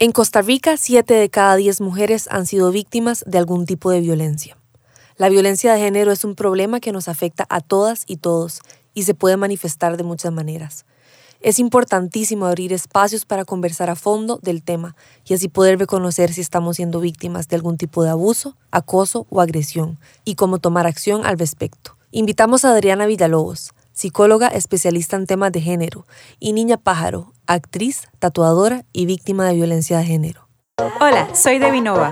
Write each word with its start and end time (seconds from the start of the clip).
En 0.00 0.12
Costa 0.12 0.42
Rica, 0.42 0.76
7 0.76 1.12
de 1.12 1.28
cada 1.28 1.56
10 1.56 1.80
mujeres 1.80 2.28
han 2.30 2.46
sido 2.46 2.70
víctimas 2.70 3.24
de 3.26 3.36
algún 3.36 3.66
tipo 3.66 3.90
de 3.90 4.00
violencia. 4.00 4.56
La 5.16 5.28
violencia 5.28 5.72
de 5.72 5.80
género 5.80 6.12
es 6.12 6.22
un 6.22 6.36
problema 6.36 6.78
que 6.78 6.92
nos 6.92 7.08
afecta 7.08 7.44
a 7.48 7.60
todas 7.60 8.04
y 8.06 8.18
todos 8.18 8.60
y 8.94 9.02
se 9.02 9.14
puede 9.14 9.36
manifestar 9.36 9.96
de 9.96 10.04
muchas 10.04 10.32
maneras. 10.32 10.86
Es 11.40 11.58
importantísimo 11.58 12.46
abrir 12.46 12.72
espacios 12.72 13.24
para 13.24 13.44
conversar 13.44 13.90
a 13.90 13.96
fondo 13.96 14.38
del 14.40 14.62
tema 14.62 14.94
y 15.26 15.34
así 15.34 15.48
poder 15.48 15.80
reconocer 15.80 16.32
si 16.32 16.42
estamos 16.42 16.76
siendo 16.76 17.00
víctimas 17.00 17.48
de 17.48 17.56
algún 17.56 17.76
tipo 17.76 18.04
de 18.04 18.10
abuso, 18.10 18.56
acoso 18.70 19.26
o 19.30 19.40
agresión 19.40 19.98
y 20.24 20.36
cómo 20.36 20.60
tomar 20.60 20.86
acción 20.86 21.26
al 21.26 21.40
respecto. 21.40 21.96
Invitamos 22.12 22.64
a 22.64 22.70
Adriana 22.70 23.06
Villalobos, 23.06 23.74
psicóloga 23.98 24.46
especialista 24.46 25.16
en 25.16 25.26
temas 25.26 25.50
de 25.50 25.60
género, 25.60 26.06
y 26.38 26.52
Niña 26.52 26.76
Pájaro, 26.76 27.32
actriz, 27.48 28.06
tatuadora 28.20 28.84
y 28.92 29.06
víctima 29.06 29.44
de 29.46 29.54
violencia 29.54 29.98
de 29.98 30.04
género. 30.04 30.48
Hola, 31.00 31.34
soy 31.34 31.58
Devinova. 31.58 32.10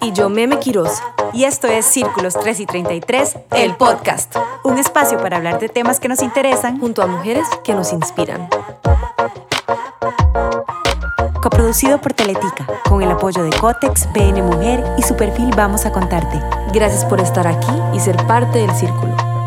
Y 0.00 0.10
yo 0.10 0.28
Meme 0.30 0.58
Quiroz. 0.58 1.00
Y 1.32 1.44
esto 1.44 1.68
es 1.68 1.86
Círculos 1.86 2.34
3 2.34 2.58
y 2.58 2.66
33, 2.66 3.36
el 3.52 3.76
podcast. 3.76 4.34
Un 4.64 4.78
espacio 4.78 5.18
para 5.18 5.36
hablar 5.36 5.60
de 5.60 5.68
temas 5.68 6.00
que 6.00 6.08
nos 6.08 6.22
interesan 6.22 6.80
junto 6.80 7.02
a 7.02 7.06
mujeres 7.06 7.46
que 7.62 7.72
nos 7.72 7.92
inspiran. 7.92 8.48
Coproducido 11.40 12.00
por 12.00 12.14
Teletica, 12.14 12.66
con 12.88 13.00
el 13.00 13.12
apoyo 13.12 13.44
de 13.44 13.50
Cotex, 13.50 14.08
BN 14.12 14.42
Mujer 14.42 14.84
y 14.98 15.02
su 15.02 15.14
perfil 15.14 15.50
Vamos 15.56 15.86
a 15.86 15.92
Contarte. 15.92 16.40
Gracias 16.72 17.04
por 17.04 17.20
estar 17.20 17.46
aquí 17.46 17.72
y 17.94 18.00
ser 18.00 18.16
parte 18.26 18.58
del 18.58 18.74
círculo. 18.74 19.37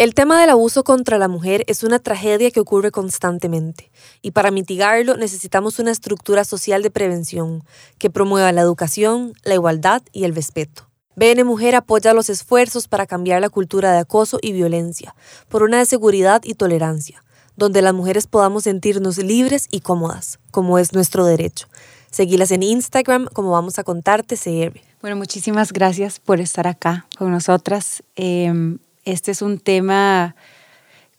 El 0.00 0.14
tema 0.14 0.40
del 0.40 0.48
abuso 0.48 0.82
contra 0.82 1.18
la 1.18 1.28
mujer 1.28 1.62
es 1.66 1.82
una 1.82 1.98
tragedia 1.98 2.50
que 2.50 2.60
ocurre 2.60 2.90
constantemente 2.90 3.92
y 4.22 4.30
para 4.30 4.50
mitigarlo 4.50 5.18
necesitamos 5.18 5.78
una 5.78 5.90
estructura 5.90 6.44
social 6.44 6.82
de 6.82 6.90
prevención 6.90 7.64
que 7.98 8.08
promueva 8.08 8.50
la 8.52 8.62
educación, 8.62 9.34
la 9.44 9.52
igualdad 9.52 10.00
y 10.10 10.24
el 10.24 10.34
respeto. 10.34 10.88
BN 11.16 11.44
Mujer 11.44 11.74
apoya 11.74 12.14
los 12.14 12.30
esfuerzos 12.30 12.88
para 12.88 13.06
cambiar 13.06 13.42
la 13.42 13.50
cultura 13.50 13.92
de 13.92 13.98
acoso 13.98 14.38
y 14.40 14.52
violencia 14.52 15.14
por 15.50 15.62
una 15.62 15.80
de 15.80 15.84
seguridad 15.84 16.40
y 16.44 16.54
tolerancia, 16.54 17.22
donde 17.58 17.82
las 17.82 17.92
mujeres 17.92 18.26
podamos 18.26 18.64
sentirnos 18.64 19.18
libres 19.18 19.68
y 19.70 19.80
cómodas, 19.80 20.38
como 20.50 20.78
es 20.78 20.94
nuestro 20.94 21.26
derecho. 21.26 21.68
Seguilas 22.10 22.52
en 22.52 22.62
Instagram 22.62 23.26
como 23.34 23.50
vamos 23.50 23.78
a 23.78 23.84
contarte 23.84 24.38
CR. 24.38 24.80
Bueno, 25.02 25.16
muchísimas 25.16 25.74
gracias 25.74 26.20
por 26.20 26.40
estar 26.40 26.66
acá 26.66 27.04
con 27.18 27.30
nosotras. 27.30 28.02
Em, 28.16 28.78
este 29.10 29.30
es 29.30 29.42
un 29.42 29.58
tema 29.58 30.34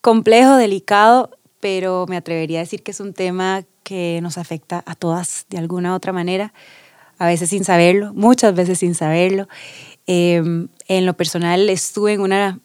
complejo, 0.02 0.56
delicado, 0.56 1.30
pero 1.59 2.06
me 2.08 2.17
atrevería 2.17 2.59
a 2.59 2.64
decir 2.64 2.84
que 2.84 2.92
es 2.92 3.00
un 3.00 3.14
tema 3.14 3.64
que 3.84 4.20
nos 4.22 4.38
afecta 4.38 4.84
a 4.86 4.95
todas 4.95 5.45
de 5.50 5.58
alguna 5.58 5.95
otra 5.95 6.12
manera, 6.12 6.53
a 7.17 7.28
veces 7.28 7.50
sin 7.50 7.64
saberlo, 7.64 8.14
muchas 8.14 8.56
veces 8.56 8.80
sin 8.80 8.95
saberlo. 8.95 9.47
Em, 10.08 10.67
en 10.88 11.06
lo 11.06 11.14
personal 11.14 11.69
estuve 11.69 12.14
en 12.14 12.22
una, 12.22 12.59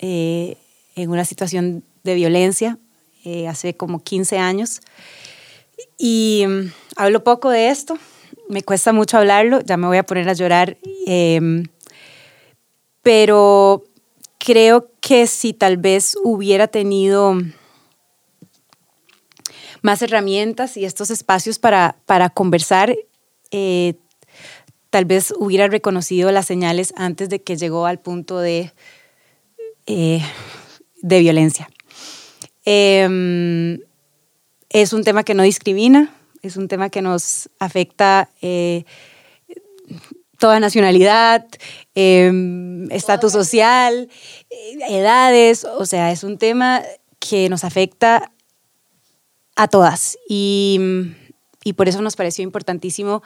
eh, 0.00 0.56
en 0.96 1.10
una 1.10 1.24
situación 1.24 1.84
de 2.02 2.14
violencia 2.14 2.78
eh, 3.24 3.46
hace 3.46 3.76
como 3.76 4.02
15 4.02 4.38
años 4.38 4.80
y 5.96 6.40
em, 6.42 6.72
hablo 6.96 7.22
poco 7.22 7.50
de 7.50 7.68
esto, 7.68 7.96
me 8.48 8.62
cuesta 8.62 8.92
mucho 8.92 9.18
hablarlo, 9.18 9.60
ya 9.60 9.76
me 9.76 9.86
voy 9.86 9.98
a 9.98 10.02
poner 10.02 10.28
a 10.28 10.32
llorar, 10.32 10.76
em, 11.06 11.64
pero 13.02 13.84
creo 14.44 14.90
que 15.00 15.28
si 15.28 15.52
tal 15.52 15.76
vez 15.76 16.16
hubiera 16.24 16.66
tenido 16.66 17.36
más 19.82 20.02
herramientas 20.02 20.76
y 20.76 20.84
estos 20.84 21.10
espacios 21.10 21.60
para, 21.60 21.96
para 22.06 22.28
conversar, 22.28 22.96
eh, 23.52 23.94
tal 24.90 25.04
vez 25.04 25.32
hubiera 25.38 25.68
reconocido 25.68 26.32
las 26.32 26.46
señales 26.46 26.92
antes 26.96 27.28
de 27.28 27.40
que 27.40 27.56
llegó 27.56 27.86
al 27.86 28.00
punto 28.00 28.38
de, 28.38 28.72
eh, 29.86 30.22
de 31.02 31.20
violencia. 31.20 31.68
Em, 32.64 33.78
es 34.70 34.92
un 34.92 35.04
tema 35.04 35.22
que 35.22 35.34
no 35.34 35.44
discrimina, 35.44 36.14
es 36.42 36.56
un 36.56 36.66
tema 36.66 36.90
que 36.90 37.02
nos 37.02 37.48
afecta 37.60 38.28
eh, 38.40 38.84
toda 40.42 40.58
nacionalidad, 40.58 41.46
em, 41.94 42.90
estatus 42.90 43.30
social, 43.30 44.08
eh, 44.50 44.78
edades, 44.88 45.64
o 45.64 45.86
sea, 45.86 46.10
es 46.10 46.24
un 46.24 46.36
tema 46.36 46.82
que 47.20 47.48
nos 47.48 47.62
afecta 47.62 48.32
a 49.54 49.68
todas 49.68 50.18
y, 50.28 50.80
por 51.76 51.88
eso 51.88 52.02
nos 52.02 52.16
pareció 52.16 52.42
importantísimo 52.42 53.22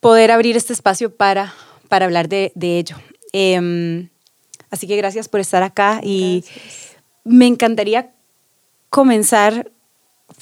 poder 0.00 0.30
abrir 0.30 0.56
este 0.56 0.72
espacio 0.72 1.14
para, 1.14 1.52
para 1.90 2.06
hablar 2.06 2.30
de, 2.30 2.50
ello. 2.62 2.96
Em, 3.34 4.08
así 4.70 4.86
que 4.86 4.96
gracias 4.96 5.28
por 5.28 5.40
estar 5.40 5.62
acá 5.62 6.00
y 6.02 6.46
me 7.24 7.46
encantaría 7.46 8.14
comenzar 8.88 9.70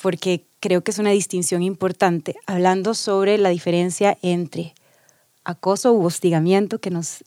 porque 0.02 0.44
creo 0.60 0.84
que 0.84 0.92
es 0.92 1.00
una 1.00 1.10
distinción 1.10 1.64
importante, 1.64 2.36
hablando 2.46 2.94
sobre 2.94 3.38
la 3.38 3.48
diferencia 3.48 4.16
entre 4.22 4.72
acoso 5.46 5.92
u 5.92 6.04
hostigamiento 6.04 6.80
que 6.80 6.90
nos 6.90 7.22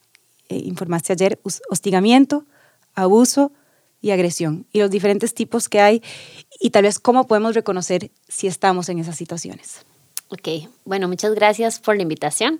eh, 0.49 0.57
informaste 0.57 1.13
ayer, 1.13 1.39
hostigamiento, 1.69 2.45
abuso 2.93 3.51
y 4.01 4.11
agresión, 4.11 4.65
y 4.71 4.79
los 4.79 4.91
diferentes 4.91 5.33
tipos 5.33 5.69
que 5.69 5.79
hay, 5.79 6.03
y 6.59 6.69
tal 6.69 6.83
vez 6.83 6.99
cómo 6.99 7.27
podemos 7.27 7.55
reconocer 7.55 8.11
si 8.27 8.47
estamos 8.47 8.89
en 8.89 8.99
esas 8.99 9.15
situaciones. 9.15 9.85
Ok, 10.29 10.69
bueno, 10.85 11.07
muchas 11.07 11.33
gracias 11.33 11.79
por 11.79 11.95
la 11.95 12.03
invitación. 12.03 12.59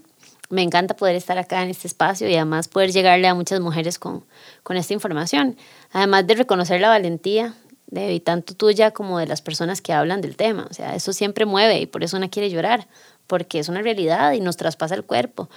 Me 0.50 0.64
encanta 0.64 0.96
poder 0.96 1.16
estar 1.16 1.38
acá 1.38 1.62
en 1.62 1.70
este 1.70 1.88
espacio 1.88 2.28
y 2.28 2.36
además 2.36 2.68
poder 2.68 2.92
llegarle 2.92 3.28
a 3.28 3.36
muchas 3.36 3.60
mujeres 3.60 4.00
con, 4.00 4.26
con 4.64 4.78
esta 4.78 4.94
información. 4.94 5.58
Además 5.92 6.26
de 6.26 6.36
reconocer 6.36 6.82
la 6.82 6.90
valentía 6.90 7.54
de 7.88 8.20
tanto 8.20 8.56
tuya 8.56 8.92
como 8.92 9.20
de 9.20 9.28
las 9.28 9.42
personas 9.42 9.82
que 9.82 9.94
hablan 9.94 10.22
del 10.22 10.36
tema. 10.36 10.68
O 10.70 10.74
sea, 10.74 10.96
eso 10.96 11.14
siempre 11.14 11.46
mueve 11.46 11.80
y 11.80 11.86
por 11.86 12.04
eso 12.04 12.18
una 12.18 12.30
quiere 12.30 12.50
llorar, 12.50 12.88
porque 13.30 13.60
es 13.60 13.70
una 13.70 13.84
realidad 13.84 14.34
y 14.34 14.42
nos 14.42 14.58
traspasa 14.58 14.96
el 14.96 15.06
cuerpo. 15.06 15.50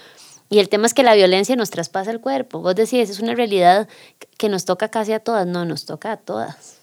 Y 0.49 0.59
el 0.59 0.69
tema 0.69 0.85
es 0.85 0.93
que 0.93 1.01
la 1.01 1.15
violencia 1.15 1.55
nos 1.55 1.71
traspasa 1.71 2.11
el 2.11 2.21
cuerpo. 2.21 2.59
Vos 2.59 2.75
decís, 2.75 3.09
es 3.09 3.19
una 3.19 3.33
realidad 3.33 3.89
que 4.37 4.49
nos 4.49 4.65
toca 4.65 4.89
casi 4.89 5.11
a 5.11 5.19
todas. 5.19 5.47
No, 5.47 5.65
nos 5.65 5.85
toca 5.85 6.11
a 6.11 6.17
todas. 6.17 6.77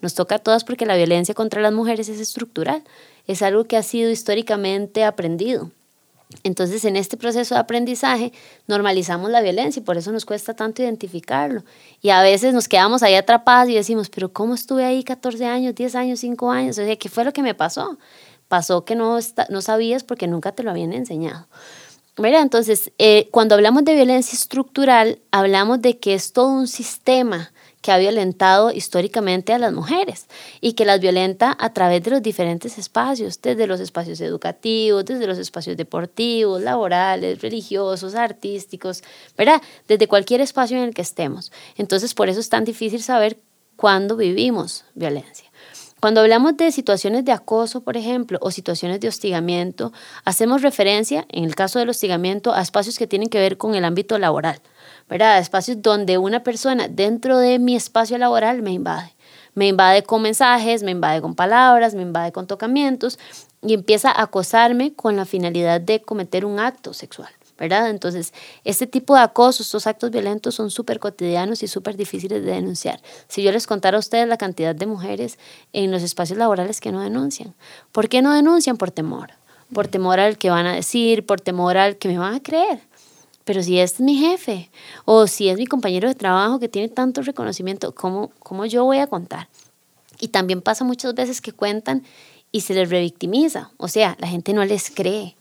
Nos 0.00 0.14
toca 0.14 0.36
a 0.36 0.38
todas 0.38 0.64
porque 0.64 0.86
la 0.86 0.96
violencia 0.96 1.34
contra 1.34 1.60
las 1.60 1.74
mujeres 1.74 2.08
es 2.08 2.18
estructural. 2.18 2.82
Es 3.26 3.42
algo 3.42 3.64
que 3.64 3.76
ha 3.76 3.82
sido 3.82 4.10
históricamente 4.10 5.04
aprendido. 5.04 5.70
Entonces, 6.42 6.86
en 6.86 6.96
este 6.96 7.18
proceso 7.18 7.54
de 7.54 7.60
aprendizaje, 7.60 8.32
normalizamos 8.66 9.30
la 9.30 9.42
violencia 9.42 9.80
y 9.80 9.82
por 9.82 9.98
eso 9.98 10.10
nos 10.12 10.24
cuesta 10.24 10.54
tanto 10.54 10.82
identificarlo. 10.82 11.62
Y 12.00 12.08
a 12.08 12.22
veces 12.22 12.54
nos 12.54 12.68
quedamos 12.68 13.02
ahí 13.02 13.14
atrapadas 13.14 13.68
y 13.68 13.74
decimos, 13.74 14.08
pero 14.08 14.32
¿cómo 14.32 14.54
estuve 14.54 14.84
ahí 14.84 15.04
14 15.04 15.44
años, 15.44 15.74
10 15.74 15.94
años, 15.94 16.20
5 16.20 16.50
años? 16.50 16.78
O 16.78 16.84
sea, 16.84 16.96
¿qué 16.96 17.08
fue 17.10 17.24
lo 17.24 17.32
que 17.34 17.42
me 17.42 17.54
pasó? 17.54 17.98
Pasó 18.52 18.84
que 18.84 18.96
no, 18.96 19.18
no 19.48 19.62
sabías 19.62 20.04
porque 20.04 20.26
nunca 20.26 20.52
te 20.52 20.62
lo 20.62 20.70
habían 20.70 20.92
enseñado. 20.92 21.46
¿Verdad? 22.18 22.42
Entonces, 22.42 22.92
eh, 22.98 23.30
cuando 23.30 23.54
hablamos 23.54 23.82
de 23.86 23.94
violencia 23.94 24.36
estructural, 24.36 25.20
hablamos 25.30 25.80
de 25.80 25.98
que 25.98 26.12
es 26.12 26.34
todo 26.34 26.48
un 26.48 26.68
sistema 26.68 27.50
que 27.80 27.92
ha 27.92 27.96
violentado 27.96 28.70
históricamente 28.70 29.54
a 29.54 29.58
las 29.58 29.72
mujeres 29.72 30.26
y 30.60 30.74
que 30.74 30.84
las 30.84 31.00
violenta 31.00 31.56
a 31.58 31.72
través 31.72 32.02
de 32.02 32.10
los 32.10 32.22
diferentes 32.22 32.76
espacios, 32.76 33.40
desde 33.40 33.66
los 33.66 33.80
espacios 33.80 34.20
educativos, 34.20 35.06
desde 35.06 35.26
los 35.26 35.38
espacios 35.38 35.78
deportivos, 35.78 36.60
laborales, 36.60 37.40
religiosos, 37.40 38.14
artísticos, 38.14 39.02
¿verdad? 39.38 39.62
Desde 39.88 40.08
cualquier 40.08 40.42
espacio 40.42 40.76
en 40.76 40.82
el 40.82 40.92
que 40.92 41.00
estemos. 41.00 41.52
Entonces, 41.78 42.12
por 42.12 42.28
eso 42.28 42.40
es 42.40 42.50
tan 42.50 42.66
difícil 42.66 43.02
saber 43.02 43.38
cuándo 43.76 44.14
vivimos 44.14 44.84
violencia. 44.94 45.51
Cuando 46.02 46.20
hablamos 46.20 46.56
de 46.56 46.72
situaciones 46.72 47.24
de 47.24 47.30
acoso, 47.30 47.82
por 47.82 47.96
ejemplo, 47.96 48.36
o 48.40 48.50
situaciones 48.50 48.98
de 48.98 49.06
hostigamiento, 49.06 49.92
hacemos 50.24 50.60
referencia, 50.60 51.26
en 51.28 51.44
el 51.44 51.54
caso 51.54 51.78
del 51.78 51.90
hostigamiento, 51.90 52.52
a 52.52 52.60
espacios 52.60 52.98
que 52.98 53.06
tienen 53.06 53.28
que 53.28 53.38
ver 53.38 53.56
con 53.56 53.76
el 53.76 53.84
ámbito 53.84 54.18
laboral, 54.18 54.60
¿verdad? 55.08 55.38
Espacios 55.38 55.80
donde 55.80 56.18
una 56.18 56.42
persona 56.42 56.88
dentro 56.88 57.38
de 57.38 57.60
mi 57.60 57.76
espacio 57.76 58.18
laboral 58.18 58.62
me 58.62 58.72
invade. 58.72 59.14
Me 59.54 59.68
invade 59.68 60.02
con 60.02 60.22
mensajes, 60.22 60.82
me 60.82 60.90
invade 60.90 61.20
con 61.20 61.36
palabras, 61.36 61.94
me 61.94 62.02
invade 62.02 62.32
con 62.32 62.48
tocamientos 62.48 63.20
y 63.64 63.72
empieza 63.72 64.10
a 64.10 64.22
acosarme 64.22 64.94
con 64.94 65.14
la 65.14 65.24
finalidad 65.24 65.80
de 65.80 66.02
cometer 66.02 66.44
un 66.44 66.58
acto 66.58 66.94
sexual. 66.94 67.30
Entonces, 67.62 68.32
este 68.64 68.86
tipo 68.86 69.14
de 69.14 69.20
acoso, 69.20 69.62
estos 69.62 69.86
actos 69.86 70.10
violentos 70.10 70.54
son 70.54 70.70
súper 70.70 70.98
cotidianos 70.98 71.62
y 71.62 71.68
súper 71.68 71.96
difíciles 71.96 72.44
de 72.44 72.52
denunciar. 72.52 73.00
Si 73.28 73.42
yo 73.42 73.52
les 73.52 73.66
contara 73.66 73.96
a 73.96 74.00
ustedes 74.00 74.26
la 74.26 74.36
cantidad 74.36 74.74
de 74.74 74.86
mujeres 74.86 75.38
en 75.72 75.90
los 75.90 76.02
espacios 76.02 76.38
laborales 76.38 76.80
que 76.80 76.90
no 76.90 77.00
denuncian, 77.00 77.54
¿por 77.92 78.08
qué 78.08 78.20
no 78.20 78.32
denuncian? 78.34 78.76
Por 78.76 78.90
temor. 78.90 79.30
Por 79.72 79.88
temor 79.88 80.20
al 80.20 80.38
que 80.38 80.50
van 80.50 80.66
a 80.66 80.74
decir, 80.74 81.24
por 81.24 81.40
temor 81.40 81.76
al 81.76 81.96
que 81.96 82.08
me 82.08 82.18
van 82.18 82.34
a 82.34 82.42
creer. 82.42 82.80
Pero 83.44 83.62
si 83.62 83.78
es 83.78 84.00
mi 84.00 84.16
jefe 84.16 84.70
o 85.04 85.26
si 85.26 85.48
es 85.48 85.56
mi 85.56 85.66
compañero 85.66 86.08
de 86.08 86.14
trabajo 86.14 86.58
que 86.58 86.68
tiene 86.68 86.88
tanto 86.88 87.22
reconocimiento, 87.22 87.94
¿cómo, 87.94 88.30
cómo 88.40 88.66
yo 88.66 88.84
voy 88.84 88.98
a 88.98 89.06
contar? 89.06 89.48
Y 90.20 90.28
también 90.28 90.62
pasa 90.62 90.84
muchas 90.84 91.14
veces 91.14 91.40
que 91.40 91.52
cuentan 91.52 92.04
y 92.52 92.60
se 92.60 92.74
les 92.74 92.90
revictimiza, 92.90 93.70
o 93.78 93.88
sea, 93.88 94.16
la 94.20 94.28
gente 94.28 94.52
no 94.52 94.64
les 94.64 94.90
cree. 94.90 95.34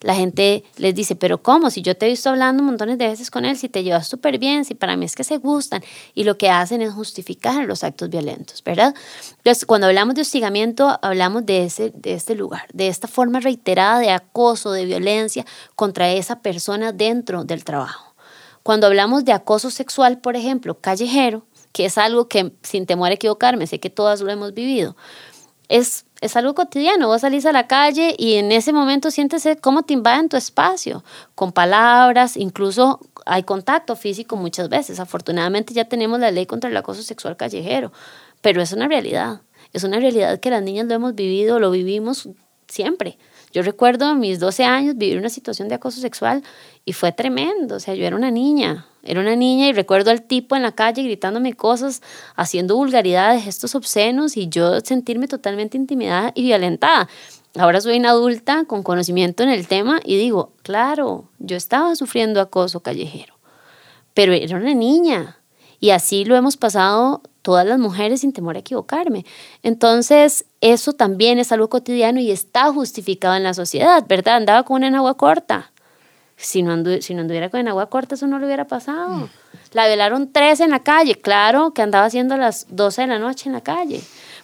La 0.00 0.14
gente 0.14 0.64
les 0.76 0.94
dice, 0.94 1.14
pero 1.14 1.42
¿cómo? 1.42 1.70
Si 1.70 1.82
yo 1.82 1.94
te 1.96 2.06
he 2.06 2.08
visto 2.08 2.30
hablando 2.30 2.62
montones 2.62 2.96
de 2.96 3.06
veces 3.06 3.30
con 3.30 3.44
él, 3.44 3.56
si 3.56 3.68
te 3.68 3.82
llevas 3.82 4.08
súper 4.08 4.38
bien, 4.38 4.64
si 4.64 4.74
para 4.74 4.96
mí 4.96 5.04
es 5.04 5.14
que 5.14 5.24
se 5.24 5.36
gustan. 5.36 5.82
Y 6.14 6.24
lo 6.24 6.38
que 6.38 6.48
hacen 6.48 6.80
es 6.80 6.92
justificar 6.92 7.66
los 7.66 7.84
actos 7.84 8.08
violentos, 8.08 8.64
¿verdad? 8.64 8.94
Entonces, 9.36 9.66
cuando 9.66 9.88
hablamos 9.88 10.14
de 10.14 10.22
hostigamiento, 10.22 10.98
hablamos 11.02 11.44
de, 11.44 11.64
ese, 11.64 11.90
de 11.94 12.14
este 12.14 12.34
lugar, 12.34 12.66
de 12.72 12.88
esta 12.88 13.08
forma 13.08 13.40
reiterada 13.40 13.98
de 13.98 14.10
acoso, 14.10 14.72
de 14.72 14.86
violencia 14.86 15.44
contra 15.76 16.10
esa 16.10 16.40
persona 16.40 16.92
dentro 16.92 17.44
del 17.44 17.64
trabajo. 17.64 18.14
Cuando 18.62 18.86
hablamos 18.86 19.24
de 19.24 19.32
acoso 19.32 19.70
sexual, 19.70 20.18
por 20.18 20.36
ejemplo, 20.36 20.80
callejero, 20.80 21.44
que 21.72 21.86
es 21.86 21.98
algo 21.98 22.28
que 22.28 22.52
sin 22.62 22.86
temor 22.86 23.10
a 23.10 23.14
equivocarme, 23.14 23.66
sé 23.66 23.80
que 23.80 23.90
todas 23.90 24.20
lo 24.20 24.30
hemos 24.30 24.54
vivido, 24.54 24.96
es, 25.70 26.04
es 26.20 26.36
algo 26.36 26.54
cotidiano. 26.54 27.06
Vos 27.06 27.22
salís 27.22 27.46
a 27.46 27.52
la 27.52 27.66
calle 27.68 28.14
y 28.18 28.34
en 28.34 28.52
ese 28.52 28.72
momento 28.72 29.10
sientes 29.10 29.48
cómo 29.62 29.84
te 29.84 29.94
invaden 29.94 30.28
tu 30.28 30.36
espacio, 30.36 31.04
con 31.34 31.52
palabras, 31.52 32.36
incluso 32.36 33.00
hay 33.24 33.44
contacto 33.44 33.94
físico 33.94 34.36
muchas 34.36 34.68
veces. 34.68 34.98
Afortunadamente 34.98 35.72
ya 35.72 35.84
tenemos 35.84 36.18
la 36.18 36.32
ley 36.32 36.44
contra 36.44 36.68
el 36.68 36.76
acoso 36.76 37.02
sexual 37.02 37.36
callejero, 37.36 37.92
pero 38.42 38.60
es 38.60 38.72
una 38.72 38.88
realidad. 38.88 39.42
Es 39.72 39.84
una 39.84 40.00
realidad 40.00 40.40
que 40.40 40.50
las 40.50 40.62
niñas 40.62 40.86
lo 40.86 40.94
hemos 40.94 41.14
vivido, 41.14 41.60
lo 41.60 41.70
vivimos 41.70 42.28
siempre. 42.66 43.16
Yo 43.52 43.62
recuerdo 43.62 44.06
a 44.06 44.14
mis 44.14 44.40
12 44.40 44.64
años 44.64 44.96
vivir 44.96 45.18
una 45.18 45.28
situación 45.28 45.68
de 45.68 45.76
acoso 45.76 46.00
sexual 46.00 46.42
y 46.84 46.94
fue 46.94 47.12
tremendo. 47.12 47.76
O 47.76 47.80
sea, 47.80 47.94
yo 47.94 48.04
era 48.04 48.16
una 48.16 48.32
niña, 48.32 48.86
era 49.02 49.20
una 49.20 49.36
niña 49.36 49.68
y 49.68 49.72
recuerdo 49.72 50.10
al 50.10 50.22
tipo 50.22 50.56
en 50.56 50.62
la 50.62 50.72
calle 50.72 51.02
gritándome 51.02 51.54
cosas, 51.54 52.02
haciendo 52.36 52.76
vulgaridades, 52.76 53.44
gestos 53.44 53.74
obscenos 53.74 54.36
y 54.36 54.48
yo 54.48 54.80
sentirme 54.80 55.28
totalmente 55.28 55.76
intimidada 55.76 56.32
y 56.34 56.42
violentada. 56.42 57.08
Ahora 57.58 57.80
soy 57.80 57.98
una 57.98 58.10
adulta 58.10 58.64
con 58.66 58.82
conocimiento 58.82 59.42
en 59.42 59.48
el 59.48 59.66
tema 59.66 60.00
y 60.04 60.16
digo, 60.16 60.52
claro, 60.62 61.24
yo 61.38 61.56
estaba 61.56 61.96
sufriendo 61.96 62.40
acoso 62.40 62.80
callejero, 62.80 63.34
pero 64.14 64.32
era 64.32 64.56
una 64.56 64.74
niña 64.74 65.38
y 65.80 65.90
así 65.90 66.24
lo 66.24 66.36
hemos 66.36 66.56
pasado 66.56 67.22
todas 67.42 67.66
las 67.66 67.78
mujeres 67.78 68.20
sin 68.20 68.32
temor 68.32 68.56
a 68.56 68.60
equivocarme. 68.60 69.24
Entonces, 69.62 70.44
eso 70.60 70.92
también 70.92 71.38
es 71.38 71.52
algo 71.52 71.70
cotidiano 71.70 72.20
y 72.20 72.30
está 72.30 72.70
justificado 72.70 73.34
en 73.34 73.42
la 73.42 73.54
sociedad, 73.54 74.04
¿verdad? 74.06 74.36
Andaba 74.36 74.62
con 74.62 74.76
una 74.76 74.88
enagua 74.88 75.16
corta. 75.16 75.72
Si 76.40 76.62
no, 76.62 76.74
si 77.00 77.14
no 77.14 77.20
anduviera 77.20 77.50
con 77.50 77.60
enagua 77.60 77.90
corta, 77.90 78.14
eso 78.14 78.26
no 78.26 78.38
le 78.38 78.46
hubiera 78.46 78.66
pasado. 78.66 79.28
La 79.72 79.86
velaron 79.86 80.32
tres 80.32 80.60
en 80.60 80.70
la 80.70 80.80
calle, 80.80 81.14
claro 81.14 81.72
que 81.72 81.82
andaba 81.82 82.06
haciendo 82.06 82.36
las 82.36 82.66
12 82.70 83.02
de 83.02 83.06
la 83.06 83.18
noche 83.18 83.48
en 83.48 83.52
la 83.52 83.60
calle. 83.60 84.00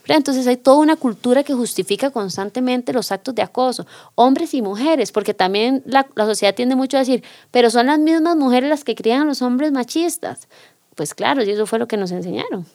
Entonces 0.06 0.46
hay 0.46 0.56
toda 0.56 0.76
una 0.76 0.96
cultura 0.96 1.42
que 1.42 1.52
justifica 1.52 2.10
constantemente 2.10 2.92
los 2.92 3.10
actos 3.10 3.34
de 3.34 3.42
acoso, 3.42 3.86
hombres 4.14 4.54
y 4.54 4.62
mujeres, 4.62 5.10
porque 5.10 5.34
también 5.34 5.82
la, 5.84 6.06
la 6.14 6.26
sociedad 6.26 6.54
tiende 6.54 6.76
mucho 6.76 6.96
a 6.96 7.00
decir, 7.00 7.24
pero 7.50 7.70
son 7.70 7.86
las 7.86 7.98
mismas 7.98 8.36
mujeres 8.36 8.70
las 8.70 8.84
que 8.84 8.94
crían 8.94 9.22
a 9.22 9.24
los 9.24 9.42
hombres 9.42 9.72
machistas. 9.72 10.48
Pues 10.94 11.12
claro, 11.14 11.42
y 11.42 11.50
eso 11.50 11.66
fue 11.66 11.78
lo 11.78 11.88
que 11.88 11.96
nos 11.96 12.12
enseñaron. 12.12 12.66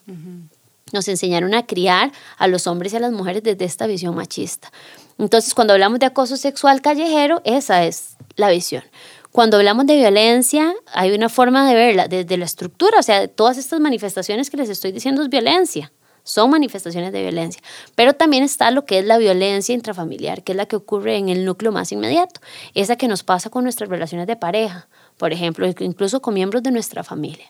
Nos 0.91 1.07
enseñaron 1.07 1.53
a 1.53 1.65
criar 1.65 2.11
a 2.37 2.47
los 2.47 2.67
hombres 2.67 2.93
y 2.93 2.97
a 2.97 2.99
las 2.99 3.13
mujeres 3.13 3.43
desde 3.43 3.65
esta 3.65 3.87
visión 3.87 4.13
machista. 4.13 4.71
Entonces, 5.17 5.53
cuando 5.53 5.73
hablamos 5.73 5.99
de 5.99 6.07
acoso 6.07 6.35
sexual 6.35 6.81
callejero, 6.81 7.41
esa 7.45 7.85
es 7.85 8.10
la 8.35 8.49
visión. 8.49 8.83
Cuando 9.31 9.57
hablamos 9.57 9.85
de 9.85 9.95
violencia, 9.95 10.73
hay 10.93 11.13
una 11.13 11.29
forma 11.29 11.67
de 11.67 11.73
verla 11.73 12.07
desde 12.07 12.37
la 12.37 12.45
estructura, 12.45 12.99
o 12.99 13.03
sea, 13.03 13.27
todas 13.29 13.57
estas 13.57 13.79
manifestaciones 13.79 14.49
que 14.49 14.57
les 14.57 14.69
estoy 14.69 14.91
diciendo 14.91 15.21
es 15.21 15.29
violencia, 15.29 15.93
son 16.23 16.49
manifestaciones 16.49 17.13
de 17.13 17.21
violencia, 17.21 17.61
pero 17.95 18.13
también 18.13 18.43
está 18.43 18.69
lo 18.71 18.85
que 18.85 18.99
es 18.99 19.05
la 19.05 19.17
violencia 19.17 19.73
intrafamiliar, 19.73 20.43
que 20.43 20.51
es 20.51 20.55
la 20.57 20.65
que 20.65 20.75
ocurre 20.75 21.15
en 21.15 21.29
el 21.29 21.45
núcleo 21.45 21.71
más 21.71 21.91
inmediato, 21.93 22.41
esa 22.73 22.97
que 22.97 23.07
nos 23.07 23.23
pasa 23.23 23.49
con 23.49 23.63
nuestras 23.63 23.89
relaciones 23.89 24.27
de 24.27 24.35
pareja, 24.35 24.87
por 25.17 25.31
ejemplo, 25.31 25.65
incluso 25.79 26.21
con 26.21 26.33
miembros 26.33 26.61
de 26.61 26.71
nuestra 26.71 27.03
familia. 27.03 27.45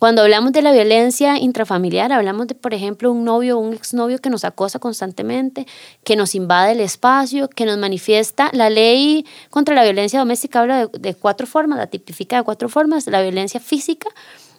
Cuando 0.00 0.22
hablamos 0.22 0.52
de 0.52 0.60
la 0.60 0.72
violencia 0.72 1.38
intrafamiliar, 1.38 2.12
hablamos 2.12 2.48
de, 2.48 2.56
por 2.56 2.74
ejemplo, 2.74 3.12
un 3.12 3.24
novio 3.24 3.56
o 3.56 3.60
un 3.60 3.72
exnovio 3.72 4.18
que 4.18 4.28
nos 4.28 4.44
acosa 4.44 4.80
constantemente, 4.80 5.66
que 6.02 6.16
nos 6.16 6.34
invade 6.34 6.72
el 6.72 6.80
espacio, 6.80 7.48
que 7.48 7.64
nos 7.64 7.78
manifiesta. 7.78 8.50
La 8.52 8.70
ley 8.70 9.24
contra 9.50 9.74
la 9.74 9.84
violencia 9.84 10.18
doméstica 10.18 10.60
habla 10.60 10.88
de, 10.88 11.14
cuatro 11.14 11.46
formas, 11.46 11.78
la 11.78 11.86
tipifica 11.86 12.36
de 12.36 12.42
cuatro 12.42 12.68
formas. 12.68 13.06
La 13.06 13.22
violencia 13.22 13.60
física, 13.60 14.08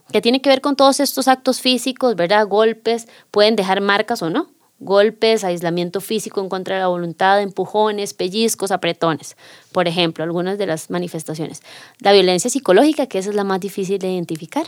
que 0.09 0.21
tiene 0.21 0.41
que 0.41 0.49
ver 0.49 0.61
con 0.61 0.77
todos 0.77 1.01
estos 1.01 1.27
actos 1.27 1.59
físicos, 1.59 2.15
¿verdad? 2.15 2.47
Golpes, 2.47 3.07
pueden 3.29 3.57
dejar 3.57 3.81
marcas 3.81 4.21
o 4.21 4.29
no. 4.29 4.49
Golpes, 4.79 5.43
aislamiento 5.43 5.99
físico 5.99 6.41
en 6.41 6.49
contra 6.49 6.75
de 6.75 6.81
la 6.81 6.87
voluntad, 6.87 7.41
empujones, 7.41 8.13
pellizcos, 8.13 8.71
apretones, 8.71 9.37
por 9.71 9.87
ejemplo, 9.87 10.23
algunas 10.23 10.57
de 10.57 10.65
las 10.65 10.89
manifestaciones. 10.89 11.61
La 11.99 12.11
violencia 12.11 12.49
psicológica, 12.49 13.07
que 13.07 13.19
esa 13.19 13.29
es 13.29 13.35
la 13.35 13.45
más 13.45 13.61
difícil 13.61 13.99
de 13.99 14.11
identificar 14.11 14.65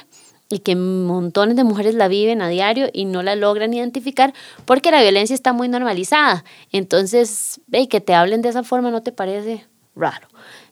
y 0.50 0.60
que 0.60 0.76
montones 0.76 1.56
de 1.56 1.64
mujeres 1.64 1.96
la 1.96 2.08
viven 2.08 2.42
a 2.42 2.48
diario 2.48 2.90
y 2.94 3.06
no 3.06 3.24
la 3.24 3.36
logran 3.36 3.74
identificar 3.74 4.34
porque 4.66 4.92
la 4.92 5.02
violencia 5.02 5.34
está 5.34 5.54
muy 5.54 5.68
normalizada. 5.68 6.44
Entonces, 6.72 7.62
ve 7.68 7.88
que 7.88 8.02
te 8.02 8.14
hablen 8.14 8.42
de 8.42 8.50
esa 8.50 8.64
forma 8.64 8.92
no 8.92 9.04
te 9.04 9.12
parece 9.12 9.66
raro. 9.96 10.28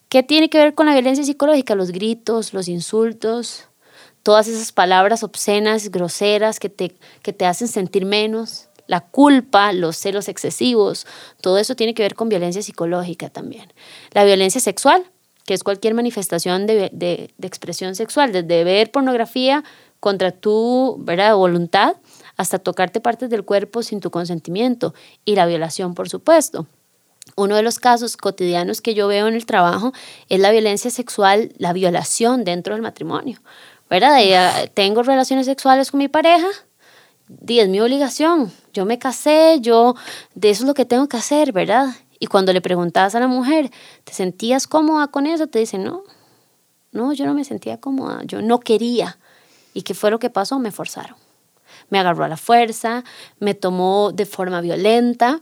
¿Qué 0.09 0.23
tiene 0.23 0.49
que 0.49 0.57
ver 0.57 0.75
con 0.75 0.85
la 0.85 0.93
violencia 0.93 1.25
psicológica? 1.25 1.75
Los 1.75 1.91
gritos, 1.91 2.53
los 2.53 2.67
insultos, 2.67 3.67
todas 4.23 4.47
esas 4.47 4.71
palabras 4.71 5.23
obscenas, 5.23 5.89
groseras 5.89 6.59
que 6.59 6.69
te, 6.69 6.95
que 7.21 7.33
te 7.33 7.45
hacen 7.45 7.67
sentir 7.67 8.05
menos, 8.05 8.69
la 8.87 9.01
culpa, 9.01 9.73
los 9.73 9.97
celos 9.97 10.27
excesivos, 10.27 11.05
todo 11.41 11.57
eso 11.57 11.75
tiene 11.75 11.93
que 11.93 12.03
ver 12.03 12.15
con 12.15 12.29
violencia 12.29 12.61
psicológica 12.61 13.29
también. 13.29 13.73
La 14.11 14.23
violencia 14.23 14.61
sexual, 14.61 15.05
que 15.45 15.53
es 15.53 15.63
cualquier 15.63 15.93
manifestación 15.93 16.67
de, 16.67 17.33
expresión 17.41 17.95
sexual, 17.95 18.31
desde 18.31 18.63
ver 18.63 18.91
pornografía 18.91 19.63
contra 19.99 20.31
tu 20.31 20.97
¿verdad? 20.99 21.35
voluntad 21.35 21.95
hasta 22.37 22.59
tocarte 22.59 22.99
partes 22.99 23.29
del 23.29 23.45
cuerpo 23.45 23.83
sin 23.83 23.99
tu 23.99 24.11
consentimiento 24.11 24.93
y 25.23 25.35
la 25.35 25.45
violación, 25.45 25.93
por 25.93 26.09
supuesto. 26.09 26.67
Uno 27.35 27.55
de 27.55 27.63
los 27.63 27.79
casos 27.79 28.17
cotidianos 28.17 28.81
que 28.81 28.93
yo 28.93 29.07
veo 29.07 29.27
en 29.27 29.35
el 29.35 29.45
trabajo 29.45 29.93
es 30.29 30.39
la 30.39 30.51
violencia 30.51 30.91
sexual, 30.91 31.53
la 31.57 31.73
violación 31.73 32.43
dentro 32.43 32.75
del 32.75 32.81
matrimonio. 32.81 33.39
¿verdad? 33.89 34.17
Ah, 34.35 34.67
tengo 34.73 35.03
relaciones 35.03 35.45
sexuales 35.45 35.91
con 35.91 35.99
mi 35.99 36.07
pareja, 36.07 36.47
y 37.47 37.59
es 37.59 37.69
mi 37.69 37.79
obligación. 37.79 38.51
Yo 38.73 38.85
me 38.85 38.99
casé, 38.99 39.59
yo, 39.61 39.95
de 40.35 40.49
eso 40.49 40.63
es 40.63 40.67
lo 40.67 40.73
que 40.73 40.85
tengo 40.85 41.07
que 41.07 41.17
hacer, 41.17 41.51
¿verdad? 41.51 41.87
Y 42.19 42.27
cuando 42.27 42.53
le 42.53 42.61
preguntabas 42.61 43.15
a 43.15 43.19
la 43.19 43.27
mujer, 43.27 43.71
¿te 44.03 44.13
sentías 44.13 44.67
cómoda 44.67 45.07
con 45.07 45.27
eso? 45.27 45.47
Te 45.47 45.59
dice, 45.59 45.77
no, 45.77 46.03
no, 46.91 47.13
yo 47.13 47.25
no 47.25 47.33
me 47.33 47.43
sentía 47.43 47.79
cómoda, 47.79 48.21
yo 48.25 48.41
no 48.41 48.59
quería. 48.59 49.17
¿Y 49.73 49.81
qué 49.81 49.93
fue 49.93 50.11
lo 50.11 50.19
que 50.19 50.29
pasó? 50.29 50.59
Me 50.59 50.71
forzaron. 50.71 51.17
Me 51.89 51.99
agarró 51.99 52.23
a 52.23 52.29
la 52.29 52.37
fuerza, 52.37 53.03
me 53.39 53.53
tomó 53.53 54.11
de 54.13 54.25
forma 54.25 54.61
violenta. 54.61 55.41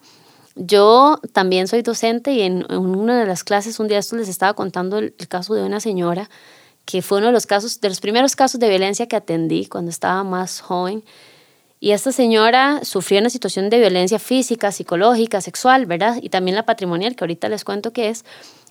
Yo 0.55 1.19
también 1.31 1.67
soy 1.67 1.81
docente 1.83 2.31
y 2.33 2.41
en, 2.41 2.65
una 2.71 3.19
de 3.19 3.25
las 3.25 3.43
clases 3.43 3.79
un 3.79 3.87
día 3.87 3.99
esto 3.99 4.15
les 4.15 4.29
estaba 4.29 4.53
contando 4.53 4.97
el, 4.97 5.15
el 5.17 5.27
caso 5.27 5.53
de 5.53 5.63
una 5.63 5.79
señora 5.79 6.29
que 6.85 7.01
fue 7.01 7.19
uno 7.19 7.27
de 7.27 7.33
los 7.33 7.45
casos, 7.45 7.79
de 7.81 7.89
los 7.89 8.01
primeros 8.01 8.35
casos 8.35 8.59
de 8.59 8.69
violencia 8.69 9.07
que 9.07 9.15
atendí 9.15 9.67
cuando 9.67 9.89
estaba 9.89 10.23
más 10.23 10.59
joven 10.59 11.03
y 11.83 11.91
esta 11.91 12.13
señora 12.13 12.79
sufrió 12.83 13.19
una 13.19 13.29
situación 13.29 13.69
de 13.69 13.77
violencia 13.77 14.17
física, 14.17 14.71
psicológica, 14.71 15.41
sexual, 15.41 15.85
¿verdad? 15.85 16.17
Y 16.21 16.29
también 16.29 16.55
la 16.55 16.65
patrimonial, 16.65 17.13
que 17.13 17.25
ahorita 17.25 17.49
les 17.49 17.65
cuento 17.65 17.91
qué 17.91 18.07
es. 18.07 18.23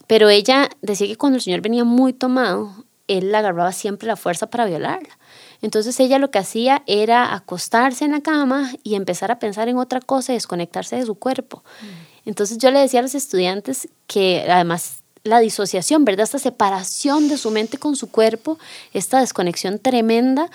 Pero 0.07 0.31
ella 0.31 0.71
decía 0.81 1.07
que 1.07 1.16
cuando 1.16 1.37
el 1.37 1.42
señor 1.42 1.61
venía 1.61 1.85
muy 1.85 2.14
tomado, 2.14 2.73
él 3.09 3.31
la 3.31 3.40
agarraba 3.40 3.73
siempre 3.73 4.09
la 4.09 4.16
fuerza 4.16 4.47
para 4.47 4.64
violarla. 4.64 5.19
Entonces 5.61 6.00
ella 6.00 6.19
lo 6.19 6.31
que 6.31 6.38
hacía 6.38 6.85
era 6.87 7.35
acostarse 7.35 8.07
en 8.07 8.12
la 8.12 8.23
cama 8.23 8.73
y 8.83 8.95
empezar 8.95 9.31
a 9.31 9.38
pensar 9.38 9.69
en 9.69 9.76
otra 9.76 10.00
cosa 10.00 10.33
y 10.33 10.37
desconectarse 10.37 10.97
de 10.97 11.04
su 11.04 11.14
cuerpo. 11.14 11.62
Mm. 11.83 12.31
Entonces 12.31 12.57
yo 12.57 12.71
le 12.71 12.78
decía 12.78 13.00
a 13.00 13.02
los 13.02 13.14
estudiantes 13.14 13.88
que 14.07 14.47
además 14.49 15.02
la 15.25 15.38
disociación, 15.38 16.07
¿verdad? 16.07 16.25
Esta 16.25 16.38
separación 16.38 17.28
de 17.28 17.37
su 17.37 17.50
mente 17.50 17.76
con 17.76 17.95
su 17.95 18.11
cuerpo, 18.11 18.59
esta 18.95 19.21
desconexión 19.21 19.78
tremenda, 19.78 20.50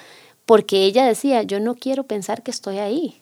porque 0.48 0.86
ella 0.86 1.06
decía, 1.06 1.44
yo 1.44 1.60
no 1.60 1.76
quiero 1.76 2.06
pensar 2.06 2.42
que 2.42 2.52
estoy 2.52 2.80
ahí. 2.80 3.22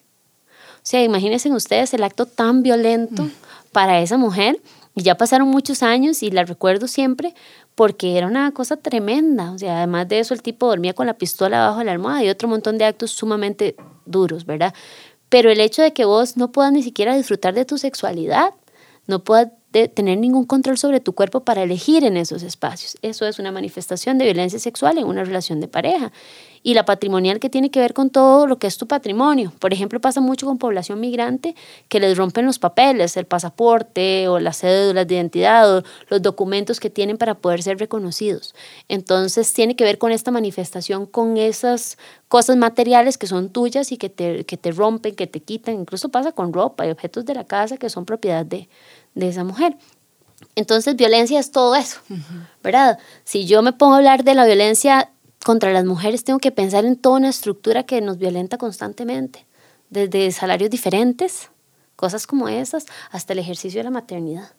O 0.75 0.87
sea, 0.87 1.03
imagínense 1.03 1.51
ustedes 1.51 1.91
el 1.95 2.03
acto 2.03 2.27
tan 2.27 2.61
violento 2.61 3.23
mm. 3.23 3.31
para 3.71 3.99
esa 3.99 4.17
mujer. 4.17 4.61
Y 4.93 5.01
ya 5.01 5.17
pasaron 5.17 5.47
muchos 5.49 5.81
años 5.81 6.21
y 6.21 6.29
la 6.29 6.45
recuerdo 6.45 6.87
siempre 6.87 7.33
porque 7.73 8.17
era 8.17 8.27
una 8.27 8.51
cosa 8.51 8.77
tremenda. 8.77 9.51
O 9.51 9.57
sea, 9.57 9.79
además 9.79 10.07
de 10.07 10.19
eso, 10.19 10.35
el 10.35 10.43
tipo 10.43 10.67
dormía 10.67 10.93
con 10.93 11.07
la 11.07 11.15
pistola 11.15 11.65
abajo 11.65 11.79
de 11.79 11.85
la 11.85 11.93
almohada 11.93 12.23
y 12.23 12.29
otro 12.29 12.47
montón 12.47 12.77
de 12.77 12.85
actos 12.85 13.09
sumamente 13.09 13.75
duros, 14.05 14.45
¿verdad? 14.45 14.75
Pero 15.27 15.49
el 15.49 15.59
hecho 15.59 15.81
de 15.81 15.93
que 15.93 16.05
vos 16.05 16.37
no 16.37 16.51
puedas 16.51 16.71
ni 16.71 16.83
siquiera 16.83 17.17
disfrutar 17.17 17.55
de 17.55 17.65
tu 17.65 17.79
sexualidad, 17.79 18.53
no 19.07 19.23
puedas 19.23 19.49
tener 19.95 20.19
ningún 20.19 20.45
control 20.45 20.77
sobre 20.77 21.01
tu 21.01 21.13
cuerpo 21.13 21.41
para 21.41 21.63
elegir 21.63 22.05
en 22.05 22.15
esos 22.15 22.43
espacios. 22.43 22.97
Eso 23.01 23.25
es 23.25 23.39
una 23.39 23.51
manifestación 23.51 24.17
de 24.17 24.25
violencia 24.25 24.59
sexual 24.59 24.97
en 24.99 25.05
una 25.05 25.23
relación 25.23 25.59
de 25.59 25.67
pareja 25.67 26.13
y 26.65 26.73
la 26.73 26.83
patrimonial 26.83 27.39
que 27.39 27.51
tiene 27.51 27.69
que 27.69 27.79
ver 27.79 27.93
con 27.93 28.09
todo 28.09 28.47
lo 28.47 28.57
que 28.57 28.65
es 28.65 28.79
tu 28.79 28.87
patrimonio. 28.87 29.53
Por 29.59 29.71
ejemplo, 29.71 30.01
pasa 30.01 30.19
mucho 30.19 30.47
con 30.47 30.57
población 30.57 30.99
migrante 30.99 31.53
que 31.89 31.99
les 31.99 32.17
rompen 32.17 32.47
los 32.47 32.57
papeles, 32.57 33.15
el 33.17 33.25
pasaporte 33.25 34.27
o 34.27 34.39
las 34.39 34.61
cédulas 34.61 35.07
de 35.07 35.13
identidad 35.13 35.77
o 35.77 35.83
los 36.09 36.23
documentos 36.23 36.79
que 36.79 36.89
tienen 36.89 37.19
para 37.19 37.35
poder 37.35 37.61
ser 37.61 37.77
reconocidos. 37.77 38.55
Entonces, 38.89 39.53
tiene 39.53 39.75
que 39.75 39.83
ver 39.83 39.99
con 39.99 40.11
esta 40.11 40.31
manifestación, 40.31 41.05
con 41.05 41.37
esas 41.37 41.99
cosas 42.29 42.57
materiales 42.57 43.19
que 43.19 43.27
son 43.27 43.49
tuyas 43.49 43.91
y 43.91 43.97
que 43.97 44.09
te, 44.09 44.43
que 44.45 44.57
te 44.57 44.71
rompen, 44.71 45.13
que 45.13 45.27
te 45.27 45.41
quitan. 45.41 45.75
Incluso 45.75 46.09
pasa 46.09 46.31
con 46.31 46.51
ropa 46.51 46.87
y 46.87 46.89
objetos 46.89 47.25
de 47.25 47.35
la 47.35 47.43
casa 47.43 47.77
que 47.77 47.91
son 47.91 48.05
propiedad 48.05 48.43
de, 48.43 48.69
de 49.13 49.27
esa 49.27 49.43
mujer. 49.43 49.77
Entonces, 50.55 50.95
violencia 50.95 51.39
es 51.39 51.51
todo 51.51 51.75
eso, 51.75 51.99
¿verdad? 52.63 52.97
Si 53.23 53.45
yo 53.45 53.61
me 53.61 53.71
pongo 53.71 53.93
a 53.93 53.97
hablar 53.97 54.23
de 54.23 54.33
la 54.33 54.45
violencia 54.45 55.11
contra 55.45 55.71
las 55.71 55.85
mujeres 55.85 56.23
tengo 56.23 56.39
que 56.39 56.51
pensar 56.51 56.85
en 56.85 56.95
toda 56.95 57.17
una 57.17 57.29
estructura 57.29 57.83
que 57.83 58.01
nos 58.01 58.17
violenta 58.17 58.57
constantemente, 58.57 59.45
desde 59.91 60.31
salarios 60.31 60.71
diferentes, 60.71 61.51
cosas 61.95 62.25
como 62.25 62.49
esas, 62.49 62.87
hasta 63.11 63.33
el 63.33 63.37
ejercicio 63.37 63.79
de 63.79 63.83
la 63.83 63.91
maternidad. 63.91 64.53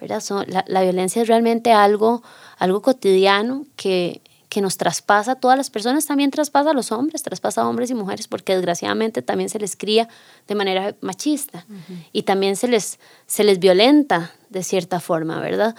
¿verdad? 0.00 0.22
la, 0.46 0.64
la, 0.66 0.80
violencia 0.80 1.20
es 1.20 1.28
realmente 1.28 1.72
algo, 1.72 2.22
algo 2.56 2.80
cotidiano 2.80 3.66
que, 3.76 4.22
que 4.48 4.62
nos 4.62 4.78
traspasa 4.78 5.32
a 5.32 5.34
todas 5.34 5.58
las 5.58 5.68
personas, 5.68 6.06
también 6.06 6.30
traspasa 6.30 6.70
a 6.70 6.72
los 6.72 6.92
hombres, 6.92 7.22
traspasa 7.22 7.60
a 7.60 7.68
hombres 7.68 7.90
y 7.90 7.94
mujeres, 7.94 8.26
porque 8.26 8.54
desgraciadamente 8.54 9.20
también 9.20 9.50
se 9.50 9.58
les 9.58 9.76
cría 9.76 10.08
de 10.48 10.54
manera 10.54 10.96
machista 11.02 11.66
y 12.10 12.22
también 12.22 12.56
se 12.56 12.68
les, 12.68 12.98
se 13.26 13.44
les 13.44 13.58
violenta 13.58 14.32
de 14.48 14.62
cierta 14.62 14.98
forma, 14.98 15.40
¿verdad? 15.40 15.76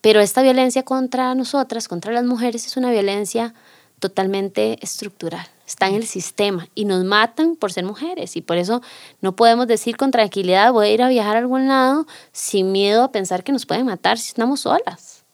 Pero 0.00 0.20
esta 0.20 0.42
violencia 0.42 0.84
contra 0.84 1.34
nosotras, 1.34 1.88
contra 1.88 2.12
las 2.12 2.24
mujeres, 2.24 2.66
es 2.66 2.76
una 2.76 2.92
violencia 2.92 3.52
totalmente 3.98 4.78
estructural, 4.82 5.46
está 5.66 5.88
en 5.88 5.94
el 5.94 6.06
sistema 6.06 6.68
y 6.74 6.84
nos 6.84 7.04
matan 7.04 7.56
por 7.56 7.72
ser 7.72 7.84
mujeres 7.84 8.36
y 8.36 8.42
por 8.42 8.56
eso 8.56 8.82
no 9.20 9.34
podemos 9.34 9.66
decir 9.66 9.96
con 9.96 10.10
tranquilidad 10.10 10.72
voy 10.72 10.88
a 10.88 10.92
ir 10.92 11.02
a 11.02 11.08
viajar 11.08 11.36
a 11.36 11.38
algún 11.40 11.68
lado 11.68 12.06
sin 12.32 12.72
miedo 12.72 13.02
a 13.02 13.12
pensar 13.12 13.42
que 13.42 13.52
nos 13.52 13.66
pueden 13.66 13.86
matar 13.86 14.18
si 14.18 14.28
estamos 14.28 14.60
solas. 14.60 15.24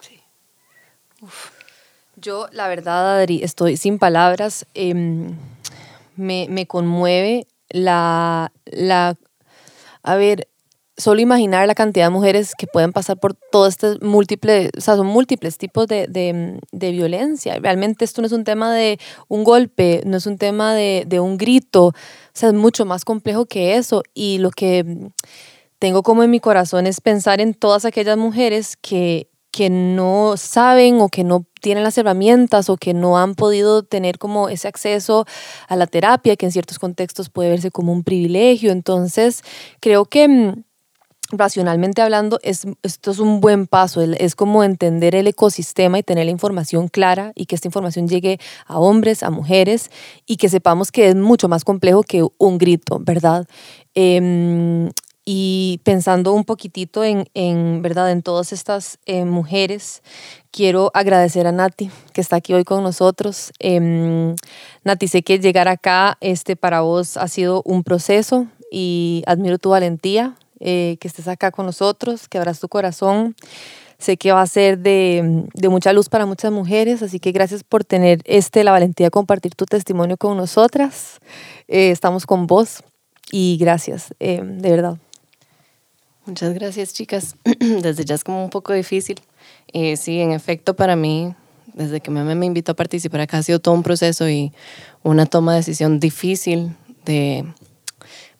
Sí. 0.00 0.20
Yo, 2.16 2.48
la 2.52 2.68
verdad, 2.68 3.18
Adri, 3.18 3.42
estoy 3.42 3.76
sin 3.76 3.98
palabras. 3.98 4.66
Em, 4.74 5.36
me, 6.16 6.46
me, 6.48 6.66
conmueve 6.66 7.46
la, 7.68 8.50
la, 8.64 9.16
a 10.02 10.14
ver, 10.16 10.48
solo 10.96 11.20
imaginar 11.20 11.66
la 11.66 11.74
cantidad 11.74 12.06
de 12.06 12.10
mujeres 12.10 12.54
que 12.56 12.66
pueden 12.66 12.92
pasar 12.92 13.18
por 13.18 13.34
todo 13.34 13.66
este 13.66 13.98
múltiple, 14.00 14.70
o 14.76 14.80
sea, 14.80 14.96
son 14.96 15.06
múltiples 15.06 15.58
tipos 15.58 15.86
de, 15.86 16.06
de, 16.08 16.58
de, 16.72 16.90
violencia. 16.92 17.58
Realmente 17.58 18.04
esto 18.04 18.22
no 18.22 18.26
es 18.26 18.32
un 18.32 18.44
tema 18.44 18.72
de 18.74 18.98
un 19.28 19.44
golpe, 19.44 20.02
no 20.06 20.16
es 20.16 20.26
un 20.26 20.38
tema 20.38 20.74
de, 20.74 21.04
de, 21.06 21.20
un 21.20 21.36
grito, 21.36 21.86
o 21.86 21.92
sea, 22.32 22.48
es 22.48 22.54
mucho 22.54 22.86
más 22.86 23.04
complejo 23.04 23.46
que 23.46 23.76
eso. 23.76 24.02
Y 24.14 24.38
lo 24.38 24.50
que 24.50 25.10
tengo 25.78 26.02
como 26.02 26.22
en 26.22 26.30
mi 26.30 26.40
corazón 26.40 26.86
es 26.86 27.00
pensar 27.00 27.40
en 27.40 27.52
todas 27.52 27.84
aquellas 27.84 28.16
mujeres 28.16 28.76
que, 28.76 29.28
que 29.50 29.68
no 29.68 30.36
saben 30.36 31.00
o 31.00 31.08
que 31.08 31.24
no 31.24 31.46
tienen 31.60 31.84
las 31.84 31.98
herramientas 31.98 32.70
o 32.70 32.76
que 32.76 32.94
no 32.94 33.18
han 33.18 33.34
podido 33.34 33.82
tener 33.82 34.18
como 34.18 34.48
ese 34.48 34.68
acceso 34.68 35.26
a 35.68 35.76
la 35.76 35.86
terapia, 35.86 36.36
que 36.36 36.46
en 36.46 36.52
ciertos 36.52 36.78
contextos 36.78 37.28
puede 37.28 37.50
verse 37.50 37.70
como 37.70 37.92
un 37.92 38.02
privilegio. 38.02 38.72
Entonces, 38.72 39.42
creo 39.80 40.06
que 40.06 40.54
racionalmente 41.32 42.02
hablando, 42.02 42.38
es, 42.42 42.66
esto 42.82 43.10
es 43.10 43.18
un 43.18 43.40
buen 43.40 43.66
paso, 43.66 44.00
es 44.02 44.34
como 44.36 44.62
entender 44.62 45.14
el 45.14 45.26
ecosistema 45.26 45.98
y 45.98 46.02
tener 46.02 46.26
la 46.26 46.30
información 46.30 46.88
clara 46.88 47.32
y 47.34 47.46
que 47.46 47.54
esta 47.54 47.68
información 47.68 48.08
llegue 48.08 48.38
a 48.66 48.78
hombres, 48.78 49.22
a 49.22 49.30
mujeres 49.30 49.90
y 50.26 50.36
que 50.36 50.48
sepamos 50.48 50.92
que 50.92 51.08
es 51.08 51.16
mucho 51.16 51.48
más 51.48 51.64
complejo 51.64 52.02
que 52.02 52.26
un 52.38 52.58
grito, 52.58 52.98
¿verdad? 53.00 53.46
Em, 53.94 54.90
y 55.24 55.80
pensando 55.82 56.32
un 56.32 56.44
poquitito 56.44 57.02
en, 57.02 57.28
en 57.34 57.82
verdad 57.82 58.12
en 58.12 58.22
todas 58.22 58.52
estas 58.52 58.98
eh, 59.06 59.24
mujeres 59.24 60.02
quiero 60.52 60.92
agradecer 60.94 61.48
a 61.48 61.52
Nati 61.52 61.90
que 62.12 62.20
está 62.20 62.36
aquí 62.36 62.54
hoy 62.54 62.62
con 62.62 62.84
nosotros. 62.84 63.52
Em, 63.58 64.36
Nati 64.84 65.08
sé 65.08 65.22
que 65.22 65.40
llegar 65.40 65.66
acá 65.66 66.16
este 66.20 66.54
para 66.54 66.82
vos 66.82 67.16
ha 67.16 67.26
sido 67.26 67.62
un 67.64 67.82
proceso 67.82 68.46
y 68.70 69.24
admiro 69.26 69.58
tu 69.58 69.70
valentía 69.70 70.36
eh, 70.60 70.96
que 71.00 71.08
estés 71.08 71.28
acá 71.28 71.50
con 71.50 71.66
nosotros, 71.66 72.28
que 72.28 72.38
abras 72.38 72.60
tu 72.60 72.68
corazón. 72.68 73.34
Sé 73.98 74.16
que 74.16 74.32
va 74.32 74.42
a 74.42 74.46
ser 74.46 74.78
de, 74.78 75.46
de, 75.54 75.68
mucha 75.70 75.92
luz 75.92 76.10
para 76.10 76.26
muchas 76.26 76.52
mujeres, 76.52 77.02
así 77.02 77.18
que 77.18 77.32
gracias 77.32 77.64
por 77.64 77.82
tener 77.82 78.20
este, 78.24 78.62
la 78.62 78.70
valentía 78.70 79.06
de 79.06 79.10
compartir 79.10 79.54
tu 79.54 79.64
testimonio 79.64 80.18
con 80.18 80.36
nosotras. 80.36 81.18
Eh, 81.66 81.90
estamos 81.90 82.26
con 82.26 82.46
vos 82.46 82.82
y 83.30 83.56
gracias, 83.58 84.14
eh, 84.20 84.42
de 84.42 84.70
verdad. 84.70 84.98
Muchas 86.26 86.52
gracias, 86.52 86.92
chicas. 86.92 87.36
Desde 87.60 88.04
ya 88.04 88.14
es 88.14 88.24
como 88.24 88.44
un 88.44 88.50
poco 88.50 88.74
difícil. 88.74 89.20
sí, 89.72 90.20
en 90.20 90.32
efecto, 90.32 90.74
para 90.76 90.96
mí, 90.96 91.34
desde 91.72 92.00
que 92.00 92.10
me, 92.10 92.34
me 92.34 92.46
invitó 92.46 92.72
a 92.72 92.74
participar 92.74 93.20
acá, 93.20 93.38
ha 93.38 93.42
sido 93.42 93.60
todo 93.60 93.74
un 93.74 93.82
proceso 93.82 94.28
y 94.28 94.52
una 95.02 95.26
toma 95.26 95.52
de 95.52 95.58
decisión 95.58 96.00
difícil 96.00 96.74
de, 97.04 97.44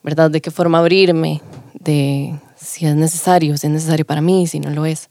¿verdad?, 0.06 0.30
de 0.30 0.40
qué 0.40 0.52
forma 0.52 0.78
abrirme, 0.78 1.42
de 1.74 2.38
si 2.54 2.86
es 2.86 2.94
necesario, 2.94 3.56
si 3.56 3.66
es 3.66 3.72
necesario 3.72 4.06
para 4.06 4.20
mí, 4.20 4.46
si 4.46 4.60
no 4.60 4.70
lo 4.70 4.86
es. 4.86 5.10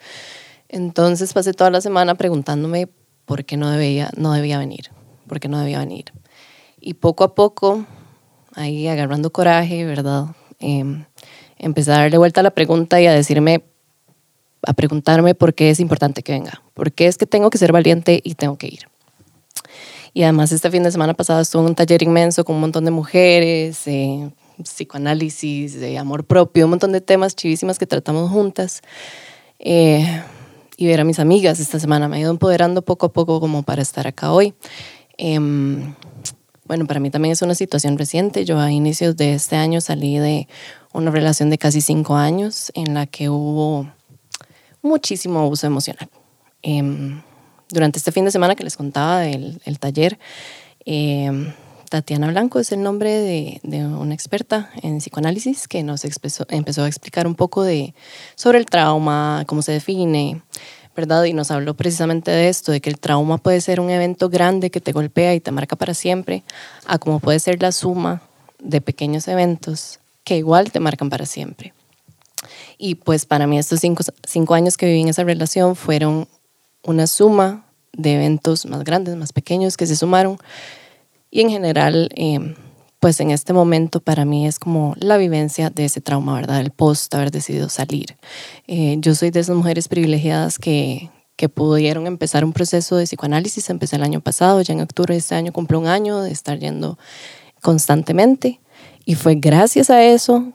Entonces 0.69 1.33
pasé 1.33 1.51
toda 1.51 1.69
la 1.69 1.81
semana 1.81 2.15
preguntándome 2.15 2.87
por 3.25 3.43
qué 3.43 3.57
no 3.57 3.69
debía, 3.69 4.09
no 4.15 4.31
debía 4.31 4.57
venir, 4.57 4.91
por 5.27 5.41
qué 5.41 5.49
no 5.49 5.59
debía 5.59 5.79
venir. 5.79 6.13
Y 6.79 6.93
poco 6.93 7.25
a 7.25 7.35
poco, 7.35 7.85
ahí 8.53 8.87
agarrando 8.87 9.31
coraje, 9.31 9.83
¿verdad? 9.83 10.27
Eh, 10.61 11.03
empecé 11.57 11.91
a 11.91 11.97
darle 11.97 12.17
vuelta 12.17 12.39
a 12.39 12.43
la 12.43 12.51
pregunta 12.51 13.01
y 13.01 13.07
a 13.07 13.11
decirme, 13.11 13.65
a 14.65 14.71
preguntarme 14.71 15.35
por 15.35 15.53
qué 15.53 15.71
es 15.71 15.81
importante 15.81 16.23
que 16.23 16.31
venga, 16.31 16.63
por 16.73 16.93
qué 16.93 17.07
es 17.07 17.17
que 17.17 17.25
tengo 17.25 17.49
que 17.49 17.57
ser 17.57 17.73
valiente 17.73 18.21
y 18.23 18.35
tengo 18.35 18.57
que 18.57 18.67
ir. 18.67 18.87
Y 20.13 20.23
además 20.23 20.53
este 20.53 20.71
fin 20.71 20.83
de 20.83 20.91
semana 20.93 21.13
pasado 21.13 21.41
estuve 21.41 21.63
en 21.63 21.67
un 21.67 21.75
taller 21.75 22.01
inmenso 22.01 22.45
con 22.45 22.55
un 22.55 22.61
montón 22.61 22.85
de 22.85 22.91
mujeres, 22.91 23.85
eh, 23.87 24.31
psicoanálisis, 24.63 25.79
de 25.79 25.97
amor 25.97 26.25
propio, 26.25 26.65
un 26.65 26.71
montón 26.71 26.91
de 26.91 27.01
temas 27.01 27.35
chivísimas 27.35 27.79
que 27.79 27.87
tratamos 27.87 28.31
juntas. 28.31 28.81
Eh, 29.59 30.23
y 30.77 30.87
ver 30.87 30.99
a 30.99 31.03
mis 31.03 31.19
amigas 31.19 31.59
esta 31.59 31.79
semana 31.79 32.07
me 32.07 32.17
ha 32.17 32.19
ido 32.19 32.31
empoderando 32.31 32.81
poco 32.81 33.05
a 33.05 33.13
poco 33.13 33.39
como 33.39 33.63
para 33.63 33.81
estar 33.81 34.07
acá 34.07 34.31
hoy. 34.31 34.53
Em, 35.17 35.95
bueno, 36.65 36.85
para 36.87 36.99
mí 36.99 37.09
también 37.09 37.31
es 37.31 37.41
una 37.41 37.55
situación 37.55 37.97
reciente. 37.97 38.43
Yo 38.43 38.59
a 38.59 38.71
inicios 38.71 39.15
de 39.15 39.33
este 39.33 39.55
año 39.55 39.81
salí 39.81 40.17
de 40.17 40.47
una 40.93 41.11
relación 41.11 41.49
de 41.49 41.57
casi 41.57 41.81
cinco 41.81 42.15
años 42.15 42.71
en 42.75 42.93
la 42.93 43.05
que 43.05 43.29
hubo 43.29 43.89
muchísimo 44.81 45.39
abuso 45.39 45.67
emocional. 45.67 46.09
Em, 46.61 47.21
durante 47.69 47.99
este 47.99 48.11
fin 48.11 48.25
de 48.25 48.31
semana 48.31 48.55
que 48.55 48.63
les 48.63 48.77
contaba 48.77 49.19
del 49.19 49.61
el 49.65 49.79
taller, 49.79 50.17
eh, 50.85 51.53
Tatiana 51.95 52.27
Blanco 52.27 52.59
es 52.59 52.73
el 52.73 52.83
nombre 52.83 53.09
de, 53.63 53.85
una 53.85 54.13
experta 54.13 54.69
en 54.81 54.97
psicoanálisis 54.97 55.65
que 55.69 55.81
nos 55.81 56.03
empezó 56.03 56.83
a 56.83 56.87
explicar 56.87 57.25
un 57.25 57.35
poco 57.35 57.63
de, 57.63 57.93
sobre 58.35 58.57
el 58.57 58.65
trauma, 58.65 59.45
cómo 59.47 59.61
se 59.61 59.71
define, 59.71 60.41
¿verdad? 60.93 61.23
Y 61.23 61.31
nos 61.31 61.51
habló 61.51 61.73
precisamente 61.73 62.31
de 62.31 62.49
esto, 62.49 62.73
de 62.73 62.81
que 62.81 62.89
el 62.89 62.99
trauma 62.99 63.37
puede 63.37 63.61
ser 63.61 63.79
un 63.79 63.89
evento 63.89 64.27
grande 64.27 64.71
que 64.71 64.81
te 64.81 64.91
golpea 64.91 65.35
y 65.35 65.39
te 65.39 65.51
marca 65.51 65.77
para 65.77 65.93
siempre, 65.93 66.43
a 66.85 66.97
como 66.97 67.21
puede 67.21 67.39
ser 67.39 67.61
la 67.61 67.71
suma 67.71 68.21
de 68.59 68.81
pequeños 68.81 69.29
eventos 69.29 70.01
que 70.25 70.35
igual 70.35 70.73
te 70.73 70.81
marcan 70.81 71.09
para 71.09 71.25
siempre. 71.25 71.73
Y 72.77 72.95
pues 72.95 73.25
para 73.25 73.47
mí 73.47 73.57
estos 73.57 73.79
cinco, 73.79 74.03
cinco 74.25 74.53
años 74.53 74.75
que 74.75 74.85
viví 74.85 74.99
en 74.99 75.07
esa 75.07 75.23
relación 75.23 75.77
fueron 75.77 76.27
una 76.83 77.07
suma 77.07 77.63
de 77.93 78.15
eventos 78.15 78.65
más 78.65 78.83
grandes, 78.83 79.15
más 79.15 79.31
pequeños 79.31 79.77
que 79.77 79.87
se 79.87 79.95
sumaron 79.95 80.37
y 81.35 81.41
en 81.41 81.49
general, 81.49 82.07
eh, 82.15 82.55
pues 83.01 83.19
en 83.19 83.29
este 83.29 83.51
momento 83.51 83.99
para 83.99 84.23
mí 84.23 84.47
es 84.47 84.57
como 84.57 84.95
la 84.97 85.17
vivencia 85.17 85.69
de 85.69 85.83
ese 85.83 85.99
trauma, 85.99 86.33
¿verdad? 86.33 86.61
El 86.61 86.71
post 86.71 87.13
haber 87.13 87.29
decidido 87.29 87.67
salir. 87.67 88.15
Eh, 88.67 88.95
yo 88.99 89.13
soy 89.15 89.31
de 89.31 89.41
esas 89.41 89.53
mujeres 89.53 89.89
privilegiadas 89.89 90.57
que, 90.57 91.09
que 91.35 91.49
pudieron 91.49 92.07
empezar 92.07 92.45
un 92.45 92.53
proceso 92.53 92.95
de 92.95 93.03
psicoanálisis. 93.03 93.69
Empecé 93.69 93.97
el 93.97 94.03
año 94.03 94.21
pasado, 94.21 94.61
ya 94.61 94.75
en 94.75 94.79
octubre 94.79 95.13
de 95.13 95.19
este 95.19 95.35
año 95.35 95.51
cumplo 95.51 95.77
un 95.77 95.87
año 95.87 96.21
de 96.21 96.31
estar 96.31 96.57
yendo 96.57 96.97
constantemente. 97.61 98.61
Y 99.03 99.15
fue 99.15 99.35
gracias 99.35 99.89
a 99.89 100.05
eso 100.05 100.53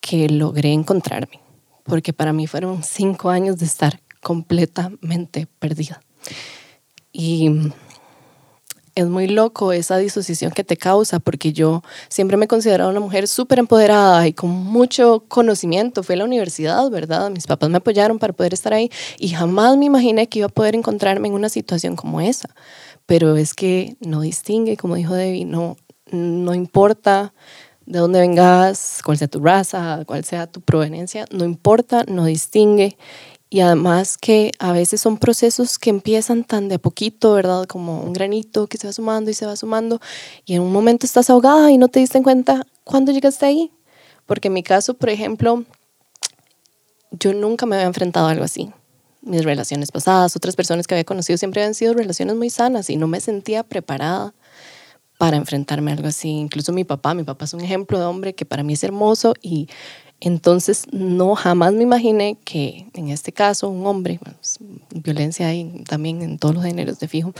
que 0.00 0.28
logré 0.28 0.72
encontrarme, 0.72 1.40
porque 1.82 2.12
para 2.12 2.32
mí 2.32 2.46
fueron 2.46 2.84
cinco 2.84 3.30
años 3.30 3.58
de 3.58 3.66
estar 3.66 4.00
completamente 4.22 5.48
perdida. 5.58 6.00
Y 7.12 7.72
es 8.94 9.06
muy 9.06 9.28
loco 9.28 9.72
esa 9.72 9.96
disociación 9.98 10.52
que 10.52 10.64
te 10.64 10.76
causa, 10.76 11.18
porque 11.18 11.52
yo 11.52 11.82
siempre 12.08 12.36
me 12.36 12.46
he 12.46 12.48
considerado 12.48 12.90
una 12.90 13.00
mujer 13.00 13.28
súper 13.28 13.58
empoderada 13.58 14.26
y 14.26 14.32
con 14.32 14.50
mucho 14.50 15.24
conocimiento. 15.28 16.02
Fui 16.02 16.14
a 16.14 16.18
la 16.18 16.24
universidad, 16.24 16.88
¿verdad? 16.90 17.30
Mis 17.30 17.46
papás 17.46 17.70
me 17.70 17.78
apoyaron 17.78 18.18
para 18.18 18.32
poder 18.32 18.54
estar 18.54 18.72
ahí 18.72 18.90
y 19.18 19.28
jamás 19.28 19.76
me 19.76 19.86
imaginé 19.86 20.28
que 20.28 20.40
iba 20.40 20.46
a 20.46 20.50
poder 20.50 20.74
encontrarme 20.74 21.28
en 21.28 21.34
una 21.34 21.48
situación 21.48 21.96
como 21.96 22.20
esa. 22.20 22.48
Pero 23.06 23.36
es 23.36 23.54
que 23.54 23.96
no 24.00 24.20
distingue, 24.20 24.76
como 24.76 24.94
dijo 24.94 25.14
Debbie, 25.14 25.44
no, 25.44 25.76
no 26.10 26.54
importa 26.54 27.32
de 27.86 27.98
dónde 27.98 28.20
vengas, 28.20 29.00
cuál 29.04 29.18
sea 29.18 29.28
tu 29.28 29.40
raza, 29.40 30.04
cuál 30.06 30.24
sea 30.24 30.46
tu 30.46 30.60
proveniencia, 30.60 31.24
no 31.32 31.44
importa, 31.44 32.04
no 32.06 32.24
distingue 32.24 32.96
y 33.50 33.60
además 33.60 34.16
que 34.16 34.52
a 34.60 34.72
veces 34.72 35.00
son 35.00 35.18
procesos 35.18 35.78
que 35.80 35.90
empiezan 35.90 36.44
tan 36.44 36.68
de 36.68 36.76
a 36.76 36.78
poquito, 36.78 37.32
¿verdad? 37.32 37.66
Como 37.66 38.00
un 38.00 38.12
granito 38.12 38.68
que 38.68 38.78
se 38.78 38.86
va 38.86 38.92
sumando 38.92 39.28
y 39.28 39.34
se 39.34 39.44
va 39.44 39.56
sumando 39.56 40.00
y 40.46 40.54
en 40.54 40.62
un 40.62 40.72
momento 40.72 41.04
estás 41.04 41.28
ahogada 41.30 41.72
y 41.72 41.76
no 41.76 41.88
te 41.88 41.98
diste 41.98 42.22
cuenta 42.22 42.64
cuándo 42.84 43.10
llegaste 43.10 43.46
ahí. 43.46 43.72
Porque 44.24 44.46
en 44.46 44.54
mi 44.54 44.62
caso, 44.62 44.94
por 44.94 45.10
ejemplo, 45.10 45.64
yo 47.10 47.34
nunca 47.34 47.66
me 47.66 47.74
había 47.74 47.88
enfrentado 47.88 48.28
a 48.28 48.30
algo 48.30 48.44
así. 48.44 48.70
Mis 49.22 49.42
relaciones 49.42 49.90
pasadas, 49.90 50.36
otras 50.36 50.54
personas 50.54 50.86
que 50.86 50.94
había 50.94 51.04
conocido 51.04 51.36
siempre 51.36 51.60
habían 51.60 51.74
sido 51.74 51.92
relaciones 51.92 52.36
muy 52.36 52.50
sanas 52.50 52.88
y 52.88 52.96
no 52.96 53.08
me 53.08 53.20
sentía 53.20 53.64
preparada 53.64 54.32
para 55.18 55.36
enfrentarme 55.36 55.90
a 55.90 55.94
algo 55.94 56.06
así. 56.06 56.28
Incluso 56.28 56.72
mi 56.72 56.84
papá, 56.84 57.14
mi 57.14 57.24
papá 57.24 57.46
es 57.46 57.52
un 57.52 57.60
ejemplo 57.62 57.98
de 57.98 58.04
hombre 58.04 58.34
que 58.34 58.46
para 58.46 58.62
mí 58.62 58.74
es 58.74 58.84
hermoso 58.84 59.34
y 59.42 59.68
entonces, 60.20 60.84
no 60.92 61.34
jamás 61.34 61.72
me 61.72 61.82
imaginé 61.82 62.36
que 62.44 62.86
en 62.94 63.08
este 63.08 63.32
caso 63.32 63.70
un 63.70 63.86
hombre, 63.86 64.20
pues, 64.22 64.58
violencia 64.94 65.48
hay 65.48 65.82
también 65.88 66.20
en 66.22 66.38
todos 66.38 66.54
los 66.54 66.64
géneros 66.64 66.98
de 67.00 67.08
fijo, 67.08 67.32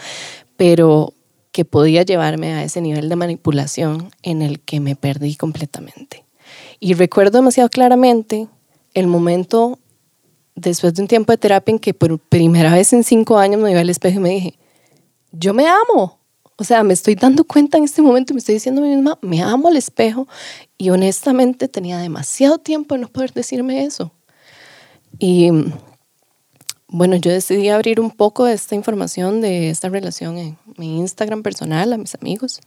pero 0.56 1.12
que 1.52 1.64
podía 1.64 2.02
llevarme 2.02 2.54
a 2.54 2.64
ese 2.64 2.80
nivel 2.80 3.08
de 3.08 3.16
manipulación 3.16 4.10
en 4.22 4.40
el 4.40 4.60
que 4.60 4.80
me 4.80 4.96
perdí 4.96 5.36
completamente. 5.36 6.24
Y 6.78 6.94
recuerdo 6.94 7.38
demasiado 7.38 7.68
claramente 7.68 8.48
el 8.94 9.06
momento 9.06 9.78
después 10.54 10.94
de 10.94 11.02
un 11.02 11.08
tiempo 11.08 11.32
de 11.32 11.38
terapia 11.38 11.72
en 11.72 11.78
que 11.78 11.92
por 11.92 12.18
primera 12.18 12.72
vez 12.72 12.92
en 12.92 13.04
cinco 13.04 13.38
años 13.38 13.60
me 13.60 13.72
iba 13.72 13.80
al 13.80 13.90
espejo 13.90 14.18
y 14.18 14.22
me 14.22 14.30
dije, 14.30 14.54
yo 15.32 15.52
me 15.52 15.66
amo. 15.68 16.19
O 16.60 16.64
sea, 16.64 16.82
me 16.82 16.92
estoy 16.92 17.14
dando 17.14 17.44
cuenta 17.44 17.78
en 17.78 17.84
este 17.84 18.02
momento, 18.02 18.34
me 18.34 18.38
estoy 18.40 18.56
diciendo 18.56 18.82
a 18.82 18.84
mí 18.84 18.90
misma, 18.94 19.18
me 19.22 19.40
amo 19.40 19.68
al 19.68 19.78
espejo 19.78 20.28
y 20.76 20.90
honestamente 20.90 21.68
tenía 21.68 21.96
demasiado 21.96 22.58
tiempo 22.58 22.94
de 22.94 23.00
no 23.00 23.08
poder 23.08 23.32
decirme 23.32 23.82
eso. 23.82 24.12
Y 25.18 25.48
bueno, 26.86 27.16
yo 27.16 27.32
decidí 27.32 27.70
abrir 27.70 27.98
un 27.98 28.10
poco 28.10 28.46
esta 28.46 28.74
información 28.74 29.40
de 29.40 29.70
esta 29.70 29.88
relación 29.88 30.36
en 30.36 30.58
mi 30.76 30.98
Instagram 30.98 31.42
personal 31.42 31.94
a 31.94 31.96
mis 31.96 32.14
amigos. 32.14 32.60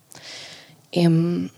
Em, 0.92 1.52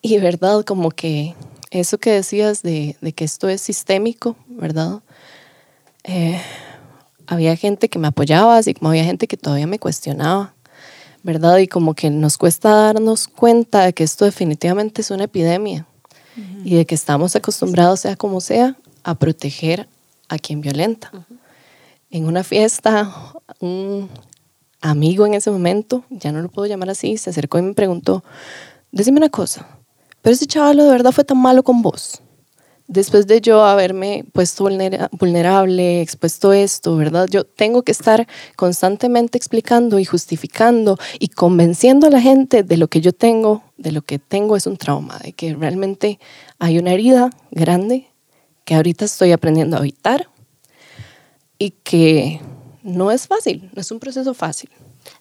y 0.00 0.16
verdad, 0.16 0.64
como 0.64 0.90
que 0.92 1.34
eso 1.70 1.98
que 1.98 2.10
decías 2.10 2.62
de, 2.62 2.96
de 3.02 3.12
que 3.12 3.24
esto 3.24 3.50
es 3.50 3.60
sistémico, 3.60 4.34
¿verdad? 4.46 5.02
Eh, 6.04 6.40
había 7.26 7.54
gente 7.56 7.90
que 7.90 7.98
me 7.98 8.08
apoyaba, 8.08 8.56
así 8.56 8.72
como 8.72 8.88
había 8.88 9.04
gente 9.04 9.28
que 9.28 9.36
todavía 9.36 9.66
me 9.66 9.78
cuestionaba. 9.78 10.54
¿Verdad? 11.22 11.58
Y 11.58 11.68
como 11.68 11.94
que 11.94 12.10
nos 12.10 12.38
cuesta 12.38 12.70
darnos 12.70 13.28
cuenta 13.28 13.84
de 13.84 13.92
que 13.92 14.04
esto 14.04 14.24
definitivamente 14.24 15.02
es 15.02 15.10
una 15.10 15.24
epidemia 15.24 15.86
y 16.64 16.76
de 16.76 16.86
que 16.86 16.94
estamos 16.94 17.36
acostumbrados, 17.36 18.00
sea 18.00 18.16
como 18.16 18.40
sea, 18.40 18.76
a 19.02 19.14
proteger 19.14 19.88
a 20.28 20.38
quien 20.38 20.60
violenta. 20.60 21.10
En 22.10 22.26
una 22.26 22.42
fiesta, 22.42 23.12
un 23.60 24.08
amigo 24.80 25.26
en 25.26 25.34
ese 25.34 25.50
momento, 25.50 26.04
ya 26.10 26.32
no 26.32 26.42
lo 26.42 26.48
puedo 26.48 26.66
llamar 26.66 26.90
así, 26.90 27.16
se 27.16 27.30
acercó 27.30 27.58
y 27.58 27.62
me 27.62 27.74
preguntó, 27.74 28.24
decime 28.90 29.18
una 29.18 29.28
cosa, 29.28 29.66
pero 30.20 30.34
ese 30.34 30.46
chaval 30.46 30.78
de 30.78 30.90
verdad 30.90 31.12
fue 31.12 31.24
tan 31.24 31.38
malo 31.38 31.62
con 31.62 31.82
vos 31.82 32.22
después 32.92 33.26
de 33.26 33.40
yo 33.40 33.64
haberme 33.64 34.24
puesto 34.32 34.64
vulnerable, 35.12 36.00
expuesto 36.00 36.52
esto, 36.52 36.96
¿verdad? 36.96 37.26
Yo 37.30 37.44
tengo 37.44 37.82
que 37.82 37.92
estar 37.92 38.26
constantemente 38.56 39.38
explicando 39.38 39.98
y 39.98 40.04
justificando 40.04 40.98
y 41.18 41.28
convenciendo 41.28 42.06
a 42.06 42.10
la 42.10 42.20
gente 42.20 42.62
de 42.62 42.76
lo 42.76 42.88
que 42.88 43.00
yo 43.00 43.12
tengo, 43.12 43.62
de 43.76 43.92
lo 43.92 44.02
que 44.02 44.18
tengo 44.18 44.56
es 44.56 44.66
un 44.66 44.76
trauma, 44.76 45.18
de 45.18 45.32
que 45.32 45.54
realmente 45.54 46.18
hay 46.58 46.78
una 46.78 46.92
herida 46.92 47.30
grande 47.50 48.08
que 48.64 48.74
ahorita 48.74 49.04
estoy 49.04 49.32
aprendiendo 49.32 49.76
a 49.76 49.80
evitar 49.80 50.28
y 51.58 51.70
que 51.82 52.40
no 52.82 53.10
es 53.10 53.26
fácil, 53.26 53.70
no 53.74 53.80
es 53.80 53.90
un 53.90 53.98
proceso 53.98 54.34
fácil. 54.34 54.70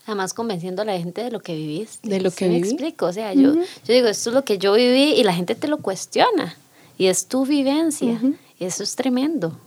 Además, 0.05 0.33
convenciendo 0.33 0.81
a 0.81 0.85
la 0.85 0.97
gente 0.97 1.23
de 1.23 1.31
lo 1.31 1.39
que 1.39 1.55
viviste. 1.55 2.07
De 2.07 2.19
lo 2.19 2.31
que 2.31 2.47
viví. 2.47 2.61
me 2.61 2.67
explico, 2.67 3.05
o 3.07 3.13
sea, 3.13 3.33
yo, 3.33 3.55
yo 3.55 3.93
digo, 3.93 4.07
esto 4.07 4.29
es 4.29 4.33
lo 4.33 4.43
que 4.43 4.57
yo 4.57 4.73
viví 4.73 5.13
y 5.13 5.23
la 5.23 5.33
gente 5.33 5.55
te 5.55 5.67
lo 5.67 5.77
cuestiona. 5.77 6.55
Y 7.01 7.07
es 7.07 7.25
tu 7.25 7.47
vivencia. 7.47 8.21
Eso 8.59 8.83
es 8.83 8.95
tremendo. 8.95 9.57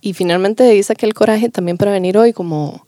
Y 0.00 0.12
finalmente 0.12 0.62
ahí 0.62 0.80
saqué 0.84 1.04
el 1.04 1.14
coraje 1.14 1.48
también 1.48 1.78
para 1.78 1.90
venir 1.90 2.16
hoy 2.16 2.32
como 2.32 2.86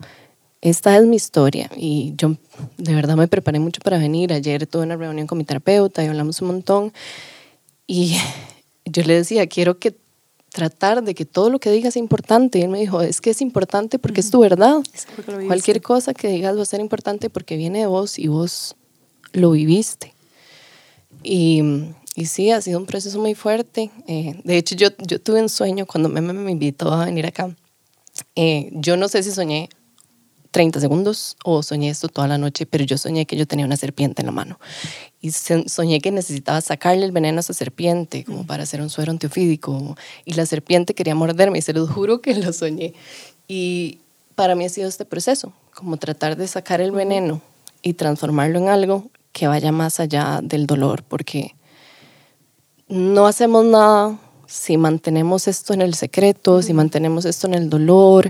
esta 0.61 0.97
es 0.97 1.05
mi 1.05 1.17
historia 1.17 1.69
y 1.77 2.15
yo 2.17 2.37
de 2.77 2.95
verdad 2.95 3.17
me 3.17 3.27
preparé 3.27 3.59
mucho 3.59 3.81
para 3.81 3.99
venir. 3.99 4.33
Ayer 4.33 4.69
tuve 4.69 4.85
una 4.85 4.95
reunión 4.95 5.27
con 5.27 5.37
mi 5.37 5.43
terapeuta 5.43 6.05
y 6.05 6.07
hablamos 6.07 6.41
un 6.41 6.47
montón 6.47 6.93
y 7.89 8.17
yo 8.85 9.03
le 9.03 9.15
decía, 9.15 9.49
quiero 9.49 9.81
que 9.81 9.97
tratar 10.51 11.03
de 11.03 11.17
que 11.17 11.25
todo 11.25 11.51
lo 11.51 11.59
que 11.59 11.73
digas 11.73 11.95
sea 11.95 12.01
importante. 12.01 12.61
Y 12.61 12.63
él 12.63 12.69
me 12.69 12.79
dijo, 12.79 13.01
es 13.01 13.21
que 13.21 13.31
es 13.31 13.41
importante 13.41 13.99
porque 13.99 14.21
es 14.21 14.31
tu 14.31 14.39
verdad. 14.39 14.81
Cualquier 15.49 15.83
cosa 15.83 16.15
que 16.15 16.29
digas 16.29 16.57
va 16.57 16.63
a 16.63 16.67
ser 16.67 16.79
importante 16.79 17.31
porque 17.31 17.57
viene 17.57 17.81
de 17.81 17.87
vos 17.87 18.17
y 18.17 18.29
vos 18.29 18.77
lo 19.33 19.51
viviste. 19.51 20.15
Y 21.25 21.91
y 22.19 22.27
sí, 22.27 22.51
ha 22.51 22.61
sido 22.61 22.81
un 22.81 22.87
proceso 22.87 23.21
muy 23.21 23.37
fuerte. 23.37 23.93
Eh, 24.09 24.41
de 24.43 24.57
hecho, 24.57 24.75
yo, 24.75 24.89
yo 25.07 25.21
tuve 25.21 25.41
un 25.41 25.49
sueño 25.49 25.87
cuando 25.87 26.09
Meme 26.09 26.33
me 26.33 26.51
invitó 26.51 26.93
a 26.93 27.05
venir 27.05 27.25
acá. 27.25 27.55
Eh, 28.35 28.71
yo 28.73 28.97
no 28.97 29.07
sé 29.07 29.23
si 29.23 29.31
soñé 29.31 29.69
30 30.51 30.81
segundos 30.81 31.37
o 31.45 31.63
soñé 31.63 31.91
esto 31.91 32.09
toda 32.09 32.27
la 32.27 32.37
noche, 32.37 32.67
pero 32.67 32.83
yo 32.83 32.99
soñé 32.99 33.25
que 33.25 33.37
yo 33.37 33.47
tenía 33.47 33.65
una 33.65 33.77
serpiente 33.77 34.23
en 34.23 34.27
la 34.27 34.33
mano. 34.33 34.59
Y 35.21 35.31
soñé 35.31 36.01
que 36.01 36.11
necesitaba 36.11 36.61
sacarle 36.61 37.05
el 37.05 37.13
veneno 37.13 37.39
a 37.39 37.41
esa 37.41 37.53
serpiente, 37.53 38.25
como 38.25 38.45
para 38.45 38.65
hacer 38.65 38.81
un 38.81 38.91
suero 38.91 39.13
antiofídico. 39.13 39.97
Y 40.25 40.35
la 40.35 40.45
serpiente 40.45 40.95
quería 40.95 41.15
morderme 41.15 41.59
y 41.59 41.63
se 41.63 41.73
lo 41.73 41.87
juro 41.87 42.21
que 42.21 42.35
lo 42.35 42.53
soñé. 42.53 42.95
Y 43.47 44.01
para 44.35 44.57
mí 44.57 44.65
ha 44.65 44.69
sido 44.71 44.89
este 44.89 45.05
proceso, 45.05 45.53
como 45.73 45.99
tratar 45.99 46.37
de 46.37 46.49
sacar 46.49 46.81
el 46.81 46.91
veneno 46.91 47.43
y 47.81 47.93
transformarlo 47.93 48.59
en 48.59 48.67
algo 48.71 49.09
que 49.31 49.47
vaya 49.47 49.71
más 49.71 50.01
allá 50.01 50.41
del 50.43 50.67
dolor, 50.67 51.05
porque 51.05 51.55
no 52.89 53.27
hacemos 53.27 53.65
nada 53.65 54.19
si 54.47 54.77
mantenemos 54.77 55.47
esto 55.47 55.75
en 55.75 55.83
el 55.83 55.95
secreto, 55.95 56.63
si 56.63 56.73
mantenemos 56.73 57.25
esto 57.27 57.47
en 57.47 57.55
el 57.55 57.69
dolor. 57.69 58.29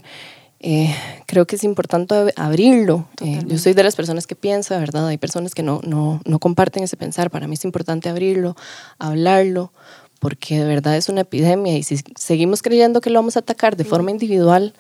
Eh, 0.60 0.92
creo 1.26 1.46
que 1.46 1.54
es 1.54 1.62
importante 1.62 2.32
abrirlo. 2.34 3.06
Eh, 3.20 3.40
yo 3.46 3.58
soy 3.58 3.74
de 3.74 3.84
las 3.84 3.94
personas 3.94 4.26
que 4.26 4.34
piensa, 4.34 4.78
¿verdad? 4.78 5.06
Hay 5.06 5.18
personas 5.18 5.54
que 5.54 5.62
no, 5.62 5.80
no, 5.84 6.20
no 6.24 6.38
comparten 6.40 6.82
ese 6.82 6.96
pensar. 6.96 7.30
Para 7.30 7.46
mí 7.46 7.54
es 7.54 7.64
importante 7.64 8.08
abrirlo, 8.08 8.56
hablarlo, 8.98 9.72
porque 10.18 10.58
de 10.58 10.64
verdad 10.64 10.96
es 10.96 11.08
una 11.08 11.20
epidemia 11.20 11.76
y 11.76 11.84
si 11.84 12.00
seguimos 12.16 12.62
creyendo 12.62 13.00
que 13.00 13.10
lo 13.10 13.20
vamos 13.20 13.36
a 13.36 13.40
atacar 13.40 13.76
de 13.76 13.84
forma 13.84 14.10
individual, 14.10 14.74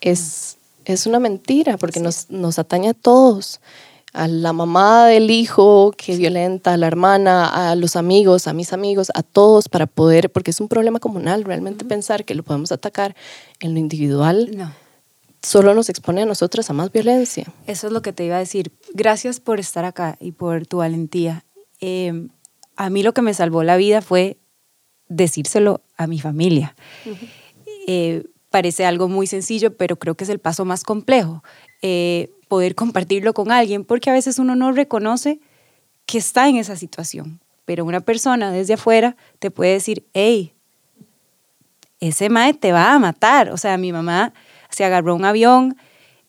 es, 0.00 0.58
es 0.84 1.06
una 1.06 1.18
mentira, 1.18 1.76
porque 1.76 1.98
nos, 1.98 2.30
nos 2.30 2.60
atañe 2.60 2.90
a 2.90 2.94
todos 2.94 3.60
a 4.14 4.28
la 4.28 4.52
mamá 4.52 5.08
del 5.08 5.30
hijo 5.30 5.92
que 5.96 6.16
violenta, 6.16 6.72
a 6.72 6.76
la 6.76 6.86
hermana, 6.86 7.70
a 7.70 7.74
los 7.74 7.96
amigos, 7.96 8.46
a 8.46 8.52
mis 8.52 8.72
amigos, 8.72 9.10
a 9.14 9.24
todos 9.24 9.68
para 9.68 9.86
poder, 9.86 10.30
porque 10.30 10.52
es 10.52 10.60
un 10.60 10.68
problema 10.68 11.00
comunal, 11.00 11.42
realmente 11.42 11.84
pensar 11.84 12.24
que 12.24 12.36
lo 12.36 12.44
podemos 12.44 12.70
atacar 12.70 13.16
en 13.60 13.74
lo 13.74 13.80
individual. 13.80 14.52
No. 14.56 14.72
Solo 15.42 15.74
nos 15.74 15.88
expone 15.88 16.22
a 16.22 16.26
nosotras 16.26 16.70
a 16.70 16.72
más 16.72 16.92
violencia. 16.92 17.52
Eso 17.66 17.88
es 17.88 17.92
lo 17.92 18.02
que 18.02 18.12
te 18.12 18.24
iba 18.24 18.36
a 18.36 18.38
decir. 18.38 18.72
Gracias 18.94 19.40
por 19.40 19.58
estar 19.58 19.84
acá 19.84 20.16
y 20.20 20.30
por 20.32 20.64
tu 20.66 20.78
valentía. 20.78 21.44
Em, 21.80 22.30
a 22.76 22.90
mí 22.90 23.02
lo 23.02 23.12
que 23.14 23.20
me 23.20 23.34
salvó 23.34 23.64
la 23.64 23.76
vida 23.76 24.00
fue 24.00 24.38
decírselo 25.08 25.82
a 25.96 26.06
mi 26.06 26.20
familia. 26.20 26.76
Eh, 27.86 28.24
parece 28.48 28.86
algo 28.86 29.08
muy 29.08 29.26
sencillo, 29.26 29.76
pero 29.76 29.96
creo 29.96 30.14
que 30.14 30.22
es 30.22 30.30
el 30.30 30.38
paso 30.38 30.64
más 30.64 30.84
complejo. 30.84 31.42
Eh, 31.82 32.30
poder 32.54 32.76
compartirlo 32.76 33.34
con 33.34 33.50
alguien, 33.50 33.84
porque 33.84 34.10
a 34.10 34.12
veces 34.12 34.38
uno 34.38 34.54
no 34.54 34.70
reconoce 34.70 35.40
que 36.06 36.18
está 36.18 36.48
en 36.48 36.54
esa 36.54 36.76
situación, 36.76 37.40
pero 37.64 37.84
una 37.84 37.98
persona 37.98 38.52
desde 38.52 38.74
afuera 38.74 39.16
te 39.40 39.50
puede 39.50 39.72
decir, 39.72 40.06
hey, 40.14 40.52
ese 41.98 42.28
mae 42.28 42.54
te 42.54 42.70
va 42.70 42.94
a 42.94 42.98
matar. 43.00 43.50
O 43.50 43.56
sea, 43.56 43.76
mi 43.76 43.90
mamá 43.90 44.32
se 44.70 44.84
agarró 44.84 45.16
un 45.16 45.24
avión, 45.24 45.76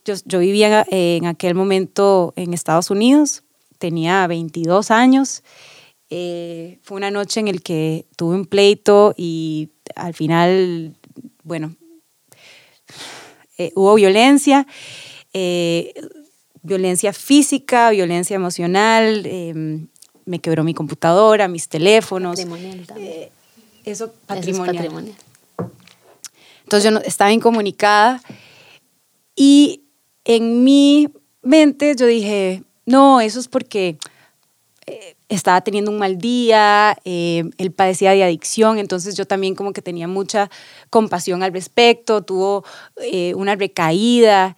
yo, 0.04 0.16
yo 0.26 0.40
vivía 0.40 0.84
en, 0.90 1.28
aquel 1.28 1.54
momento 1.54 2.34
en 2.36 2.56
Estados 2.56 2.90
Unidos, 2.90 3.44
tenía 3.78 4.26
22 4.26 4.90
años, 4.90 5.44
eh, 6.10 6.80
fue 6.82 6.98
una 6.98 7.12
noche 7.12 7.40
en 7.40 7.54
la 7.54 7.60
que 7.60 8.08
tuve 8.16 8.34
un 8.34 8.46
pleito 8.48 9.14
y 9.16 9.70
al 9.96 10.16
final, 10.16 10.96
bueno, 11.44 11.76
eh, 13.60 13.72
hubo 13.76 13.94
violencia 13.94 14.66
eh, 15.38 15.94
violencia 16.62 17.12
física, 17.12 17.90
violencia 17.90 18.36
emocional, 18.36 19.26
em, 19.26 19.88
me 20.24 20.40
quebró 20.40 20.64
mi 20.64 20.74
computadora, 20.74 21.50
mis 21.50 21.68
teléfonos. 21.68 22.38
Patrimonial 22.38 22.86
también. 22.86 23.12
Eh, 23.12 23.32
eso 23.84 24.06
Eso 24.06 24.06
es 24.06 24.12
patrimonial. 24.26 24.76
patrimonial. 24.78 25.16
Entonces 26.64 26.84
yo 26.86 26.92
no, 26.92 27.00
estaba 27.02 27.34
incomunicada 27.34 28.22
y 29.36 29.84
en 30.24 30.64
mi 30.64 31.10
mente 31.42 31.94
yo 31.98 32.06
dije, 32.06 32.64
no, 32.86 33.20
eso 33.20 33.42
es 33.42 33.50
porque 33.50 33.98
eh, 34.88 35.18
estaba 35.28 35.60
teniendo 35.60 35.92
un 35.92 35.98
mal 36.00 36.18
día, 36.18 36.98
eh, 37.04 37.44
él 37.58 37.72
padecía 37.72 38.12
de 38.12 38.24
adicción, 38.24 38.78
entonces 38.80 39.16
yo 39.16 39.28
también 39.28 39.54
como 39.54 39.74
que 39.74 39.82
tenía 39.82 40.08
mucha 40.08 40.50
compasión 40.90 41.44
al 41.44 41.52
respecto, 41.52 42.22
tuvo 42.22 42.64
eh, 43.02 43.34
una 43.36 43.56
recaída 43.56 44.56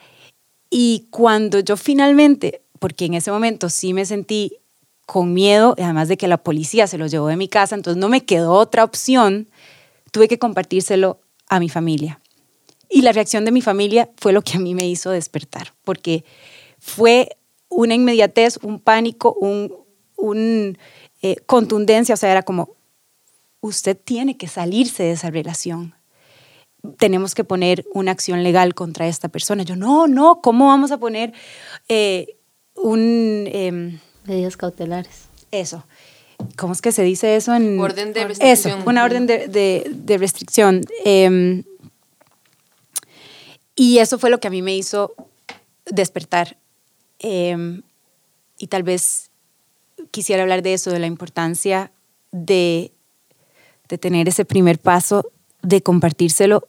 y 0.70 1.08
cuando 1.10 1.60
yo 1.60 1.78
finalmente, 1.78 2.62
porque 2.80 3.06
en 3.06 3.14
ese 3.14 3.32
momento 3.32 3.70
sí 3.70 3.94
me 3.94 4.06
sentí 4.06 4.58
con 5.06 5.34
miedo, 5.34 5.74
además 5.78 6.10
de 6.10 6.18
que 6.18 6.28
la 6.28 6.38
policía 6.38 6.86
se 6.88 6.98
lo 6.98 7.08
llevó 7.08 7.28
de 7.28 7.38
mi 7.38 7.48
casa, 7.48 7.76
entonces 7.76 8.00
no 8.00 8.10
me 8.10 8.26
quedó 8.26 8.54
otra 8.54 8.84
opción, 8.84 9.48
tuve 10.12 10.28
que 10.28 10.38
compartírselo 10.38 11.22
a 11.48 11.60
mi 11.60 11.70
familia. 11.70 12.20
Y 12.90 13.02
la 13.02 13.14
reacción 13.14 13.46
de 13.46 13.52
mi 13.52 13.62
familia 13.62 14.10
fue 14.18 14.34
lo 14.34 14.42
que 14.42 14.58
a 14.58 14.60
mí 14.60 14.76
me 14.76 14.88
hizo 14.88 15.12
despertar, 15.12 15.74
porque 15.84 16.26
fue 16.80 17.38
una 17.70 17.96
inmediatez, 17.96 18.60
un 18.62 18.80
pánico, 18.80 19.34
un, 19.34 19.74
un 20.16 20.78
eh, 21.22 21.38
contundencia, 21.46 22.14
o 22.14 22.18
sea, 22.18 22.32
era 22.32 22.44
como, 22.44 22.76
usted 23.62 23.98
tiene 23.98 24.38
que 24.38 24.48
salirse 24.48 25.04
de 25.04 25.12
esa 25.12 25.30
relación. 25.30 25.97
Tenemos 26.98 27.36
que 27.36 27.44
poner 27.44 27.86
una 27.94 28.12
acción 28.12 28.44
legal 28.44 28.74
contra 28.74 29.08
esta 29.08 29.28
persona. 29.30 29.64
Yo, 29.64 29.76
no, 29.76 30.08
no, 30.08 30.42
¿cómo 30.42 30.68
vamos 30.68 30.92
a 30.92 30.98
poner 30.98 31.34
eh, 31.90 32.38
un... 32.76 33.46
em, 33.52 34.00
Medidas 34.26 34.58
cautelares. 34.58 35.26
eso. 35.52 35.86
¿Cómo 36.56 36.74
es 36.74 36.82
que 36.82 36.92
se 36.92 37.02
dice 37.04 37.36
eso 37.36 37.56
en 37.56 37.80
Orden 37.80 38.14
de 38.14 38.22
Eso, 38.22 38.28
restricción. 38.30 38.84
una 38.86 39.04
orden 39.04 39.26
de, 39.26 39.48
de- 39.48 39.90
de 39.92 40.18
restricción. 40.20 40.82
Em, 41.04 41.64
y 43.76 44.00
eso 44.00 44.18
fue 44.20 44.30
lo 44.30 44.40
que 44.40 44.48
a 44.48 44.52
mí 44.52 44.62
me 44.62 44.76
hizo 44.76 45.14
despertar. 45.86 46.58
Em, 47.20 47.82
y 48.58 48.68
tal 48.68 48.84
vez 48.84 49.32
quisiera 50.12 50.44
hablar 50.44 50.62
de 50.62 50.74
eso, 50.74 50.92
de 50.92 51.00
la 51.00 51.08
importancia 51.08 51.92
de, 52.32 52.92
de 53.90 53.98
tener 53.98 54.28
ese 54.28 54.46
primer 54.46 54.80
paso, 54.80 55.32
de 55.62 55.82
compartírselo 55.82 56.68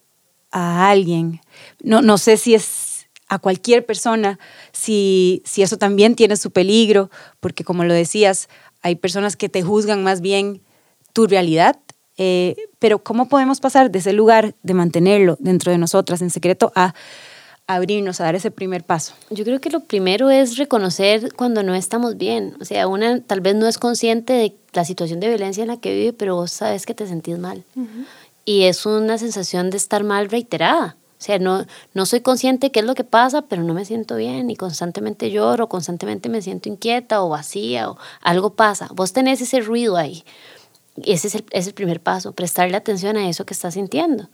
a 0.50 0.90
alguien. 0.90 1.40
No, 1.82 2.02
no 2.02 2.18
sé 2.18 2.36
si 2.36 2.54
es 2.54 3.06
a 3.28 3.38
cualquier 3.38 3.84
persona, 3.84 4.38
si, 4.72 5.42
si 5.44 5.62
eso 5.62 5.76
también 5.76 6.14
tiene 6.14 6.36
su 6.36 6.50
peligro, 6.50 7.10
porque 7.40 7.62
como 7.62 7.84
lo 7.84 7.92
decías, 7.92 8.48
hay 8.80 8.96
personas 8.96 9.36
que 9.36 9.48
te 9.48 9.62
juzgan 9.62 10.02
más 10.02 10.20
bien 10.20 10.62
tu 11.12 11.26
realidad, 11.26 11.78
eh, 12.16 12.56
pero 12.78 13.00
¿cómo 13.00 13.28
podemos 13.28 13.60
pasar 13.60 13.90
de 13.90 13.98
ese 13.98 14.12
lugar 14.12 14.54
de 14.62 14.74
mantenerlo 14.74 15.36
dentro 15.40 15.70
de 15.70 15.78
nosotras 15.78 16.22
en 16.22 16.30
secreto 16.30 16.72
a 16.74 16.94
abrirnos, 17.66 18.20
a 18.20 18.24
dar 18.24 18.34
ese 18.34 18.50
primer 18.50 18.82
paso? 18.82 19.14
Yo 19.30 19.44
creo 19.44 19.60
que 19.60 19.70
lo 19.70 19.80
primero 19.80 20.30
es 20.30 20.56
reconocer 20.56 21.32
cuando 21.34 21.62
no 21.62 21.74
estamos 21.74 22.16
bien. 22.16 22.56
O 22.60 22.64
sea, 22.64 22.88
una 22.88 23.20
tal 23.20 23.40
vez 23.40 23.54
no 23.54 23.68
es 23.68 23.78
consciente 23.78 24.32
de 24.32 24.56
la 24.72 24.84
situación 24.84 25.20
de 25.20 25.28
violencia 25.28 25.62
en 25.62 25.68
la 25.68 25.76
que 25.76 25.94
vive, 25.94 26.12
pero 26.12 26.34
vos 26.34 26.50
sabes 26.50 26.86
que 26.86 26.94
te 26.94 27.06
sentís 27.06 27.38
mal. 27.38 27.62
Y 28.48 28.64
es 28.64 28.86
una 28.86 29.18
sensación 29.18 29.68
de 29.68 29.76
estar 29.76 30.04
mal 30.04 30.30
reiterada. 30.30 30.96
O 31.18 31.20
sea, 31.20 31.38
no, 31.38 31.66
no 31.92 32.06
soy 32.06 32.22
consciente 32.22 32.68
de 32.68 32.72
qué 32.72 32.80
es 32.80 32.86
lo 32.86 32.94
que 32.94 33.04
pasa, 33.04 33.42
pero 33.42 33.62
no 33.62 33.74
me 33.74 33.84
siento 33.84 34.16
bien 34.16 34.48
y 34.48 34.56
constantemente 34.56 35.30
lloro, 35.30 35.68
constantemente 35.68 36.30
me 36.30 36.40
siento 36.40 36.70
inquieta 36.70 37.22
o 37.22 37.28
vacía 37.28 37.90
o 37.90 37.98
algo 38.22 38.54
pasa. 38.54 38.88
Vos 38.94 39.12
tenés 39.12 39.42
ese 39.42 39.60
ruido 39.60 39.98
ahí. 39.98 40.24
Y 40.96 41.12
ese 41.12 41.28
es 41.28 41.34
el, 41.34 41.44
es 41.50 41.66
el 41.66 41.74
primer 41.74 42.00
paso, 42.00 42.32
prestarle 42.32 42.78
atención 42.78 43.18
a 43.18 43.28
eso 43.28 43.44
que 43.44 43.52
estás 43.52 43.74
sintiendo. 43.74 44.30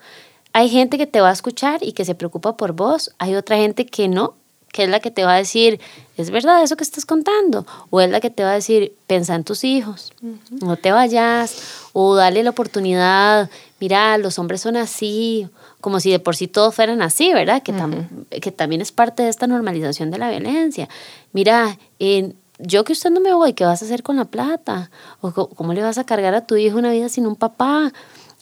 Hay 0.53 0.69
gente 0.69 0.97
que 0.97 1.09
te 1.09 1.21
va 1.21 1.31
a 1.31 1.33
escuchar 1.33 1.83
y 1.83 1.91
que 1.91 2.05
se 2.05 2.15
preocupa 2.15 2.57
por 2.57 2.71
vos, 2.71 3.11
hay 3.19 3.35
otra 3.35 3.57
gente 3.57 3.85
que 3.85 4.07
no, 4.07 4.37
que 4.75 4.83
es 4.83 4.91
la 4.91 4.99
que 4.99 5.13
te 5.13 5.23
va 5.25 5.35
a 5.35 5.37
decir, 5.37 5.81
es 6.17 6.31
verdad 6.31 6.61
eso 6.65 6.75
que 6.77 6.83
estás 6.83 7.07
contando, 7.07 7.65
o 7.91 8.01
es 8.01 8.11
la 8.11 8.19
que 8.19 8.29
te 8.29 8.43
va 8.43 8.51
a 8.51 8.55
decir, 8.55 8.97
pensa 9.07 9.37
en 9.37 9.45
tus 9.45 9.63
hijos, 9.63 10.13
no 10.51 10.77
te 10.77 10.91
vayas, 10.91 11.89
o 11.93 12.17
dale 12.17 12.43
la 12.43 12.51
oportunidad, 12.51 13.49
mira, 13.79 14.19
los 14.19 14.37
hombres 14.41 14.61
son 14.63 14.77
así, 14.77 15.49
como 15.81 16.01
si 16.01 16.11
de 16.11 16.19
por 16.19 16.35
sí 16.35 16.49
todos 16.49 16.75
fueran 16.75 17.03
así, 17.03 17.33
¿verdad? 17.33 17.63
Que, 17.63 17.73
tam- 17.73 18.27
que 18.41 18.51
también 18.51 18.81
es 18.83 18.91
parte 18.91 19.23
de 19.23 19.29
esta 19.29 19.47
normalización 19.47 20.11
de 20.11 20.19
la 20.19 20.29
violencia. 20.29 20.89
Mira, 21.33 21.79
yo 22.59 22.83
que 22.83 22.95
usted 22.95 23.11
no 23.11 23.21
me 23.21 23.33
voy, 23.33 23.53
¿qué 23.53 23.65
vas 23.65 23.81
a 23.81 23.85
hacer 23.85 24.03
con 24.03 24.17
la 24.17 24.25
plata? 24.25 24.91
¿O 25.21 25.31
cómo 25.55 25.73
le 25.73 25.83
vas 25.83 25.99
a 25.99 26.05
cargar 26.05 26.35
a 26.35 26.47
tu 26.47 26.57
hijo 26.57 26.79
una 26.79 26.91
vida 26.91 27.09
sin 27.09 27.29
un 27.29 27.37
papá? 27.37 27.93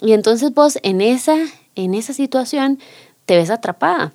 Y 0.00 0.14
entonces 0.14 0.54
vos 0.54 0.78
en 0.82 1.02
esa, 1.02 1.36
en 1.74 1.92
esa 1.94 2.14
situación 2.14 2.78
te 3.26 3.36
ves 3.36 3.50
atrapada. 3.50 4.12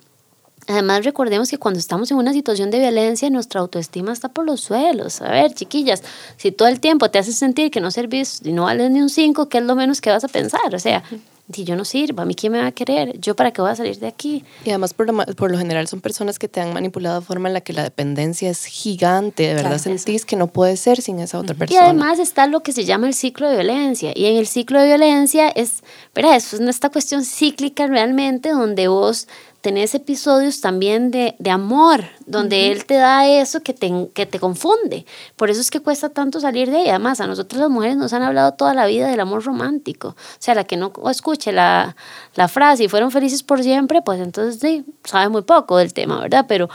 Además, 0.68 1.04
recordemos 1.04 1.50
que 1.50 1.58
cuando 1.58 1.80
estamos 1.80 2.10
en 2.10 2.18
una 2.18 2.32
situación 2.32 2.70
de 2.70 2.78
violencia, 2.78 3.30
nuestra 3.30 3.60
autoestima 3.60 4.12
está 4.12 4.28
por 4.28 4.44
los 4.44 4.60
suelos. 4.60 5.20
A 5.22 5.30
ver, 5.30 5.54
chiquillas, 5.54 6.02
si 6.36 6.52
todo 6.52 6.68
el 6.68 6.78
tiempo 6.78 7.10
te 7.10 7.18
haces 7.18 7.36
sentir 7.36 7.70
que 7.70 7.80
no 7.80 7.90
servís 7.90 8.40
y 8.44 8.52
no 8.52 8.64
vales 8.64 8.90
ni 8.90 9.00
un 9.00 9.08
5, 9.10 9.48
¿qué 9.48 9.58
es 9.58 9.64
lo 9.64 9.74
menos 9.74 10.00
que 10.00 10.10
vas 10.10 10.24
a 10.24 10.28
pensar? 10.28 10.74
O 10.74 10.78
sea, 10.78 11.02
si 11.50 11.64
yo 11.64 11.74
no 11.76 11.86
sirvo, 11.86 12.20
¿a 12.20 12.26
mí 12.26 12.34
quién 12.34 12.52
me 12.52 12.60
va 12.60 12.66
a 12.66 12.72
querer? 12.72 13.18
¿Yo 13.18 13.34
para 13.34 13.50
qué 13.52 13.62
voy 13.62 13.70
a 13.70 13.76
salir 13.76 13.98
de 13.98 14.06
aquí? 14.06 14.44
Y 14.66 14.68
además, 14.68 14.92
por 14.92 15.06
lo, 15.06 15.14
ma- 15.14 15.24
por 15.24 15.50
lo 15.50 15.56
general, 15.56 15.88
son 15.88 16.02
personas 16.02 16.38
que 16.38 16.46
te 16.46 16.60
han 16.60 16.74
manipulado 16.74 17.20
de 17.20 17.26
forma 17.26 17.48
en 17.48 17.54
la 17.54 17.62
que 17.62 17.72
la 17.72 17.82
dependencia 17.84 18.50
es 18.50 18.66
gigante. 18.66 19.44
De 19.44 19.54
verdad 19.54 19.70
Claro, 19.70 19.78
sentís 19.78 20.26
que 20.26 20.36
no 20.36 20.48
puedes 20.48 20.78
ser 20.80 21.00
sin 21.00 21.18
esa 21.20 21.38
otra 21.38 21.54
Y 21.54 21.58
persona. 21.60 21.84
además 21.84 22.18
está 22.18 22.46
lo 22.46 22.60
que 22.60 22.72
se 22.72 22.84
llama 22.84 23.06
el 23.06 23.14
ciclo 23.14 23.48
de 23.48 23.54
violencia. 23.56 24.12
Y 24.14 24.26
en 24.26 24.36
el 24.36 24.46
ciclo 24.46 24.78
de 24.78 24.88
violencia 24.88 25.48
es. 25.48 25.82
Eso 26.14 26.56
es 26.56 26.60
esta 26.60 26.90
cuestión 26.90 27.24
cíclica 27.24 27.86
realmente 27.86 28.50
donde 28.50 28.88
vos 28.88 29.26
tenés 29.68 29.94
episodios 29.94 30.62
también 30.62 31.10
de, 31.10 31.34
de 31.38 31.50
amor, 31.50 32.02
donde 32.24 32.72
él 32.72 32.86
te 32.86 32.94
da 32.94 33.28
eso 33.28 33.60
que 33.60 33.74
te, 33.74 34.08
que 34.14 34.24
te 34.24 34.40
confunde. 34.40 35.04
Por 35.36 35.50
eso 35.50 35.60
es 35.60 35.70
que 35.70 35.80
cuesta 35.80 36.08
tanto 36.08 36.40
salir 36.40 36.70
de 36.70 36.78
ahí. 36.78 36.88
Además, 36.88 37.20
a 37.20 37.26
nosotros 37.26 37.60
las 37.60 37.68
mujeres 37.68 37.98
nos 37.98 38.14
han 38.14 38.22
hablado 38.22 38.54
toda 38.54 38.72
la 38.72 38.86
vida 38.86 39.08
del 39.08 39.20
amor 39.20 39.44
romántico. 39.44 40.08
O 40.08 40.38
sea, 40.38 40.54
la 40.54 40.64
que 40.64 40.78
no 40.78 40.90
escuche 41.10 41.52
la, 41.52 41.96
la 42.34 42.48
frase 42.48 42.84
y 42.84 42.88
fueron 42.88 43.10
felices 43.10 43.42
por 43.42 43.62
siempre, 43.62 44.00
pues 44.00 44.20
entonces 44.20 44.58
sí, 44.58 44.86
sabe 45.04 45.28
muy 45.28 45.42
poco 45.42 45.76
del 45.76 45.92
tema, 45.92 46.18
¿verdad? 46.18 46.46
Pero 46.48 46.70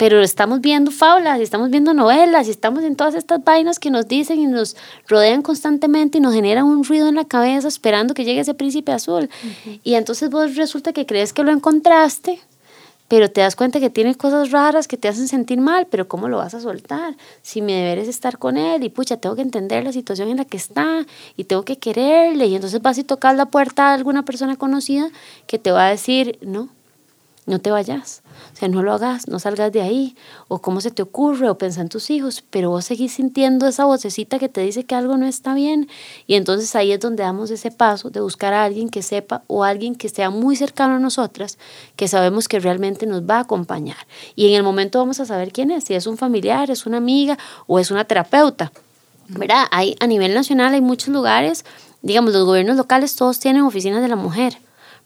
pero 0.00 0.22
estamos 0.22 0.62
viendo 0.62 0.90
fábulas 0.90 1.40
y 1.40 1.42
estamos 1.42 1.68
viendo 1.68 1.92
novelas 1.92 2.48
y 2.48 2.50
estamos 2.50 2.84
en 2.84 2.96
todas 2.96 3.14
estas 3.14 3.44
vainas 3.44 3.78
que 3.78 3.90
nos 3.90 4.08
dicen 4.08 4.38
y 4.40 4.46
nos 4.46 4.74
rodean 5.06 5.42
constantemente 5.42 6.16
y 6.16 6.22
nos 6.22 6.32
generan 6.32 6.64
un 6.64 6.84
ruido 6.84 7.06
en 7.10 7.16
la 7.16 7.26
cabeza 7.26 7.68
esperando 7.68 8.14
que 8.14 8.24
llegue 8.24 8.40
ese 8.40 8.54
príncipe 8.54 8.92
azul. 8.92 9.28
Y 9.84 9.96
entonces 9.96 10.30
vos 10.30 10.56
resulta 10.56 10.94
que 10.94 11.04
crees 11.04 11.34
que 11.34 11.42
lo 11.42 11.50
encontraste, 11.50 12.40
pero 13.08 13.30
te 13.30 13.42
das 13.42 13.56
cuenta 13.56 13.78
que 13.78 13.90
tiene 13.90 14.14
cosas 14.14 14.50
raras 14.50 14.88
que 14.88 14.96
te 14.96 15.06
hacen 15.06 15.28
sentir 15.28 15.60
mal, 15.60 15.86
pero 15.90 16.08
¿cómo 16.08 16.28
lo 16.28 16.38
vas 16.38 16.54
a 16.54 16.60
soltar? 16.60 17.14
Si 17.42 17.60
mi 17.60 17.74
deber 17.74 17.98
es 17.98 18.08
estar 18.08 18.38
con 18.38 18.56
él 18.56 18.82
y 18.82 18.88
pucha, 18.88 19.18
tengo 19.18 19.36
que 19.36 19.42
entender 19.42 19.84
la 19.84 19.92
situación 19.92 20.30
en 20.30 20.38
la 20.38 20.46
que 20.46 20.56
está 20.56 21.04
y 21.36 21.44
tengo 21.44 21.66
que 21.66 21.76
quererle 21.76 22.46
y 22.46 22.54
entonces 22.54 22.80
vas 22.80 22.96
y 22.96 23.04
tocas 23.04 23.36
la 23.36 23.44
puerta 23.44 23.90
a 23.90 23.94
alguna 23.94 24.24
persona 24.24 24.56
conocida 24.56 25.10
que 25.46 25.58
te 25.58 25.72
va 25.72 25.88
a 25.88 25.90
decir, 25.90 26.38
no, 26.40 26.70
no 27.50 27.60
te 27.60 27.70
vayas, 27.70 28.22
o 28.54 28.56
sea, 28.56 28.68
no 28.68 28.82
lo 28.82 28.92
hagas, 28.92 29.28
no 29.28 29.38
salgas 29.38 29.72
de 29.72 29.82
ahí, 29.82 30.16
o 30.48 30.60
cómo 30.60 30.80
se 30.80 30.90
te 30.90 31.02
ocurre, 31.02 31.50
o 31.50 31.58
pensa 31.58 31.80
en 31.80 31.88
tus 31.88 32.08
hijos, 32.08 32.42
pero 32.48 32.70
vos 32.70 32.84
seguís 32.86 33.12
sintiendo 33.12 33.66
esa 33.66 33.84
vocecita 33.84 34.38
que 34.38 34.48
te 34.48 34.62
dice 34.62 34.84
que 34.84 34.94
algo 34.94 35.16
no 35.18 35.26
está 35.26 35.52
bien, 35.52 35.88
y 36.26 36.36
entonces 36.36 36.74
ahí 36.76 36.92
es 36.92 37.00
donde 37.00 37.24
damos 37.24 37.50
ese 37.50 37.70
paso 37.70 38.08
de 38.08 38.20
buscar 38.20 38.54
a 38.54 38.64
alguien 38.64 38.88
que 38.88 39.02
sepa 39.02 39.42
o 39.48 39.64
alguien 39.64 39.96
que 39.96 40.08
sea 40.08 40.30
muy 40.30 40.56
cercano 40.56 40.94
a 40.94 40.98
nosotras, 40.98 41.58
que 41.96 42.08
sabemos 42.08 42.48
que 42.48 42.60
realmente 42.60 43.04
nos 43.06 43.22
va 43.22 43.36
a 43.36 43.40
acompañar, 43.40 44.06
y 44.34 44.48
en 44.48 44.54
el 44.54 44.62
momento 44.62 44.98
vamos 45.00 45.20
a 45.20 45.26
saber 45.26 45.52
quién 45.52 45.70
es, 45.70 45.84
si 45.84 45.94
es 45.94 46.06
un 46.06 46.16
familiar, 46.16 46.70
es 46.70 46.86
una 46.86 46.96
amiga 46.96 47.36
o 47.66 47.78
es 47.78 47.90
una 47.90 48.04
terapeuta, 48.04 48.72
¿verdad? 49.28 49.66
Hay, 49.70 49.96
a 50.00 50.06
nivel 50.06 50.34
nacional 50.34 50.72
hay 50.72 50.80
muchos 50.80 51.08
lugares, 51.08 51.64
digamos, 52.02 52.32
los 52.32 52.44
gobiernos 52.46 52.76
locales 52.76 53.16
todos 53.16 53.38
tienen 53.40 53.62
oficinas 53.62 54.00
de 54.02 54.08
la 54.08 54.16
mujer, 54.16 54.58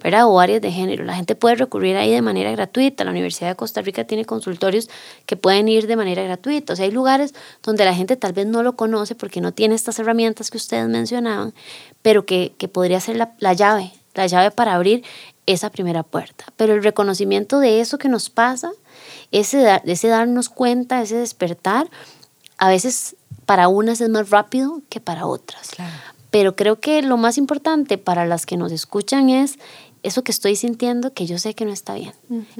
¿verdad? 0.04 0.26
O 0.26 0.38
áreas 0.38 0.60
de 0.60 0.70
género. 0.70 1.02
La 1.04 1.14
gente 1.14 1.34
puede 1.34 1.56
recurrir 1.56 1.96
ahí 1.96 2.10
de 2.10 2.20
manera 2.20 2.52
gratuita. 2.52 3.04
La 3.04 3.10
Universidad 3.10 3.48
de 3.48 3.56
Costa 3.56 3.80
Rica 3.80 4.04
tiene 4.04 4.26
consultorios 4.26 4.90
que 5.24 5.36
pueden 5.36 5.66
ir 5.66 5.86
de 5.86 5.96
manera 5.96 6.22
gratuita. 6.22 6.74
O 6.74 6.76
sea, 6.76 6.84
hay 6.84 6.92
lugares 6.92 7.34
donde 7.62 7.86
la 7.86 7.94
gente 7.94 8.16
tal 8.16 8.34
vez 8.34 8.46
no 8.46 8.62
lo 8.62 8.76
conoce 8.76 9.14
porque 9.14 9.40
no 9.40 9.52
tiene 9.52 9.74
estas 9.74 9.98
herramientas 9.98 10.50
que 10.50 10.58
ustedes 10.58 10.86
mencionaban, 10.88 11.54
pero 12.02 12.26
que, 12.26 12.52
que 12.58 12.68
podría 12.68 13.00
ser 13.00 13.16
la, 13.16 13.32
la 13.38 13.54
llave, 13.54 13.92
la 14.12 14.26
llave 14.26 14.50
para 14.50 14.74
abrir 14.74 15.02
esa 15.46 15.70
primera 15.70 16.02
puerta. 16.02 16.44
Pero 16.56 16.74
el 16.74 16.82
reconocimiento 16.84 17.58
de 17.58 17.80
eso 17.80 17.96
que 17.96 18.10
nos 18.10 18.28
pasa, 18.28 18.72
ese, 19.32 19.80
ese 19.86 20.08
darnos 20.08 20.50
cuenta, 20.50 21.00
ese 21.00 21.16
despertar, 21.16 21.88
a 22.58 22.68
veces 22.68 23.16
para 23.46 23.68
unas 23.68 24.02
es 24.02 24.10
más 24.10 24.28
rápido 24.28 24.82
que 24.90 25.00
para 25.00 25.26
otras. 25.26 25.70
Pero 26.30 26.56
creo 26.56 26.80
que 26.80 27.00
lo 27.00 27.16
más 27.16 27.38
importante 27.38 27.96
para 27.96 28.26
las 28.26 28.44
que 28.44 28.56
nos 28.56 28.72
escuchan 28.72 29.30
es 29.30 29.58
eso 30.04 30.22
que 30.22 30.30
estoy 30.32 30.54
sintiendo 30.54 31.12
que 31.14 31.26
yo 31.26 31.38
sé 31.38 31.54
que 31.54 31.64
no 31.64 31.72
está 31.72 31.94
bien. 31.94 32.12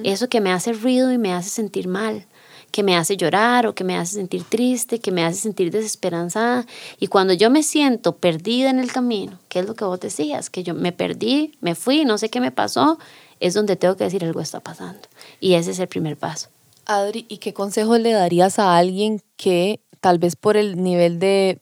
Eso 0.02 0.28
que 0.28 0.40
me 0.40 0.50
hace 0.50 0.72
ruido 0.72 1.12
y 1.12 1.18
me 1.18 1.32
hace 1.32 1.50
sentir 1.50 1.86
mal. 1.86 2.26
que 2.70 2.82
me 2.82 2.96
hace 2.96 3.16
llorar 3.16 3.68
o 3.68 3.74
que 3.76 3.84
me 3.84 3.96
hace 3.96 4.14
sentir 4.14 4.42
triste, 4.42 4.98
que 4.98 5.12
me 5.12 5.24
hace 5.24 5.38
sentir 5.38 5.70
desesperanzada. 5.70 6.66
Y 6.98 7.06
cuando 7.06 7.32
yo 7.32 7.48
me 7.48 7.62
siento 7.62 8.16
perdida 8.16 8.68
en 8.68 8.80
el 8.80 8.90
camino, 8.90 9.38
que 9.48 9.60
es 9.60 9.66
lo 9.66 9.76
que 9.76 9.84
vos 9.84 10.00
decías, 10.00 10.50
que 10.50 10.64
yo 10.64 10.74
me 10.74 10.90
perdí, 10.90 11.56
me 11.60 11.76
fui, 11.76 12.04
no 12.04 12.18
sé 12.18 12.30
qué 12.30 12.40
me 12.40 12.50
pasó, 12.50 12.98
es 13.38 13.54
donde 13.54 13.76
tengo 13.76 13.96
que 13.96 14.02
decir 14.02 14.24
algo 14.24 14.40
está 14.40 14.58
pasando. 14.58 15.02
Y 15.38 15.54
ese 15.54 15.70
es 15.70 15.78
el 15.78 15.86
primer 15.86 16.16
paso. 16.16 16.48
Adri, 16.86 17.26
¿y 17.28 17.38
qué 17.38 17.54
consejo 17.54 17.96
le 17.96 18.10
darías 18.10 18.58
a 18.58 18.76
alguien 18.76 19.22
que 19.36 19.78
tal 20.00 20.18
vez 20.18 20.34
por 20.34 20.56
el 20.56 20.82
nivel 20.82 21.20
de 21.20 21.60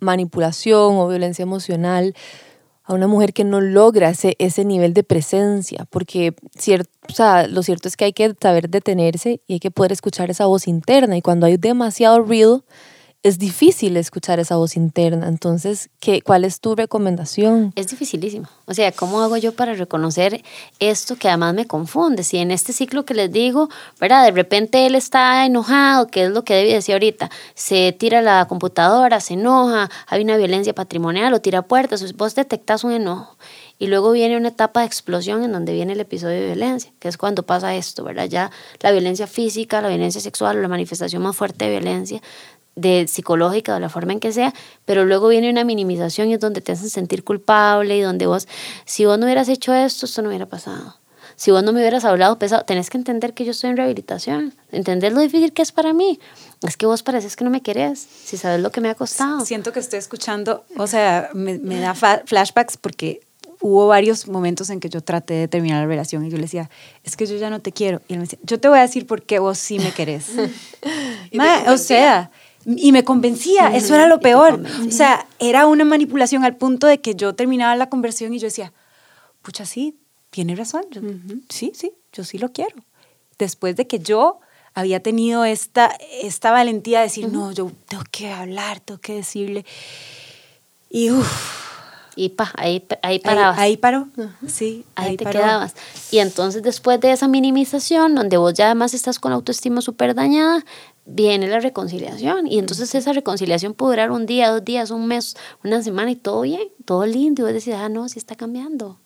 manipulación 0.00 0.96
o 0.96 1.06
violencia 1.06 1.42
emocional, 1.42 2.14
a 2.90 2.94
una 2.94 3.06
mujer 3.06 3.32
que 3.32 3.44
no 3.44 3.60
logra 3.60 4.10
ese, 4.10 4.34
ese 4.40 4.64
nivel 4.64 4.94
de 4.94 5.04
presencia, 5.04 5.86
porque 5.90 6.34
cierto, 6.58 6.90
o 7.08 7.12
sea, 7.12 7.46
lo 7.46 7.62
cierto 7.62 7.86
es 7.86 7.96
que 7.96 8.06
hay 8.06 8.12
que 8.12 8.34
saber 8.42 8.68
detenerse 8.68 9.40
y 9.46 9.54
hay 9.54 9.60
que 9.60 9.70
poder 9.70 9.92
escuchar 9.92 10.28
esa 10.28 10.46
voz 10.46 10.66
interna 10.66 11.16
y 11.16 11.22
cuando 11.22 11.46
hay 11.46 11.56
demasiado 11.56 12.20
ruido, 12.20 12.64
es 13.22 13.38
difícil 13.38 13.98
escuchar 13.98 14.40
esa 14.40 14.56
voz 14.56 14.76
interna. 14.76 15.28
Entonces, 15.28 15.90
¿qué, 16.00 16.22
¿cuál 16.22 16.44
es 16.44 16.60
tu 16.60 16.74
recomendación? 16.74 17.72
Es 17.76 17.88
dificilísimo. 17.88 18.48
O 18.64 18.72
sea, 18.72 18.92
¿cómo 18.92 19.20
hago 19.20 19.36
yo 19.36 19.52
para 19.52 19.74
reconocer 19.74 20.42
esto 20.78 21.16
que 21.16 21.28
además 21.28 21.52
me 21.54 21.66
confunde? 21.66 22.24
Si 22.24 22.38
en 22.38 22.50
este 22.50 22.72
ciclo 22.72 23.04
que 23.04 23.12
les 23.12 23.30
digo, 23.30 23.68
¿verdad? 24.00 24.24
De 24.24 24.30
repente 24.30 24.86
él 24.86 24.94
está 24.94 25.44
enojado, 25.44 26.06
que 26.06 26.24
es 26.24 26.30
lo 26.30 26.44
que 26.44 26.54
debe 26.54 26.72
decir 26.72 26.94
ahorita, 26.94 27.30
se 27.54 27.92
tira 27.92 28.22
la 28.22 28.46
computadora, 28.46 29.20
se 29.20 29.34
enoja, 29.34 29.90
hay 30.06 30.22
una 30.22 30.38
violencia 30.38 30.74
patrimonial 30.74 31.34
o 31.34 31.40
tira 31.40 31.60
puertas, 31.60 32.14
vos 32.14 32.34
detectas 32.34 32.84
un 32.84 32.92
enojo. 32.92 33.36
Y 33.78 33.86
luego 33.86 34.12
viene 34.12 34.36
una 34.36 34.48
etapa 34.48 34.80
de 34.80 34.86
explosión 34.86 35.42
en 35.42 35.52
donde 35.52 35.72
viene 35.72 35.94
el 35.94 36.00
episodio 36.00 36.40
de 36.40 36.46
violencia, 36.46 36.92
que 36.98 37.08
es 37.08 37.16
cuando 37.16 37.44
pasa 37.44 37.74
esto, 37.74 38.04
¿verdad? 38.04 38.26
Ya 38.26 38.50
la 38.80 38.92
violencia 38.92 39.26
física, 39.26 39.80
la 39.80 39.88
violencia 39.88 40.20
sexual 40.20 40.60
la 40.60 40.68
manifestación 40.68 41.22
más 41.22 41.36
fuerte 41.36 41.64
de 41.64 41.70
violencia 41.70 42.20
de 42.76 43.06
psicológica, 43.08 43.74
de 43.74 43.80
la 43.80 43.88
forma 43.88 44.12
en 44.12 44.20
que 44.20 44.32
sea, 44.32 44.54
pero 44.84 45.04
luego 45.04 45.28
viene 45.28 45.50
una 45.50 45.64
minimización 45.64 46.28
y 46.28 46.34
es 46.34 46.40
donde 46.40 46.60
te 46.60 46.72
hacen 46.72 46.90
sentir 46.90 47.24
culpable 47.24 47.96
y 47.96 48.00
donde 48.00 48.26
vos, 48.26 48.48
si 48.84 49.04
vos 49.04 49.18
no 49.18 49.26
hubieras 49.26 49.48
hecho 49.48 49.74
esto, 49.74 50.06
esto 50.06 50.22
no 50.22 50.28
hubiera 50.28 50.46
pasado. 50.46 50.96
Si 51.36 51.50
vos 51.50 51.62
no 51.62 51.72
me 51.72 51.80
hubieras 51.80 52.04
hablado 52.04 52.38
pesado, 52.38 52.64
tenés 52.64 52.90
que 52.90 52.98
entender 52.98 53.32
que 53.32 53.44
yo 53.46 53.52
estoy 53.52 53.70
en 53.70 53.76
rehabilitación, 53.78 54.54
entender 54.72 55.12
lo 55.12 55.20
difícil 55.20 55.52
que 55.52 55.62
es 55.62 55.72
para 55.72 55.94
mí. 55.94 56.20
Es 56.62 56.76
que 56.76 56.84
vos 56.84 57.02
pareces 57.02 57.34
que 57.34 57.44
no 57.44 57.50
me 57.50 57.62
querés, 57.62 58.06
si 58.24 58.36
sabes 58.36 58.60
lo 58.60 58.70
que 58.70 58.82
me 58.82 58.90
ha 58.90 58.94
costado. 58.94 59.44
Siento 59.46 59.72
que 59.72 59.80
estoy 59.80 59.98
escuchando, 59.98 60.64
o 60.76 60.86
sea, 60.86 61.30
me, 61.32 61.58
me 61.58 61.80
da 61.80 61.94
flashbacks 61.94 62.76
porque 62.76 63.22
hubo 63.60 63.86
varios 63.86 64.26
momentos 64.26 64.70
en 64.70 64.80
que 64.80 64.88
yo 64.88 65.02
traté 65.02 65.34
de 65.34 65.48
terminar 65.48 65.82
la 65.82 65.86
relación 65.86 66.24
y 66.24 66.30
yo 66.30 66.36
le 66.36 66.44
decía, 66.44 66.70
es 67.04 67.16
que 67.16 67.26
yo 67.26 67.36
ya 67.36 67.50
no 67.50 67.60
te 67.60 67.72
quiero. 67.72 68.00
Y 68.08 68.14
él 68.14 68.18
me 68.18 68.24
decía, 68.24 68.38
yo 68.42 68.58
te 68.58 68.68
voy 68.68 68.78
a 68.78 68.82
decir 68.82 69.06
por 69.06 69.22
qué 69.22 69.38
vos 69.38 69.58
sí 69.58 69.78
me 69.78 69.92
querés. 69.92 70.30
o 71.68 71.76
sea, 71.76 72.30
y 72.64 72.92
me 72.92 73.04
convencía, 73.04 73.74
eso 73.74 73.94
era 73.94 74.06
lo 74.06 74.20
peor. 74.20 74.62
O 74.86 74.90
sea, 74.90 75.26
era 75.38 75.66
una 75.66 75.84
manipulación 75.84 76.44
al 76.44 76.56
punto 76.56 76.86
de 76.86 77.00
que 77.00 77.14
yo 77.14 77.34
terminaba 77.34 77.74
la 77.76 77.88
conversión 77.88 78.34
y 78.34 78.38
yo 78.38 78.46
decía, 78.46 78.72
pucha, 79.42 79.64
sí, 79.64 79.98
tiene 80.30 80.54
razón, 80.54 80.84
sí, 81.48 81.72
sí, 81.74 81.92
yo 82.12 82.24
sí 82.24 82.38
lo 82.38 82.52
quiero. 82.52 82.76
Después 83.38 83.76
de 83.76 83.86
que 83.86 83.98
yo 83.98 84.40
había 84.74 85.02
tenido 85.02 85.44
esta, 85.44 85.96
esta 86.22 86.50
valentía 86.50 86.98
de 86.98 87.04
decir, 87.04 87.28
no, 87.28 87.52
yo 87.52 87.72
tengo 87.88 88.04
que 88.10 88.30
hablar, 88.30 88.80
tengo 88.80 89.00
que 89.00 89.14
decirle. 89.14 89.64
Y 90.90 91.10
uff. 91.10 91.70
Y 92.16 92.30
pa, 92.30 92.52
ahí, 92.56 92.84
ahí 93.02 93.18
parabas. 93.20 93.58
Ahí, 93.58 93.76
paró, 93.76 94.08
sí. 94.46 94.84
Ahí, 94.94 95.16
te 95.16 95.24
quedabas. 95.24 95.74
Y 96.10 96.18
entonces 96.18 96.62
después 96.62 97.00
de 97.00 97.12
esa 97.12 97.28
minimización, 97.28 98.14
donde 98.14 98.36
vos 98.36 98.52
ya 98.52 98.66
además 98.66 98.94
estás 98.94 99.18
con 99.18 99.30
la 99.30 99.36
autoestima 99.36 99.80
súper 99.80 100.14
dañada, 100.14 100.64
viene 101.10 101.48
la 101.48 101.60
reconciliación. 101.60 102.46
Y 102.46 102.58
entonces 102.58 102.94
esa 102.94 103.12
reconciliación 103.12 103.74
puede 103.74 103.92
durar 103.92 104.10
un 104.10 104.26
día, 104.26 104.50
dos 104.50 104.64
días, 104.64 104.90
un 104.90 105.06
mes, 105.06 105.36
una 105.64 105.82
semana 105.82 106.10
y 106.10 106.16
todo 106.16 106.42
bien, 106.42 106.68
todo 106.84 107.04
lindo. 107.06 107.42
Y 107.42 107.44
vos 107.44 107.52
decís, 107.52 107.74
ah, 107.74 107.88
no, 107.88 108.08
sí 108.08 108.18
está 108.18 108.36
cambiando. 108.36 108.98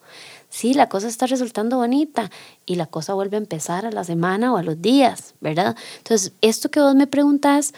Sí, 0.49 0.73
la 0.73 0.87
cosa 0.87 1.07
está 1.07 1.25
resultando 1.25 1.77
bonita 1.77 2.29
y 2.65 2.75
la 2.75 2.85
cosa 2.85 3.13
vuelve 3.13 3.37
a 3.37 3.39
empezar 3.39 3.85
a 3.85 3.91
la 3.91 4.03
semana 4.03 4.53
o 4.53 4.57
a 4.57 4.63
los 4.63 4.81
días, 4.81 5.33
¿verdad? 5.41 5.75
Entonces, 5.97 6.33
esto 6.41 6.69
que 6.69 6.79
vos 6.79 6.95
me 6.95 7.07
preguntas 7.07 7.73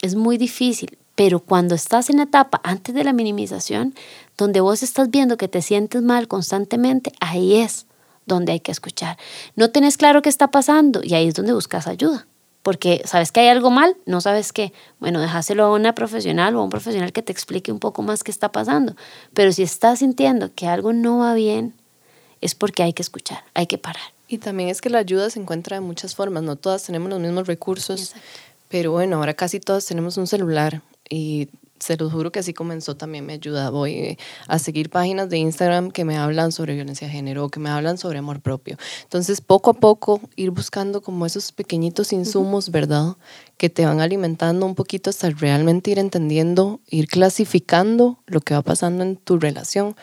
es 0.00 0.14
muy 0.14 0.38
difícil, 0.38 0.96
pero 1.14 1.40
cuando 1.40 1.74
estás 1.74 2.08
en 2.08 2.16
la 2.16 2.24
etapa 2.24 2.60
antes 2.64 2.94
de 2.94 3.04
la 3.04 3.12
minimización, 3.12 3.94
donde 4.38 4.60
vos 4.60 4.82
estás 4.82 5.10
viendo 5.10 5.36
que 5.36 5.48
te 5.48 5.60
sientes 5.60 6.00
mal 6.02 6.26
constantemente, 6.28 7.12
ahí 7.20 7.56
es 7.56 7.86
donde 8.24 8.52
hay 8.52 8.60
que 8.60 8.72
escuchar. 8.72 9.18
No 9.56 9.70
tenés 9.70 9.98
claro 9.98 10.22
qué 10.22 10.28
está 10.28 10.50
pasando 10.50 11.00
y 11.02 11.14
ahí 11.14 11.28
es 11.28 11.34
donde 11.34 11.52
buscas 11.52 11.86
ayuda 11.86 12.26
porque 12.62 13.02
sabes 13.04 13.32
que 13.32 13.40
hay 13.40 13.48
algo 13.48 13.70
mal, 13.70 13.96
no 14.06 14.20
sabes 14.20 14.52
qué. 14.52 14.72
Bueno, 15.00 15.20
dejáselo 15.20 15.64
a 15.64 15.72
una 15.72 15.94
profesional 15.94 16.54
o 16.56 16.60
a 16.60 16.64
un 16.64 16.70
profesional 16.70 17.12
que 17.12 17.22
te 17.22 17.32
explique 17.32 17.72
un 17.72 17.80
poco 17.80 18.02
más 18.02 18.22
qué 18.22 18.30
está 18.30 18.52
pasando. 18.52 18.94
Pero 19.34 19.52
si 19.52 19.62
estás 19.62 19.98
sintiendo 19.98 20.54
que 20.54 20.66
algo 20.66 20.92
no 20.92 21.18
va 21.18 21.34
bien, 21.34 21.74
es 22.40 22.54
porque 22.54 22.82
hay 22.82 22.92
que 22.92 23.02
escuchar, 23.02 23.44
hay 23.54 23.66
que 23.66 23.78
parar. 23.78 24.02
Y 24.28 24.38
también 24.38 24.68
es 24.68 24.80
que 24.80 24.90
la 24.90 24.98
ayuda 24.98 25.28
se 25.30 25.40
encuentra 25.40 25.76
de 25.76 25.80
muchas 25.80 26.14
formas, 26.14 26.42
no 26.42 26.56
todas 26.56 26.84
tenemos 26.84 27.10
los 27.10 27.20
mismos 27.20 27.46
recursos, 27.46 28.14
pero 28.68 28.92
bueno, 28.92 29.16
ahora 29.16 29.34
casi 29.34 29.60
todas 29.60 29.84
tenemos 29.84 30.16
un 30.16 30.26
celular 30.26 30.80
y 31.10 31.48
se 31.82 31.96
los 31.96 32.12
juro 32.12 32.30
que 32.30 32.38
así 32.38 32.54
comenzó 32.54 32.96
también 32.96 33.26
me 33.26 33.32
ayuda. 33.32 33.70
Voy 33.70 33.92
eh, 33.94 34.18
a 34.46 34.58
seguir 34.58 34.88
páginas 34.88 35.28
de 35.28 35.38
Instagram 35.38 35.90
que 35.90 36.04
me 36.04 36.16
hablan 36.16 36.52
sobre 36.52 36.74
violencia 36.74 37.08
de 37.08 37.12
género, 37.12 37.48
que 37.48 37.58
me 37.58 37.70
hablan 37.70 37.98
sobre 37.98 38.18
amor 38.18 38.40
propio. 38.40 38.76
Entonces, 39.02 39.40
poco 39.40 39.70
a 39.70 39.74
poco, 39.74 40.20
ir 40.36 40.50
buscando 40.50 41.02
como 41.02 41.26
esos 41.26 41.50
pequeñitos 41.50 42.12
insumos, 42.12 42.70
¿verdad? 42.70 43.16
Que 43.56 43.68
te 43.68 43.84
van 43.84 44.00
alimentando 44.00 44.64
un 44.64 44.76
poquito 44.76 45.10
hasta 45.10 45.28
realmente 45.30 45.90
ir 45.90 45.98
entendiendo, 45.98 46.80
ir 46.88 47.08
clasificando 47.08 48.18
lo 48.26 48.40
que 48.40 48.54
va 48.54 48.62
pasando 48.62 49.02
en 49.02 49.16
tu 49.16 49.38
relación. 49.38 49.96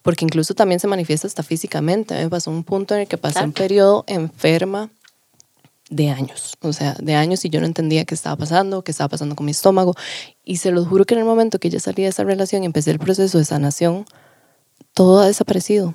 Porque 0.00 0.24
incluso 0.24 0.54
también 0.54 0.80
se 0.80 0.86
manifiesta 0.86 1.26
hasta 1.26 1.42
físicamente. 1.42 2.14
Me 2.14 2.30
pasó 2.30 2.50
un 2.50 2.64
punto 2.64 2.94
en 2.94 3.02
el 3.02 3.08
que 3.08 3.18
pasé 3.18 3.42
un 3.44 3.52
periodo 3.52 4.04
enferma 4.06 4.88
de 5.90 6.10
años, 6.10 6.54
o 6.60 6.72
sea, 6.72 6.96
de 7.00 7.14
años 7.14 7.44
y 7.44 7.48
yo 7.48 7.60
no 7.60 7.66
entendía 7.66 8.04
qué 8.04 8.14
estaba 8.14 8.36
pasando, 8.36 8.82
qué 8.82 8.90
estaba 8.90 9.08
pasando 9.08 9.36
con 9.36 9.46
mi 9.46 9.52
estómago. 9.52 9.94
Y 10.48 10.58
se 10.58 10.70
los 10.70 10.86
juro 10.86 11.04
que 11.04 11.14
en 11.14 11.20
el 11.20 11.26
momento 11.26 11.58
que 11.58 11.68
yo 11.68 11.80
salí 11.80 12.04
de 12.04 12.08
esa 12.08 12.22
relación 12.22 12.62
y 12.62 12.66
empecé 12.66 12.92
el 12.92 13.00
proceso 13.00 13.36
de 13.36 13.44
sanación, 13.44 14.06
todo 14.94 15.20
ha 15.20 15.26
desaparecido. 15.26 15.92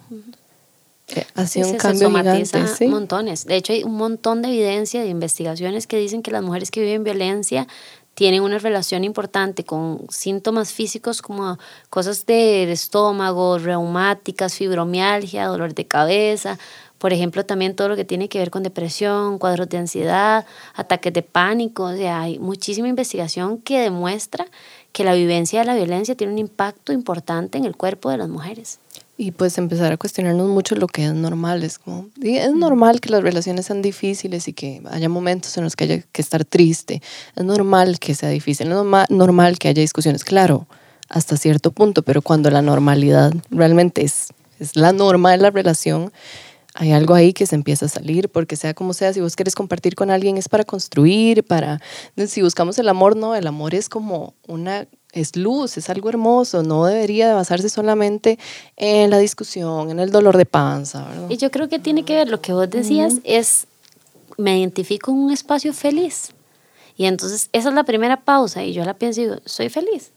Eh, 1.16 1.26
ha 1.36 1.48
sido 1.48 1.70
un 1.70 1.78
cambio 1.78 2.10
gigante. 2.10 2.68
¿sí? 2.68 2.88
montones. 2.88 3.46
De 3.46 3.56
hecho, 3.56 3.72
hay 3.72 3.84
un 3.84 3.96
montón 3.96 4.42
de 4.42 4.50
evidencia, 4.50 5.02
de 5.02 5.08
investigaciones 5.08 5.88
que 5.88 5.98
dicen 5.98 6.22
que 6.22 6.32
las 6.32 6.44
mujeres 6.44 6.70
que 6.70 6.82
viven 6.82 7.06
violencia 7.06 7.66
tienen 8.14 8.44
una 8.44 8.60
relación 8.60 9.06
importante 9.06 9.64
con 9.64 10.06
síntomas 10.10 10.74
físicos 10.74 11.22
como 11.22 11.58
cosas 11.90 12.26
del 12.26 12.70
estómago, 12.70 13.58
reumáticas, 13.58 14.56
fibromialgia, 14.56 15.48
dolor 15.48 15.74
de 15.74 15.88
cabeza, 15.88 16.60
por 17.02 17.14
ejemplo, 17.14 17.44
también 17.44 17.76
todo 17.76 17.90
lo 17.90 17.96
que 17.96 18.06
tiene 18.06 18.30
que 18.30 18.38
ver 18.38 18.52
con 18.52 18.62
depresión, 18.62 19.40
cuadros 19.40 19.68
de 19.70 19.80
ansiedad, 19.80 20.46
ataques 20.76 21.12
de 21.12 21.24
pánico. 21.24 21.86
O 21.86 21.96
sea, 21.96 22.22
hay 22.22 22.38
muchísima 22.38 22.88
investigación 22.88 23.58
que 23.58 23.80
demuestra 23.80 24.46
que 24.92 25.04
la 25.04 25.16
vivencia 25.16 25.62
de 25.62 25.66
la 25.66 25.74
violencia 25.74 26.14
tiene 26.14 26.32
un 26.32 26.38
impacto 26.38 26.94
importante 26.94 27.58
en 27.58 27.66
el 27.66 27.76
cuerpo 27.76 28.12
de 28.12 28.20
las 28.20 28.30
mujeres. 28.30 28.78
Y 29.18 29.32
pues 29.32 29.58
empezar 29.58 29.92
a 29.92 29.98
cuestionarnos 29.98 30.48
mucho 30.48 30.76
lo 30.76 30.86
que 30.86 31.06
es 31.06 31.14
normal. 31.16 31.64
Es 31.64 31.80
como, 31.80 32.08
es 32.22 32.54
normal 32.54 33.02
que 33.02 33.10
las 33.10 33.24
relaciones 33.24 33.66
sean 33.66 33.82
difíciles 33.82 34.48
y 34.48 34.54
que 34.54 34.84
haya 34.92 35.10
momentos 35.10 35.58
en 35.58 35.64
los 35.64 35.76
que 35.76 35.86
haya 35.86 36.04
que 36.12 36.22
estar 36.22 36.46
triste. 36.46 37.02
Es 37.36 37.44
normal 37.44 37.98
que 37.98 38.14
sea 38.14 38.30
difícil. 38.30 38.72
Es 38.72 39.10
normal 39.10 39.58
que 39.58 39.70
haya 39.70 39.82
discusiones. 39.82 40.24
Claro, 40.24 40.68
hasta 41.10 41.36
cierto 41.36 41.72
punto, 41.72 42.04
pero 42.04 42.22
cuando 42.22 42.52
la 42.52 42.62
normalidad 42.62 43.34
realmente 43.50 44.04
es, 44.04 44.28
es 44.60 44.76
la 44.76 44.94
norma 44.94 45.32
de 45.32 45.38
la 45.38 45.50
relación, 45.50 46.12
hay 46.74 46.92
algo 46.94 47.14
ahí 47.14 47.34
que 47.34 47.46
se 47.46 47.56
empieza 47.56 47.86
a 47.86 47.90
salir, 47.90 48.30
porque 48.30 48.56
sea 48.56 48.74
como 48.74 48.94
sea, 48.94 49.14
si 49.14 49.20
vos 49.20 49.36
quieres 49.36 49.56
compartir 49.56 49.96
con 49.96 50.10
alguien 50.10 50.38
es 50.38 50.48
para 50.48 50.64
construir, 50.64 51.44
para... 51.44 51.82
Si 52.28 52.42
buscamos 52.42 52.80
el 52.80 52.88
amor, 52.88 53.16
no, 53.16 53.36
el 53.36 53.48
amor 53.48 53.76
es 53.76 53.90
como 53.90 54.34
una... 54.48 54.88
Es 55.12 55.36
luz, 55.36 55.76
es 55.76 55.90
algo 55.90 56.08
hermoso, 56.08 56.64
no 56.64 56.86
debería 56.86 57.28
de 57.28 57.34
basarse 57.34 57.68
solamente 57.68 58.40
en 58.78 59.10
la 59.10 59.18
discusión, 59.18 59.90
en 59.90 60.00
el 60.00 60.10
dolor 60.10 60.38
de 60.38 60.46
panza. 60.46 61.06
Y 61.28 61.36
yo 61.36 61.52
creo 61.52 61.68
que 61.68 61.80
tiene 61.80 62.06
que 62.06 62.16
ver, 62.16 62.30
lo 62.30 62.40
que 62.40 62.54
vos 62.54 62.70
decías, 62.70 63.16
es, 63.26 63.68
me 64.38 64.58
identifico 64.58 65.12
en 65.12 65.18
un 65.18 65.32
espacio 65.32 65.74
feliz. 65.74 66.30
Y 66.96 67.08
entonces 67.08 67.50
esa 67.52 67.68
es 67.68 67.76
la 67.76 67.84
primera 67.84 68.22
pausa 68.22 68.64
y 68.64 68.72
yo 68.72 68.86
la 68.86 68.94
pienso 68.94 69.20
y 69.20 69.26
digo, 69.26 69.36
soy 69.44 69.68
feliz 69.68 70.14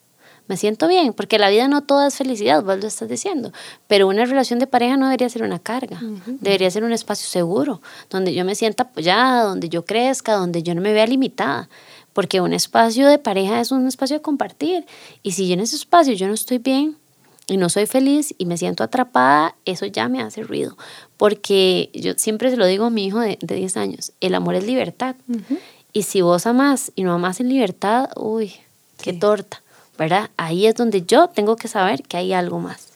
me 0.46 0.56
siento 0.56 0.88
bien, 0.88 1.12
porque 1.12 1.38
la 1.38 1.48
vida 1.48 1.68
no 1.68 1.82
toda 1.82 2.08
es 2.08 2.16
felicidad, 2.16 2.62
vos 2.62 2.78
lo 2.78 2.86
estás 2.86 3.08
diciendo, 3.08 3.52
pero 3.86 4.06
una 4.08 4.24
relación 4.24 4.58
de 4.58 4.66
pareja 4.66 4.96
no 4.96 5.06
debería 5.06 5.28
ser 5.28 5.42
una 5.42 5.58
carga, 5.58 6.00
debería 6.26 6.70
ser 6.70 6.84
un 6.84 6.92
espacio 6.92 7.28
seguro, 7.28 7.80
donde 8.10 8.34
yo 8.34 8.44
me 8.44 8.54
sienta 8.54 8.84
apoyada, 8.84 9.44
donde 9.44 9.68
yo 9.68 9.84
crezca, 9.84 10.34
donde 10.34 10.62
yo 10.62 10.74
no 10.74 10.80
me 10.80 10.92
vea 10.92 11.06
limitada, 11.06 11.68
porque 12.12 12.40
un 12.40 12.52
espacio 12.52 13.08
de 13.08 13.18
pareja 13.18 13.60
es 13.60 13.72
un 13.72 13.86
espacio 13.86 14.16
de 14.16 14.22
compartir, 14.22 14.84
y 15.22 15.32
si 15.32 15.48
yo 15.48 15.54
en 15.54 15.60
ese 15.60 15.76
espacio 15.76 16.12
yo 16.14 16.28
no 16.28 16.34
estoy 16.34 16.58
bien, 16.58 16.96
y 17.46 17.56
no 17.56 17.68
soy 17.68 17.86
feliz 17.86 18.34
y 18.38 18.46
me 18.46 18.56
siento 18.56 18.82
atrapada, 18.82 19.54
eso 19.64 19.86
ya 19.86 20.08
me 20.08 20.22
hace 20.22 20.42
ruido. 20.42 20.76
Porque 21.16 21.90
yo 21.92 22.14
siempre 22.16 22.50
se 22.50 22.56
lo 22.56 22.66
digo 22.66 22.86
a 22.86 22.90
mi 22.90 23.04
hijo 23.04 23.20
de, 23.20 23.38
de 23.40 23.56
10 23.56 23.76
años, 23.76 24.12
el 24.20 24.34
amor 24.34 24.54
es 24.54 24.64
libertad. 24.64 25.16
Y 25.92 26.02
si 26.02 26.22
vos 26.22 26.46
amás 26.46 26.90
y 26.94 27.04
no 27.04 27.12
amás 27.12 27.40
en 27.40 27.48
libertad, 27.48 28.08
uy, 28.16 28.54
qué 29.02 29.12
torta, 29.12 29.62
¿verdad? 29.98 30.30
Ahí 30.36 30.66
es 30.66 30.74
donde 30.74 31.02
yo 31.02 31.28
tengo 31.28 31.56
que 31.56 31.68
saber 31.68 32.02
que 32.02 32.16
hay 32.16 32.32
algo 32.32 32.60
más. 32.60 32.88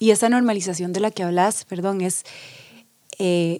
Y 0.00 0.10
esa 0.10 0.28
normalización 0.28 0.92
de 0.92 1.00
la 1.00 1.12
que 1.12 1.22
hablas, 1.22 1.64
perdón, 1.64 2.00
es, 2.00 2.24
eh, 3.18 3.58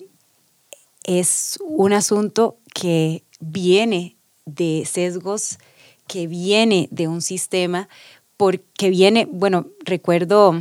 es 1.04 1.58
un 1.64 1.92
asunto 1.92 2.56
que 2.74 3.22
viene 3.38 4.16
de 4.46 4.84
sesgos, 4.84 5.58
que 6.08 6.26
viene 6.26 6.88
de 6.90 7.06
un 7.06 7.22
sistema, 7.22 7.88
porque 8.36 8.90
viene, 8.90 9.28
bueno, 9.30 9.68
recuerdo 9.84 10.60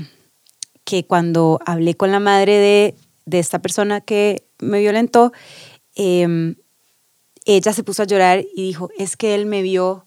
que 0.84 1.06
cuando 1.06 1.60
hablé 1.66 1.96
con 1.96 2.12
la 2.12 2.20
madre 2.20 2.54
de, 2.54 2.96
de 3.26 3.40
esta 3.40 3.60
persona 3.60 4.02
que 4.02 4.44
me 4.60 4.80
violentó, 4.80 5.34
em, 5.96 6.56
ella 7.46 7.74
se 7.74 7.84
puso 7.84 8.04
a 8.04 8.06
llorar 8.06 8.46
y 8.56 8.64
dijo, 8.64 8.90
es 8.98 9.18
que 9.18 9.36
él 9.36 9.46
me 9.46 9.62
vio 9.62 10.05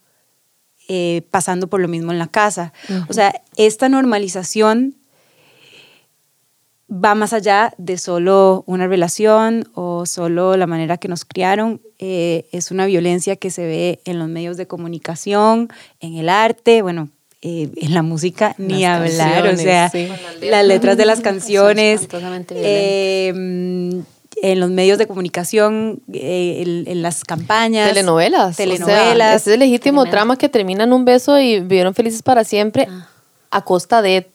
eh, 0.89 1.23
pasando 1.31 1.69
por 1.69 1.81
lo 1.81 1.89
mismo 1.89 2.13
en 2.13 2.19
la 2.19 2.29
casa. 2.29 2.73
O 3.09 3.13
sea, 3.13 3.43
esta 3.57 3.89
normalización 3.89 4.95
va 6.91 7.15
más 7.15 7.33
allá 7.33 7.75
de 7.77 7.99
solo 7.99 8.65
una 8.67 8.87
relación 8.87 9.69
o 9.75 10.07
solo 10.07 10.57
la 10.57 10.67
manera 10.67 10.97
que 10.97 11.09
nos 11.09 11.25
criaron. 11.25 11.81
Eh, 11.99 12.47
es 12.53 12.71
una 12.71 12.87
violencia 12.87 13.37
que 13.37 13.51
se 13.51 13.67
ve 13.67 14.01
en 14.05 14.19
los 14.19 14.29
medios 14.29 14.57
de 14.57 14.67
comunicación, 14.67 15.69
en 16.01 16.17
el 16.17 16.29
arte, 16.29 16.83
bueno, 16.83 17.11
eh, 17.43 17.71
en 17.77 17.95
la 17.95 18.03
música 18.03 18.55
ni 18.59 18.85
hablar, 18.85 19.47
o 19.47 19.57
sea, 19.57 19.93
las 20.41 20.67
letras 20.67 20.97
de 20.97 21.07
las 21.07 21.21
canciones, 21.21 22.09
en 24.43 24.61
los 24.61 24.71
medios 24.71 24.99
de 24.99 25.07
comunicación, 25.07 26.01
eh, 26.13 26.85
en, 26.87 27.03
las 27.03 27.25
campañas. 27.25 27.89
Telenovelas. 27.89 28.57
Telenovelas. 28.57 29.47
es 29.47 29.55
el 29.55 29.61
legítimo 29.61 30.05
trama 30.07 30.37
que 30.37 30.49
termina 30.49 30.85
en 30.85 30.93
un 30.93 31.05
beso 31.05 31.39
y 31.39 31.61
vivieron 31.61 31.95
felices 31.95 32.23
para 32.23 32.45
siempre 32.45 32.89
ah. 32.91 33.09
a 33.51 33.65
costa 33.65 34.03
de 34.03 34.29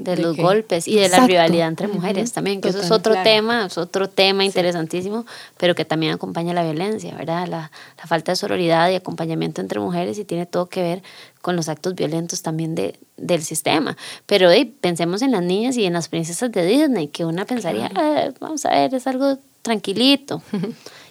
de, 0.00 0.16
los 0.16 0.36
golpes 0.36 0.88
y 0.88 0.96
de 0.96 1.08
la 1.08 1.26
rivalidad 1.26 1.68
entre 1.68 1.86
mujeres 1.86 2.32
también, 2.32 2.60
que 2.60 2.70
eso 2.70 2.80
es 2.80 2.90
otro 2.90 3.14
tema, 3.22 3.66
es 3.66 3.78
otro 3.78 4.08
tema 4.08 4.44
interesantísimo, 4.44 5.26
pero 5.58 5.74
que 5.74 5.84
también 5.84 6.14
acompaña 6.14 6.54
la 6.54 6.62
violencia, 6.62 7.14
¿verdad? 7.14 7.46
La, 7.46 7.70
la, 7.98 8.06
falta 8.06 8.32
de 8.32 8.36
sororidad 8.36 8.90
y 8.90 8.94
acompañamiento 8.94 9.60
entre 9.60 9.78
mujeres 9.78 10.18
y 10.18 10.24
tiene 10.24 10.46
todo 10.46 10.66
que 10.66 10.82
ver 10.82 11.02
con 11.42 11.56
los 11.56 11.68
actos 11.68 11.94
violentos 11.94 12.42
también 12.42 12.74
de, 12.74 12.98
del 13.16 13.42
sistema. 13.42 13.96
Pero 14.26 14.50
pensemos 14.80 15.22
en 15.22 15.32
las 15.32 15.42
niñas 15.42 15.76
y 15.76 15.84
en 15.84 15.94
las 15.94 16.08
princesas 16.08 16.52
de 16.52 16.64
Disney, 16.64 17.08
que 17.08 17.24
una 17.24 17.44
pensaría, 17.44 17.90
ah, 17.94 18.30
vamos 18.40 18.64
a 18.66 18.70
ver, 18.70 18.94
es 18.94 19.06
algo 19.06 19.38
tranquilito. 19.62 20.42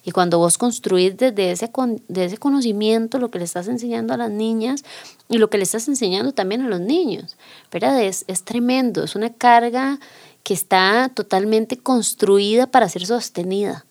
Y 0.02 0.12
cuando 0.12 0.40
vos 0.40 0.58
construís 0.58 1.18
desde 1.18 1.52
ese, 1.52 1.70
de 2.08 2.26
ese 2.26 2.38
conocimiento 2.38 3.20
lo 3.20 3.30
que 3.30 3.38
le 3.38 3.46
estás 3.46 3.68
enseñando 3.68 4.14
a 4.14 4.18
las 4.18 4.32
niñas 4.32 4.84
y 5.28 5.38
lo 5.38 5.50
que 5.50 5.58
le 5.58 5.64
estás 5.64 5.88
enseñando 5.88 6.32
también 6.32 6.62
a 6.62 6.70
los 6.70 6.80
niños, 6.80 7.36
¿verdad? 7.70 8.02
Es, 8.02 8.24
es 8.28 8.44
tremendo, 8.44 9.04
es 9.04 9.16
una 9.16 9.32
carga 9.32 10.00
que 10.44 10.54
está 10.54 11.12
totalmente 11.14 11.78
construida 11.78 12.68
para 12.68 12.90
ser 12.90 13.06
sostenida. 13.06 13.86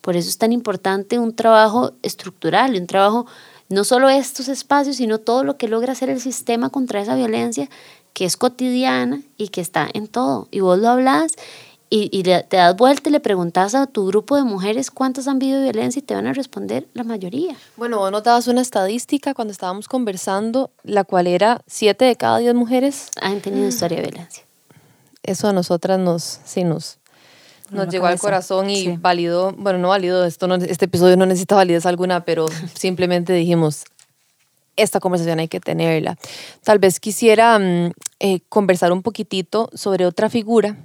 Por 0.00 0.16
eso 0.16 0.28
es 0.28 0.36
tan 0.36 0.52
importante 0.52 1.18
un 1.18 1.34
trabajo 1.34 1.94
estructural, 2.02 2.74
un 2.74 2.86
trabajo, 2.86 3.26
no 3.68 3.84
solo 3.84 4.08
estos 4.08 4.48
espacios, 4.48 4.96
sino 4.96 5.18
todo 5.18 5.44
lo 5.44 5.56
que 5.56 5.68
logra 5.68 5.92
hacer 5.92 6.10
el 6.10 6.20
sistema 6.20 6.70
contra 6.70 7.00
esa 7.00 7.14
violencia 7.14 7.68
que 8.12 8.24
es 8.24 8.36
cotidiana 8.36 9.22
y 9.36 9.48
que 9.48 9.60
está 9.60 9.88
en 9.92 10.06
todo. 10.06 10.48
Y 10.50 10.60
vos 10.60 10.78
lo 10.78 10.88
hablas 10.88 11.34
y, 11.90 12.22
te 12.24 12.56
das 12.56 12.76
vuelta 12.76 13.08
y 13.08 13.12
le 13.12 13.20
preguntas 13.20 13.74
a 13.74 13.86
tu 13.86 14.06
grupo 14.06 14.36
de 14.36 14.42
mujeres 14.42 14.90
cuántas 14.90 15.28
han 15.28 15.38
vivido 15.38 15.62
violencia 15.62 16.00
y 16.00 16.02
te 16.02 16.14
van 16.14 16.26
a 16.26 16.32
responder 16.32 16.88
la 16.92 17.04
mayoría. 17.04 17.56
Bueno, 17.76 17.98
vos 17.98 18.10
nos 18.10 18.24
dabas 18.24 18.48
una 18.48 18.62
estadística 18.62 19.32
cuando 19.32 19.52
estábamos 19.52 19.86
conversando, 19.86 20.70
la 20.82 21.04
cual 21.04 21.28
era 21.28 21.62
siete 21.66 22.04
de 22.04 22.16
cada 22.16 22.38
diez 22.38 22.54
mujeres 22.54 23.10
han 23.20 23.40
tenido 23.40 23.68
historia 23.68 23.98
de 23.98 24.08
violencia. 24.08 24.44
Eso 25.22 25.48
a 25.48 25.52
nosotras 25.52 25.98
nos, 26.00 26.40
sí, 26.44 26.64
nos, 26.64 26.98
nos 27.70 27.88
llegó 27.88 28.06
al 28.06 28.18
corazón 28.18 28.70
y 28.70 28.96
validó, 28.96 29.52
bueno, 29.56 29.78
no 29.78 29.88
validó, 29.88 30.24
esto 30.24 30.46
no, 30.46 30.56
este 30.56 30.84
episodio 30.84 31.16
no 31.16 31.26
necesita 31.26 31.54
validez 31.54 31.86
alguna, 31.86 32.24
pero 32.24 32.46
simplemente 32.74 33.32
dijimos, 33.32 33.84
esta 34.76 35.00
conversación 35.00 35.38
hay 35.38 35.48
que 35.48 35.60
tenerla. 35.60 36.16
Tal 36.62 36.78
vez 36.78 37.00
quisiera 37.00 37.58
mm, 37.58 37.92
eh, 38.20 38.40
conversar 38.48 38.92
un 38.92 39.02
poquitito 39.02 39.70
sobre 39.74 40.06
otra 40.06 40.28
figura 40.28 40.76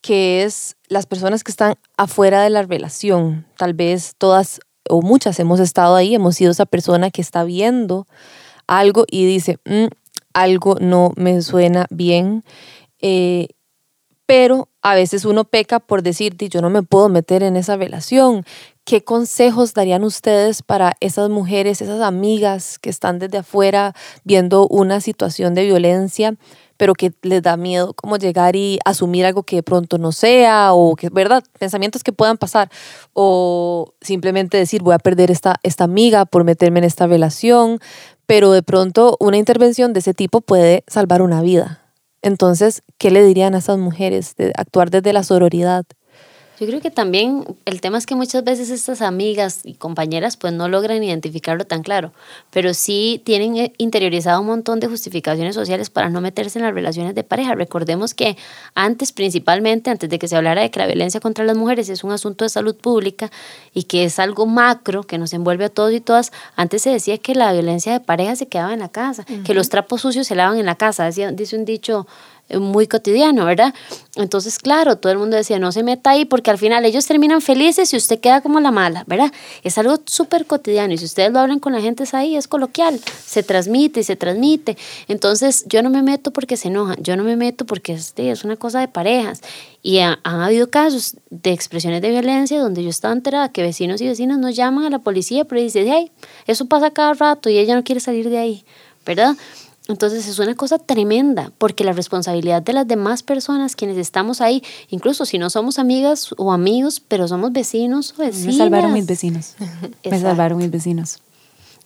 que 0.00 0.44
es 0.44 0.76
las 0.88 1.06
personas 1.06 1.44
que 1.44 1.50
están 1.50 1.74
afuera 1.96 2.42
de 2.42 2.50
la 2.50 2.62
relación. 2.62 3.46
Tal 3.56 3.74
vez 3.74 4.14
todas 4.16 4.60
o 4.88 5.02
muchas 5.02 5.38
hemos 5.38 5.60
estado 5.60 5.94
ahí, 5.94 6.14
hemos 6.14 6.36
sido 6.36 6.50
esa 6.50 6.66
persona 6.66 7.10
que 7.10 7.20
está 7.20 7.44
viendo 7.44 8.06
algo 8.66 9.04
y 9.10 9.26
dice, 9.26 9.58
mm, 9.66 9.86
algo 10.32 10.76
no 10.80 11.12
me 11.16 11.42
suena 11.42 11.86
bien. 11.90 12.44
Eh, 13.00 13.48
pero 14.30 14.68
a 14.80 14.94
veces 14.94 15.24
uno 15.24 15.42
peca 15.42 15.80
por 15.80 16.04
decir, 16.04 16.36
yo 16.36 16.62
no 16.62 16.70
me 16.70 16.84
puedo 16.84 17.08
meter 17.08 17.42
en 17.42 17.56
esa 17.56 17.76
relación. 17.76 18.44
¿Qué 18.84 19.02
consejos 19.02 19.74
darían 19.74 20.04
ustedes 20.04 20.62
para 20.62 20.92
esas 21.00 21.30
mujeres, 21.30 21.82
esas 21.82 22.00
amigas 22.00 22.78
que 22.78 22.90
están 22.90 23.18
desde 23.18 23.38
afuera 23.38 23.92
viendo 24.22 24.68
una 24.68 25.00
situación 25.00 25.54
de 25.54 25.64
violencia? 25.64 26.36
pero 26.76 26.94
que 26.94 27.12
les 27.20 27.42
da 27.42 27.58
miedo 27.58 27.92
como 27.92 28.16
llegar 28.16 28.56
y 28.56 28.78
asumir 28.86 29.26
algo 29.26 29.42
que 29.42 29.56
de 29.56 29.62
pronto 29.62 29.98
no 29.98 30.12
sea, 30.12 30.72
o 30.72 30.96
que, 30.96 31.10
¿verdad? 31.10 31.44
Pensamientos 31.58 32.02
que 32.02 32.10
puedan 32.10 32.38
pasar, 32.38 32.70
o 33.12 33.92
simplemente 34.00 34.56
decir, 34.56 34.80
voy 34.82 34.94
a 34.94 34.98
perder 34.98 35.30
esta, 35.30 35.56
esta 35.62 35.84
amiga 35.84 36.24
por 36.24 36.44
meterme 36.44 36.78
en 36.78 36.84
esta 36.84 37.06
relación, 37.06 37.80
pero 38.24 38.50
de 38.52 38.62
pronto 38.62 39.18
una 39.20 39.36
intervención 39.36 39.92
de 39.92 40.00
ese 40.00 40.14
tipo 40.14 40.40
puede 40.40 40.82
salvar 40.86 41.20
una 41.20 41.42
vida. 41.42 41.80
Entonces, 42.22 42.82
¿qué 42.98 43.10
le 43.10 43.22
dirían 43.24 43.54
a 43.54 43.58
esas 43.58 43.78
mujeres 43.78 44.34
de 44.36 44.52
actuar 44.56 44.90
desde 44.90 45.12
la 45.14 45.22
sororidad? 45.22 45.84
Yo 46.60 46.66
creo 46.66 46.82
que 46.82 46.90
también 46.90 47.56
el 47.64 47.80
tema 47.80 47.96
es 47.96 48.04
que 48.04 48.14
muchas 48.14 48.44
veces 48.44 48.68
estas 48.68 49.00
amigas 49.00 49.60
y 49.64 49.72
compañeras 49.72 50.36
pues 50.36 50.52
no 50.52 50.68
logran 50.68 51.02
identificarlo 51.02 51.64
tan 51.64 51.82
claro, 51.82 52.12
pero 52.50 52.74
sí 52.74 53.22
tienen 53.24 53.56
eh, 53.56 53.72
interiorizado 53.78 54.42
un 54.42 54.46
montón 54.46 54.78
de 54.78 54.86
justificaciones 54.86 55.54
sociales 55.54 55.88
para 55.88 56.10
no 56.10 56.20
meterse 56.20 56.58
en 56.58 56.66
las 56.66 56.74
relaciones 56.74 57.14
de 57.14 57.24
pareja. 57.24 57.54
Recordemos 57.54 58.12
que 58.12 58.36
antes, 58.74 59.12
principalmente, 59.12 59.88
antes 59.88 60.10
de 60.10 60.18
que 60.18 60.28
se 60.28 60.36
hablara 60.36 60.60
de 60.60 60.70
que 60.70 60.78
la 60.78 60.86
violencia 60.86 61.18
contra 61.18 61.46
las 61.46 61.56
mujeres 61.56 61.88
es 61.88 62.04
un 62.04 62.12
asunto 62.12 62.44
de 62.44 62.50
salud 62.50 62.76
pública 62.76 63.30
y 63.72 63.84
que 63.84 64.04
es 64.04 64.18
algo 64.18 64.44
macro 64.44 65.04
que 65.04 65.16
nos 65.16 65.32
envuelve 65.32 65.64
a 65.64 65.70
todos 65.70 65.94
y 65.94 66.00
todas, 66.00 66.30
antes 66.56 66.82
se 66.82 66.90
decía 66.90 67.16
que 67.16 67.34
la 67.34 67.54
violencia 67.54 67.94
de 67.94 68.00
pareja 68.00 68.36
se 68.36 68.48
quedaba 68.48 68.74
en 68.74 68.80
la 68.80 68.90
casa, 68.90 69.24
que 69.46 69.54
los 69.54 69.70
trapos 69.70 70.02
sucios 70.02 70.26
se 70.26 70.34
lavan 70.34 70.58
en 70.58 70.66
la 70.66 70.74
casa, 70.74 71.08
dice 71.08 71.56
un 71.56 71.64
dicho 71.64 72.06
muy 72.58 72.86
cotidiano, 72.86 73.44
¿verdad? 73.44 73.74
Entonces, 74.16 74.58
claro, 74.58 74.96
todo 74.96 75.12
el 75.12 75.18
mundo 75.18 75.36
decía, 75.36 75.58
no 75.58 75.70
se 75.72 75.82
meta 75.82 76.10
ahí 76.10 76.24
porque 76.24 76.50
al 76.50 76.58
final 76.58 76.84
ellos 76.84 77.06
terminan 77.06 77.40
felices 77.40 77.92
y 77.92 77.96
usted 77.96 78.18
queda 78.18 78.40
como 78.40 78.58
la 78.60 78.70
mala, 78.70 79.04
¿verdad? 79.06 79.32
Es 79.62 79.78
algo 79.78 80.00
súper 80.06 80.46
cotidiano 80.46 80.92
y 80.92 80.98
si 80.98 81.04
ustedes 81.04 81.32
lo 81.32 81.38
hablan 81.38 81.60
con 81.60 81.72
la 81.72 81.80
gente 81.80 82.02
es 82.02 82.14
ahí, 82.14 82.36
es 82.36 82.48
coloquial, 82.48 82.98
se 83.24 83.42
transmite 83.42 84.00
y 84.00 84.04
se 84.04 84.16
transmite. 84.16 84.76
Entonces, 85.08 85.64
yo 85.68 85.82
no 85.82 85.90
me 85.90 86.02
meto 86.02 86.32
porque 86.32 86.56
se 86.56 86.68
enojan, 86.68 86.96
yo 87.00 87.16
no 87.16 87.24
me 87.24 87.36
meto 87.36 87.66
porque 87.66 87.92
es, 87.92 88.12
es 88.16 88.44
una 88.44 88.56
cosa 88.56 88.80
de 88.80 88.88
parejas. 88.88 89.40
Y 89.82 89.98
han 89.98 90.18
habido 90.24 90.68
casos 90.68 91.16
de 91.30 91.52
expresiones 91.52 92.02
de 92.02 92.10
violencia 92.10 92.60
donde 92.60 92.82
yo 92.82 92.90
estaba 92.90 93.14
enterada 93.14 93.50
que 93.50 93.62
vecinos 93.62 94.00
y 94.00 94.06
vecinas 94.06 94.38
nos 94.38 94.54
llaman 94.54 94.84
a 94.84 94.90
la 94.90 94.98
policía, 94.98 95.44
pero 95.46 95.60
dicen, 95.60 95.86
hey, 95.88 96.10
eso 96.46 96.66
pasa 96.66 96.90
cada 96.90 97.14
rato 97.14 97.48
y 97.48 97.58
ella 97.58 97.74
no 97.74 97.84
quiere 97.84 98.00
salir 98.00 98.28
de 98.28 98.38
ahí, 98.38 98.64
¿verdad? 99.06 99.36
Entonces 99.90 100.26
es 100.28 100.38
una 100.38 100.54
cosa 100.54 100.78
tremenda, 100.78 101.52
porque 101.58 101.84
la 101.84 101.92
responsabilidad 101.92 102.62
de 102.62 102.72
las 102.72 102.86
demás 102.86 103.22
personas, 103.22 103.74
quienes 103.74 103.98
estamos 103.98 104.40
ahí, 104.40 104.62
incluso 104.88 105.24
si 105.26 105.38
no 105.38 105.50
somos 105.50 105.78
amigas 105.78 106.32
o 106.36 106.52
amigos, 106.52 107.00
pero 107.00 107.26
somos 107.26 107.52
vecinos 107.52 108.14
o 108.16 108.22
vecinas. 108.22 108.46
Me 108.46 108.52
salvaron 108.52 108.92
mis 108.92 109.06
vecinos. 109.06 109.56
Me 110.04 110.20
salvaron 110.20 110.58
mis 110.58 110.70
vecinos. 110.70 111.18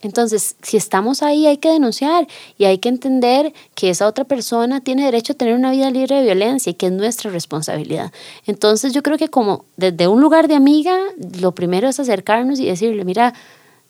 Entonces, 0.03 0.57
si 0.61 0.77
estamos 0.77 1.23
ahí, 1.23 1.47
hay 1.47 1.57
que 1.57 1.71
denunciar 1.71 2.29
y 2.59 2.65
hay 2.65 2.77
que 2.77 2.91
entender 2.91 3.55
que 3.75 3.89
esa 3.89 4.07
otra 4.07 4.25
persona 4.25 4.83
tiene 4.83 5.07
derecho 5.07 5.33
a 5.33 5.37
tener 5.37 5.55
una 5.55 5.71
vida 5.71 5.91
libre 5.91 6.17
de 6.17 6.25
violencia 6.25 6.71
y 6.71 6.75
que 6.75 6.87
es 6.87 6.93
nuestra 6.93 7.31
responsabilidad. 7.31 8.13
Entonces, 8.45 8.93
yo 8.93 9.03
creo 9.03 9.17
que 9.17 9.29
como 9.29 9.65
desde 9.79 10.07
un 10.09 10.21
lugar 10.21 10.47
de 10.47 10.57
amiga, 10.57 10.99
lo 11.41 11.53
primero 11.53 11.89
es 11.89 11.99
acercarnos 11.99 12.61
y 12.61 12.67
decirle, 12.67 13.07
mira, 13.07 13.33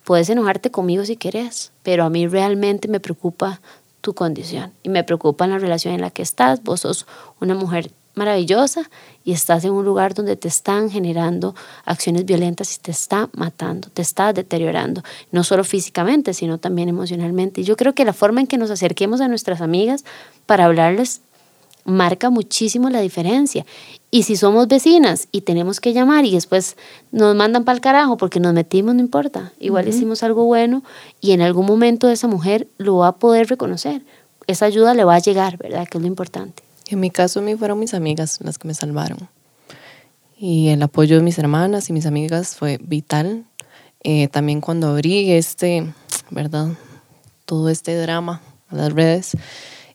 puedes 0.05 0.31
enojarte 0.31 0.71
conmigo 0.71 1.05
si 1.05 1.17
quieres, 1.17 1.73
pero 1.83 2.05
a 2.05 2.11
mí 2.11 2.29
realmente 2.29 2.87
me 2.87 3.01
preocupa 3.01 3.61
tu 4.05 4.15
condición. 4.15 4.71
Y 4.83 4.91
me 4.91 5.03
preocupa 5.03 5.47
la 5.47 5.59
relación 5.59 5.95
en 5.95 6.03
la 6.03 6.11
que 6.11 6.23
estás. 6.23 6.63
Vos 6.63 6.83
sos 6.83 7.07
una 7.41 7.55
mujer 7.55 7.91
maravillosa 8.15 8.89
y 9.25 9.33
estás 9.33 9.65
en 9.65 9.73
un 9.73 9.85
lugar 9.85 10.13
donde 10.13 10.37
te 10.37 10.47
están 10.47 10.91
generando 10.91 11.55
acciones 11.87 12.27
violentas 12.27 12.77
y 12.77 12.81
te 12.81 12.91
está 12.91 13.31
matando, 13.33 13.89
te 13.89 14.03
está 14.03 14.33
deteriorando, 14.33 15.03
no 15.33 15.43
solo 15.43 15.65
físicamente, 15.65 16.35
sino 16.35 16.59
también 16.59 16.91
emocionalmente. 16.91 17.63
Y 17.63 17.65
yo 17.65 17.77
creo 17.77 17.95
que 17.95 18.05
la 18.05 18.13
forma 18.13 18.41
en 18.43 18.47
que 18.47 18.59
nos 18.59 18.71
acerquemos 18.71 19.23
a 19.23 19.27
nuestras 19.27 19.63
amigas 19.63 20.05
para 20.47 20.67
hablarles 20.67 21.23
marca 21.85 22.31
muchísimo 22.31 22.91
la 22.91 23.01
diferencia. 23.01 23.65
Y 24.11 24.23
si 24.23 24.37
somos 24.37 24.69
vecinas 24.69 25.29
y 25.33 25.41
tenemos 25.41 25.81
que 25.81 25.93
llamar 25.93 26.25
y 26.25 26.33
después 26.33 26.77
nos 27.11 27.35
mandan 27.35 27.65
para 27.65 27.77
el 27.77 27.81
carajo 27.81 28.17
porque 28.17 28.41
nos 28.41 28.55
metimos, 28.55 28.95
no 28.95 29.01
importa. 29.01 29.53
Igual 29.59 29.89
hicimos 29.89 30.23
algo 30.23 30.45
bueno 30.45 30.83
y 31.21 31.33
en 31.33 31.43
algún 31.43 31.67
momento 31.67 32.09
esa 32.09 32.29
mujer 32.29 32.69
lo 32.79 32.99
va 32.99 33.09
a 33.09 33.17
poder 33.17 33.49
reconocer. 33.49 34.03
Esa 34.47 34.67
ayuda 34.67 34.95
le 34.95 35.05
va 35.05 35.17
a 35.17 35.19
llegar, 35.19 35.57
¿verdad? 35.59 35.89
Que 35.89 35.99
es 35.99 36.03
lo 36.03 36.07
importante. 36.07 36.63
En 36.89 37.01
mi 37.01 37.11
caso, 37.11 37.41
a 37.41 37.43
mí 37.43 37.57
fueron 37.57 37.79
mis 37.79 37.95
amigas 37.95 38.39
las 38.43 38.59
que 38.59 38.69
me 38.69 38.75
salvaron. 38.75 39.29
Y 40.39 40.69
el 40.69 40.83
apoyo 40.83 41.17
de 41.17 41.23
mis 41.23 41.39
hermanas 41.39 41.89
y 41.89 41.93
mis 41.93 42.07
amigas 42.07 42.57
fue 42.57 42.79
vital. 42.83 43.45
Eh, 44.03 44.29
también 44.29 44.61
cuando 44.61 44.89
abrí 44.89 45.33
este, 45.33 45.93
¿verdad? 46.31 46.69
Todo 47.47 47.71
este 47.71 47.97
drama 47.97 48.43
a 48.69 48.77
las 48.77 48.93
redes, 48.93 49.37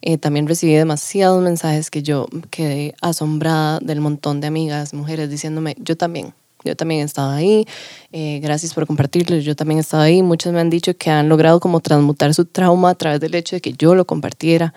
eh, 0.02 0.18
también 0.18 0.47
recibí 0.47 0.74
demasiados 0.74 1.43
mensajes 1.43 1.91
que 1.91 2.02
yo 2.04 2.28
quedé 2.50 2.95
asombrada 3.02 3.80
del 3.80 4.00
montón 4.00 4.39
de 4.39 4.47
amigas, 4.47 4.93
mujeres, 4.93 5.30
diciéndome, 5.30 5.76
yo 5.80 5.97
también, 5.97 6.34
yo 6.64 6.76
también 6.76 7.02
he 7.02 7.04
estado 7.04 7.32
ahí, 7.32 7.68
eh, 8.14 8.39
gracias 8.41 8.74
por 8.74 8.88
compartirlo, 8.88 9.38
yo 9.38 9.58
también 9.58 9.80
he 9.80 9.82
estado 9.82 10.04
ahí. 10.04 10.24
Muchos 10.24 10.54
me 10.54 10.62
han 10.62 10.70
dicho 10.70 10.95
que 10.97 11.10
han 11.10 11.28
logrado 11.28 11.60
como 11.60 11.82
transmutar 11.82 12.34
su 12.34 12.45
trauma 12.45 12.91
a 12.91 12.95
través 12.95 13.20
del 13.20 13.36
hecho 13.36 13.58
de 13.58 13.62
que 13.62 13.74
yo 13.74 13.93
lo 13.93 14.06
compartiera. 14.06 14.74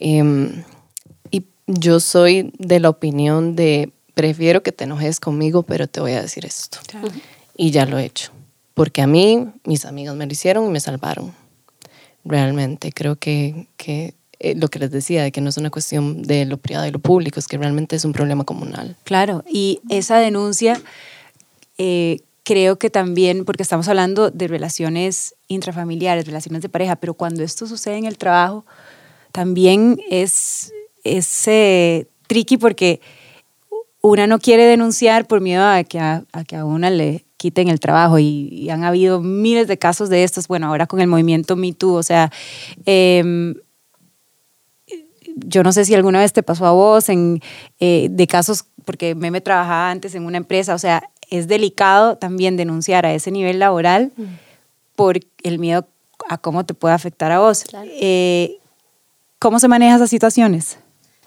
Em, 0.00 0.64
y 1.30 1.44
yo 1.68 2.00
soy 2.00 2.52
de 2.58 2.80
la 2.80 2.88
opinión 2.88 3.54
de, 3.54 3.92
prefiero 4.14 4.64
que 4.64 4.72
te 4.72 4.84
enojes 4.84 5.20
conmigo, 5.20 5.62
pero 5.62 5.86
te 5.86 6.00
voy 6.00 6.12
a 6.12 6.22
decir 6.22 6.44
esto. 6.44 6.78
Y 7.56 7.70
ya 7.70 7.86
lo 7.86 7.98
he 7.98 8.04
hecho, 8.04 8.32
porque 8.74 9.02
a 9.02 9.06
mí 9.06 9.46
mis 9.64 9.84
amigas 9.84 10.16
me 10.16 10.26
lo 10.26 10.32
hicieron 10.32 10.66
y 10.66 10.68
me 10.68 10.80
salvaron. 10.80 11.32
Realmente 12.24 12.92
creo 12.92 13.16
que, 13.16 13.68
que 13.76 14.14
eh, 14.40 14.54
lo 14.54 14.68
que 14.68 14.78
les 14.78 14.90
decía, 14.90 15.22
de 15.22 15.32
que 15.32 15.40
no 15.40 15.48
es 15.48 15.56
una 15.56 15.70
cuestión 15.70 16.22
de 16.22 16.44
lo 16.44 16.58
privado 16.58 16.86
y 16.86 16.90
lo 16.90 17.00
público, 17.00 17.40
es 17.40 17.48
que 17.48 17.58
realmente 17.58 17.96
es 17.96 18.04
un 18.04 18.12
problema 18.12 18.44
comunal. 18.44 18.96
Claro, 19.04 19.42
y 19.50 19.80
esa 19.88 20.18
denuncia 20.18 20.80
eh, 21.76 22.20
creo 22.44 22.78
que 22.78 22.88
también, 22.88 23.44
porque 23.44 23.62
estamos 23.62 23.88
hablando 23.88 24.30
de 24.30 24.48
relaciones 24.48 25.34
intrafamiliares, 25.48 26.24
relaciones 26.24 26.62
de 26.62 26.68
pareja, 26.68 26.96
pero 26.96 27.14
cuando 27.14 27.42
esto 27.42 27.66
sucede 27.66 27.96
en 27.96 28.04
el 28.04 28.16
trabajo, 28.16 28.64
también 29.32 30.00
es, 30.08 30.72
es 31.04 31.48
eh, 31.48 32.06
tricky 32.26 32.56
porque 32.56 33.00
una 34.00 34.26
no 34.26 34.38
quiere 34.38 34.64
denunciar 34.64 35.26
por 35.26 35.40
miedo 35.40 35.64
a 35.64 35.82
que 35.84 35.98
a, 35.98 36.24
que 36.46 36.56
a 36.56 36.64
una 36.64 36.90
le 36.90 37.24
quiten 37.36 37.68
el 37.68 37.80
trabajo 37.80 38.18
y, 38.18 38.70
han 38.70 38.84
habido 38.84 39.20
miles 39.20 39.68
de 39.68 39.78
casos 39.78 40.08
de 40.08 40.24
estos, 40.24 40.48
bueno, 40.48 40.68
ahora 40.68 40.86
con 40.86 41.00
el 41.00 41.06
movimiento 41.06 41.56
Me 41.56 41.72
Too, 41.72 41.94
o 41.94 42.02
sea, 42.02 42.30
eh, 42.86 43.54
yo 45.46 45.62
no 45.62 45.72
sé 45.72 45.84
si 45.84 45.94
alguna 45.94 46.20
vez 46.20 46.32
te 46.32 46.42
pasó 46.42 46.66
a 46.66 46.72
vos 46.72 47.08
en, 47.08 47.40
eh, 47.80 48.08
de 48.10 48.26
casos, 48.26 48.64
porque 48.84 49.14
me 49.14 49.40
trabajaba 49.40 49.90
antes 49.90 50.14
en 50.14 50.24
una 50.24 50.38
empresa, 50.38 50.74
o 50.74 50.78
sea, 50.78 51.02
es 51.30 51.48
delicado 51.48 52.16
también 52.16 52.56
denunciar 52.56 53.06
a 53.06 53.12
ese 53.12 53.30
nivel 53.30 53.58
laboral 53.58 54.12
mm. 54.16 54.24
por 54.96 55.20
el 55.42 55.58
miedo 55.58 55.86
a 56.28 56.38
cómo 56.38 56.64
te 56.64 56.74
puede 56.74 56.94
afectar 56.94 57.32
a 57.32 57.40
vos. 57.40 57.64
Eh, 58.00 58.58
¿Cómo 59.38 59.60
se 59.60 59.68
manejan 59.68 59.96
esas 59.96 60.10
situaciones? 60.10 60.78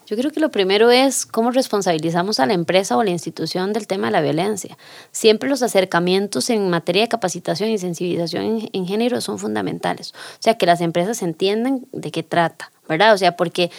Yo 0.06 0.18
creo 0.18 0.32
que 0.32 0.42
lo 0.42 0.52
primero 0.52 0.92
es 0.92 1.26
cómo 1.26 1.52
responsabilizamos 1.52 2.42
a 2.42 2.46
la 2.46 2.54
empresa 2.54 2.98
o 2.98 3.04
la 3.04 3.12
institución 3.12 3.72
del 3.72 3.88
tema 3.88 4.08
de 4.08 4.12
la 4.12 4.22
violencia. 4.22 4.78
Siempre 5.14 5.50
los 5.50 5.64
acercamientos 5.64 6.50
en 6.50 6.70
materia 6.70 7.04
de 7.04 7.08
capacitación 7.08 7.70
y 7.70 7.78
sensibilización 7.78 8.44
en, 8.44 8.70
en 8.74 8.86
género 8.86 9.22
son 9.22 9.40
fundamentales. 9.40 10.12
O 10.12 10.42
sea, 10.42 10.58
que 10.58 10.66
las 10.66 10.82
empresas 10.82 11.22
entiendan 11.22 11.86
de 11.94 12.12
qué 12.12 12.24
trata, 12.24 12.74
¿verdad? 12.92 13.14
O 13.14 13.18
sea, 13.18 13.38
porque 13.38 13.72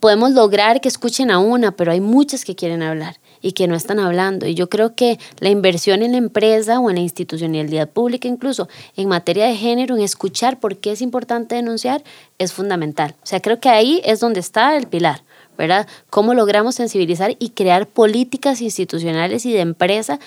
podemos 0.00 0.30
lograr 0.32 0.80
que 0.80 0.88
escuchen 0.88 1.30
a 1.30 1.38
una, 1.38 1.72
pero 1.72 1.92
hay 1.92 2.00
muchas 2.00 2.46
que 2.46 2.56
quieren 2.56 2.82
hablar 2.82 3.18
y 3.42 3.52
que 3.52 3.68
no 3.68 3.74
están 3.74 3.98
hablando. 3.98 4.46
Y 4.46 4.54
yo 4.54 4.70
creo 4.70 4.94
que 4.94 5.18
la 5.40 5.50
inversión 5.50 6.02
en 6.02 6.12
la 6.12 6.18
empresa 6.18 6.80
o 6.80 6.88
en 6.88 6.96
la 6.96 7.02
institucionalidad 7.02 7.90
pública, 7.90 8.28
incluso 8.28 8.68
en 8.96 9.08
materia 9.08 9.46
de 9.46 9.56
género, 9.56 9.94
en 9.94 10.02
escuchar 10.02 10.58
por 10.58 10.78
qué 10.78 10.92
es 10.92 11.02
importante 11.02 11.54
denunciar, 11.54 12.02
es 12.38 12.54
fundamental. 12.54 13.14
O 13.22 13.26
sea, 13.26 13.40
creo 13.40 13.60
que 13.60 13.68
ahí 13.68 14.00
es 14.04 14.20
donde 14.20 14.40
está 14.40 14.74
el 14.78 14.86
pilar, 14.86 15.22
¿verdad? 15.58 15.86
Cómo 16.08 16.32
logramos 16.32 16.76
sensibilizar 16.76 17.36
y 17.38 17.50
crear 17.50 17.86
políticas 17.86 18.62
institucionales 18.62 19.44
y 19.44 19.52
de 19.52 19.60
empresa 19.60 20.18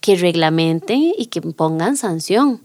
que 0.00 0.16
reglamenten 0.16 1.12
y 1.18 1.26
que 1.26 1.42
pongan 1.42 1.98
sanción. 1.98 2.62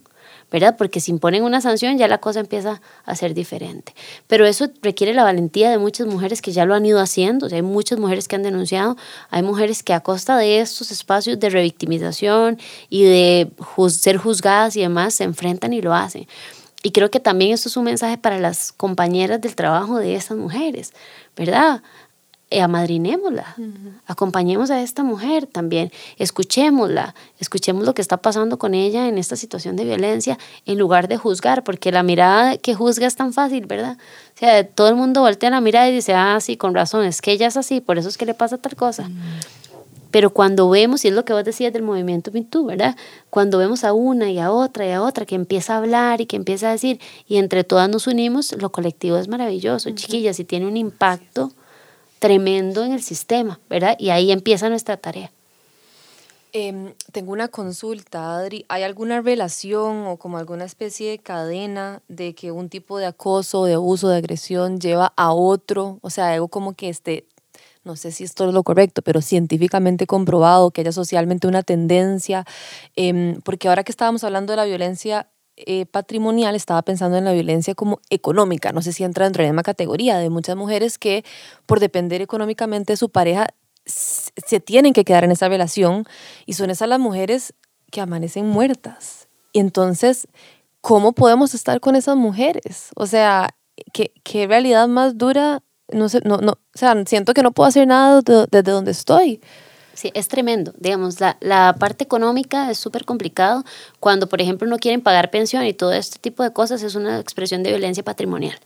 ¿Verdad? 0.55 0.77
Porque 0.77 1.01
si 1.01 1.11
imponen 1.11 1.43
una 1.43 1.59
sanción 1.59 1.97
ya 1.97 2.07
la 2.07 2.19
cosa 2.19 2.39
empieza 2.39 2.81
a 3.03 3.15
ser 3.17 3.33
diferente. 3.33 3.93
Pero 4.27 4.45
eso 4.45 4.69
requiere 4.81 5.13
la 5.13 5.25
valentía 5.25 5.69
de 5.69 5.77
muchas 5.77 6.07
mujeres 6.07 6.41
que 6.41 6.53
ya 6.53 6.63
lo 6.63 6.73
han 6.73 6.85
ido 6.85 7.01
haciendo. 7.01 7.47
hay 7.51 7.61
muchas 7.61 7.99
mujeres 7.99 8.29
que 8.29 8.37
han 8.37 8.43
denunciado, 8.43 8.95
hay 9.31 9.43
mujeres 9.43 9.83
que 9.83 9.91
a 9.91 9.99
costa 9.99 10.37
de 10.37 10.61
estos 10.61 10.91
espacios 10.91 11.41
de 11.41 11.49
revictimización 11.49 12.57
y 12.89 13.03
de 13.03 13.51
ser 13.89 14.15
juzgadas 14.15 14.77
y 14.77 14.79
demás 14.79 15.15
se 15.15 15.25
enfrentan 15.25 15.73
y 15.73 15.81
lo 15.81 15.93
hacen. 15.93 16.25
Y 16.83 16.91
creo 16.91 17.11
que 17.11 17.19
también 17.19 17.51
eso 17.51 17.67
es 17.67 17.75
un 17.75 17.83
mensaje 17.83 18.17
para 18.17 18.39
las 18.39 18.71
compañeras 18.71 19.41
del 19.41 19.57
trabajo 19.57 19.97
de 19.97 20.15
estas 20.15 20.37
mujeres, 20.37 20.93
¿verdad? 21.35 21.81
Eh, 22.51 22.61
amadrinémosla, 22.61 23.55
acompañemos 24.05 24.69
a 24.69 24.79
esta 24.83 25.03
mujer 25.03 25.47
también, 25.47 25.91
escuchémosla, 26.17 27.15
escuchemos 27.39 27.85
lo 27.85 27.95
que 27.95 28.03
está 28.03 28.17
pasando 28.17 28.59
con 28.59 28.75
ella 28.75 29.07
en 29.07 29.17
esta 29.17 29.35
situación 29.35 29.75
de 29.75 29.83
violencia 29.83 30.37
en 30.67 30.77
lugar 30.77 31.07
de 31.07 31.17
juzgar, 31.17 31.63
porque 31.63 31.91
la 31.91 32.03
mirada 32.03 32.57
que 32.57 32.75
juzga 32.75 33.07
es 33.07 33.15
tan 33.15 33.33
fácil, 33.33 33.65
¿verdad? 33.65 33.97
O 34.35 34.37
sea, 34.37 34.63
todo 34.63 34.89
el 34.89 34.95
mundo 34.95 35.21
voltea 35.21 35.49
la 35.49 35.59
mirada 35.59 35.89
y 35.89 35.93
dice, 35.93 36.13
ah, 36.13 36.37
sí, 36.39 36.55
con 36.55 36.75
razón, 36.75 37.03
es 37.05 37.19
que 37.19 37.31
ella 37.31 37.47
es 37.47 37.57
así, 37.57 37.81
por 37.81 37.97
eso 37.97 38.09
es 38.09 38.17
que 38.17 38.27
le 38.27 38.35
pasa 38.35 38.59
tal 38.59 38.75
cosa. 38.75 39.09
Pero 40.11 40.29
cuando 40.29 40.69
vemos, 40.69 41.03
y 41.03 41.07
es 41.07 41.15
lo 41.15 41.25
que 41.25 41.33
vos 41.33 41.43
decías 41.43 41.73
del 41.73 41.81
movimiento 41.81 42.31
MeToo, 42.31 42.63
¿verdad? 42.63 42.95
Cuando 43.31 43.57
vemos 43.57 43.83
a 43.83 43.91
una 43.91 44.29
y 44.29 44.37
a 44.37 44.51
otra 44.51 44.85
y 44.85 44.91
a 44.91 45.01
otra 45.01 45.25
que 45.25 45.33
empieza 45.33 45.73
a 45.73 45.77
hablar 45.77 46.21
y 46.21 46.27
que 46.27 46.35
empieza 46.35 46.69
a 46.69 46.73
decir, 46.73 46.99
y 47.27 47.37
entre 47.37 47.63
todas 47.63 47.89
nos 47.89 48.05
unimos, 48.05 48.55
lo 48.61 48.71
colectivo 48.71 49.17
es 49.17 49.27
maravilloso, 49.27 49.89
chiquillas, 49.89 50.39
y 50.39 50.45
tiene 50.45 50.67
un 50.67 50.77
impacto 50.77 51.51
tremendo 52.19 52.83
en 52.83 52.93
el 52.93 53.01
sistema, 53.01 53.59
¿verdad? 53.69 53.95
Y 53.99 54.09
ahí 54.09 54.31
empieza 54.31 54.69
nuestra 54.69 54.97
tarea. 54.97 55.31
Em, 56.57 56.93
tengo 57.11 57.33
una 57.33 57.49
consulta, 57.49 58.37
Adri. 58.37 58.65
¿Hay 58.69 58.83
alguna 58.83 59.19
relación 59.19 60.07
o 60.07 60.15
como 60.15 60.37
alguna 60.37 60.63
especie 60.63 61.09
de 61.09 61.19
cadena 61.19 62.01
de 62.07 62.33
que 62.33 62.53
un 62.53 62.69
tipo 62.69 62.97
de 62.97 63.07
acoso, 63.07 63.65
de 63.65 63.73
abuso, 63.73 64.07
de 64.07 64.15
agresión 64.15 64.79
lleva 64.79 65.11
a 65.17 65.33
otro? 65.33 65.99
O 66.01 66.09
sea, 66.09 66.31
algo 66.31 66.47
como 66.47 66.71
que 66.73 66.87
este, 66.87 67.25
no 67.83 67.97
sé 67.97 68.13
si 68.13 68.23
esto 68.23 68.47
es 68.47 68.53
lo 68.53 68.63
correcto, 68.63 69.01
pero 69.01 69.19
científicamente 69.21 70.07
comprobado, 70.07 70.71
que 70.71 70.79
haya 70.79 70.93
socialmente 70.93 71.45
una 71.45 71.61
tendencia. 71.61 72.45
Em, 72.95 73.41
porque 73.41 73.67
ahora 73.67 73.83
que 73.83 73.91
estábamos 73.91 74.23
hablando 74.23 74.53
de 74.53 74.57
la 74.57 74.65
violencia 74.65 75.27
eh, 75.57 75.85
patrimonial, 75.85 76.55
estaba 76.55 76.81
pensando 76.81 77.17
en 77.17 77.25
la 77.25 77.31
violencia 77.31 77.75
como 77.75 78.01
económica. 78.09 78.71
No 78.71 78.81
sé 78.81 78.91
si 78.91 79.03
entra 79.03 79.25
dentro 79.25 79.41
de 79.41 79.47
la 79.47 79.53
misma 79.53 79.63
categoría 79.63 80.17
de 80.17 80.29
muchas 80.29 80.55
mujeres 80.55 80.97
que 80.97 81.23
por 81.65 81.79
depender 81.79 82.21
económicamente 82.21 82.93
de 82.93 82.97
su 82.97 83.09
pareja 83.09 83.47
se 83.85 84.59
tienen 84.59 84.93
que 84.93 85.05
quedar 85.05 85.23
en 85.23 85.31
esa 85.31 85.47
relación 85.47 86.05
y 86.45 86.53
son 86.53 86.71
esas 86.71 86.89
las 86.89 86.99
mujeres 86.99 87.53
que 87.91 88.01
amanecen 88.01 88.47
muertas. 88.47 89.27
Y 89.53 89.59
entonces, 89.59 90.27
¿cómo 90.81 91.13
podemos 91.13 91.53
estar 91.53 91.79
con 91.79 91.95
esas 91.95 92.17
mujeres? 92.17 92.89
O 92.95 93.05
sea, 93.05 93.55
¿qué, 93.93 94.11
qué 94.23 94.47
realidad 94.47 94.87
más 94.87 95.17
dura? 95.17 95.63
No 95.91 96.09
sé, 96.09 96.19
no, 96.25 96.37
no, 96.37 96.53
o 96.53 96.77
sea, 96.77 96.95
siento 97.05 97.33
que 97.33 97.43
no 97.43 97.51
puedo 97.51 97.67
hacer 97.67 97.87
nada 97.87 98.21
desde 98.21 98.71
donde 98.71 98.91
estoy. 98.91 99.39
Sí, 99.95 100.11
es 100.13 100.27
tremendo. 100.27 100.73
Digamos, 100.77 101.21
la, 101.21 101.37
la 101.39 101.73
parte 101.79 102.03
económica 102.03 102.69
es 102.69 102.77
súper 102.77 103.05
complicado. 103.05 103.63
Cuando, 104.01 104.27
por 104.27 104.41
ejemplo, 104.41 104.67
no 104.67 104.77
quieren 104.77 104.99
pagar 104.99 105.31
pensión 105.31 105.65
y 105.65 105.73
todo 105.73 105.93
este 105.93 106.19
tipo 106.19 106.43
de 106.43 106.51
cosas, 106.51 106.83
es 106.83 106.95
una 106.95 107.19
expresión 107.19 107.63
de 107.63 107.69
violencia 107.69 108.03
patrimonial. 108.03 108.59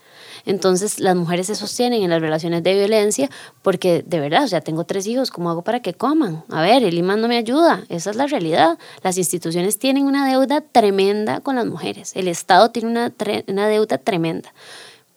Entonces, 0.45 0.99
las 0.99 1.15
mujeres 1.15 1.45
se 1.45 1.53
sostienen 1.53 2.01
en 2.01 2.09
las 2.09 2.19
relaciones 2.19 2.63
de 2.63 2.73
violencia 2.73 3.29
porque, 3.61 4.03
de 4.05 4.19
verdad, 4.19 4.43
o 4.43 4.47
sea, 4.47 4.61
tengo 4.61 4.85
tres 4.85 5.05
hijos, 5.05 5.29
¿cómo 5.29 5.51
hago 5.51 5.61
para 5.61 5.81
que 5.81 5.93
coman? 5.93 6.43
A 6.49 6.63
ver, 6.63 6.83
el 6.83 6.97
imán 6.97 7.21
no 7.21 7.27
me 7.27 7.37
ayuda. 7.37 7.83
Esa 7.89 8.09
es 8.09 8.15
la 8.15 8.25
realidad. 8.25 8.79
Las 9.03 9.19
instituciones 9.19 9.77
tienen 9.77 10.05
una 10.05 10.27
deuda 10.27 10.61
tremenda 10.61 11.41
con 11.41 11.57
las 11.57 11.67
mujeres. 11.67 12.15
El 12.15 12.27
Estado 12.27 12.71
tiene 12.71 12.89
una, 12.89 13.13
una 13.47 13.67
deuda 13.67 13.99
tremenda 13.99 14.51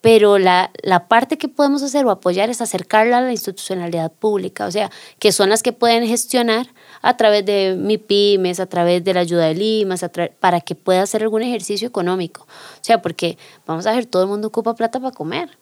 pero 0.02 0.38
la, 0.38 0.70
la, 0.82 1.08
parte 1.08 1.38
que 1.38 1.48
podemos 1.48 1.82
hacer 1.82 2.04
o 2.04 2.10
apoyar 2.10 2.50
es 2.50 2.60
acercarla 2.60 3.18
a 3.18 3.20
la 3.22 3.30
institucionalidad 3.30 4.12
pública, 4.12 4.66
o 4.66 4.70
sea, 4.70 4.90
que 5.18 5.32
son 5.32 5.48
las 5.48 5.62
que 5.62 5.72
pueden 5.72 6.06
gestionar 6.06 6.66
a 7.00 7.16
través 7.16 7.46
de 7.46 7.76
MIPIMES, 7.78 8.60
a 8.60 8.66
través 8.66 9.02
de 9.04 9.14
la 9.14 9.20
ayuda 9.20 9.46
de 9.46 9.54
Limas, 9.54 10.04
para 10.40 10.60
que 10.60 10.74
pueda 10.74 11.02
hacer 11.02 11.22
algún 11.22 11.42
ejercicio 11.42 11.88
económico. 11.88 12.42
O 12.42 12.84
sea, 12.84 13.00
porque 13.00 13.38
vamos 13.64 13.86
a 13.86 13.92
ver, 13.92 14.06
todo 14.06 14.24
el 14.24 14.28
mundo 14.28 14.48
ocupa 14.48 14.74
plata 14.74 15.00
para 15.00 15.14
comer 15.14 15.61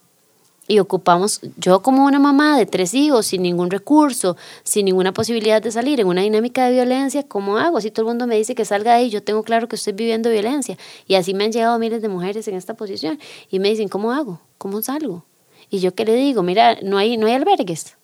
y 0.70 0.78
ocupamos, 0.78 1.40
yo 1.56 1.82
como 1.82 2.04
una 2.04 2.20
mamá 2.20 2.56
de 2.56 2.64
tres 2.64 2.94
hijos, 2.94 3.26
sin 3.26 3.42
ningún 3.42 3.72
recurso, 3.72 4.36
sin 4.62 4.84
ninguna 4.84 5.12
posibilidad 5.12 5.60
de 5.60 5.72
salir 5.72 5.98
en 5.98 6.06
una 6.06 6.22
dinámica 6.22 6.64
de 6.64 6.70
violencia, 6.70 7.24
¿cómo 7.24 7.58
hago? 7.58 7.80
Si 7.80 7.90
todo 7.90 8.06
el 8.06 8.10
mundo 8.10 8.28
me 8.28 8.36
dice 8.36 8.54
que 8.54 8.64
salga 8.64 8.92
de 8.92 8.98
ahí, 8.98 9.10
yo 9.10 9.20
tengo 9.20 9.42
claro 9.42 9.66
que 9.66 9.74
estoy 9.74 9.94
viviendo 9.94 10.30
violencia. 10.30 10.78
Y 11.08 11.16
así 11.16 11.34
me 11.34 11.42
han 11.42 11.50
llegado 11.50 11.76
miles 11.80 12.02
de 12.02 12.08
mujeres 12.08 12.46
en 12.46 12.54
esta 12.54 12.74
posición 12.74 13.18
y 13.50 13.58
me 13.58 13.68
dicen, 13.68 13.88
¿cómo 13.88 14.12
hago? 14.12 14.40
¿Cómo 14.58 14.80
salgo? 14.80 15.24
Y 15.70 15.80
yo 15.80 15.92
qué 15.96 16.04
le 16.04 16.14
digo, 16.14 16.44
mira, 16.44 16.78
no 16.84 16.98
hay, 16.98 17.16
no 17.16 17.26
hay 17.26 17.32
albergues. 17.32 17.96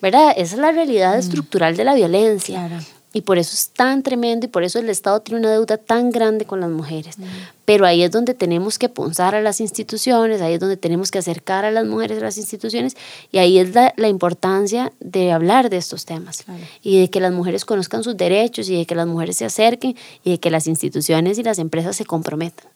¿Verdad? 0.00 0.32
Esa 0.36 0.54
es 0.54 0.60
la 0.60 0.70
realidad 0.70 1.18
estructural 1.18 1.76
de 1.76 1.82
la 1.82 1.94
violencia. 1.94 2.68
Claro. 2.68 2.84
Y 3.12 3.22
por 3.22 3.38
eso 3.38 3.54
es 3.54 3.70
tan 3.70 4.02
tremendo 4.02 4.46
y 4.46 4.48
por 4.48 4.62
eso 4.62 4.78
el 4.78 4.88
Estado 4.88 5.20
tiene 5.20 5.40
una 5.40 5.50
deuda 5.50 5.76
tan 5.78 6.10
grande 6.10 6.44
con 6.44 6.60
las 6.60 6.70
mujeres. 6.70 7.16
Pero 7.64 7.84
ahí 7.84 8.02
es 8.02 8.10
donde 8.12 8.34
tenemos 8.34 8.78
que 8.78 8.88
punzar 8.88 9.34
a 9.34 9.40
las 9.40 9.60
instituciones, 9.60 10.40
ahí 10.40 10.54
es 10.54 10.60
donde 10.60 10.76
tenemos 10.76 11.10
que 11.10 11.18
acercar 11.18 11.64
a 11.64 11.72
las 11.72 11.86
mujeres 11.86 12.18
a 12.18 12.24
las 12.24 12.38
instituciones 12.38 12.96
y 13.32 13.38
ahí 13.38 13.58
es 13.58 13.74
la, 13.74 13.92
la 13.96 14.08
importancia 14.08 14.92
de 15.00 15.32
hablar 15.32 15.70
de 15.70 15.78
estos 15.78 16.04
temas 16.04 16.44
y 16.82 17.00
de 17.00 17.10
que 17.10 17.20
las 17.20 17.32
mujeres 17.32 17.64
conozcan 17.64 18.04
sus 18.04 18.16
derechos 18.16 18.68
y 18.68 18.76
de 18.76 18.86
que 18.86 18.94
las 18.94 19.08
mujeres 19.08 19.36
se 19.36 19.44
acerquen 19.44 19.96
y 20.22 20.30
de 20.30 20.38
que 20.38 20.50
las 20.50 20.68
instituciones 20.68 21.38
y 21.38 21.42
las 21.42 21.58
empresas 21.58 21.96
se 21.96 22.04
comprometan. 22.04 22.66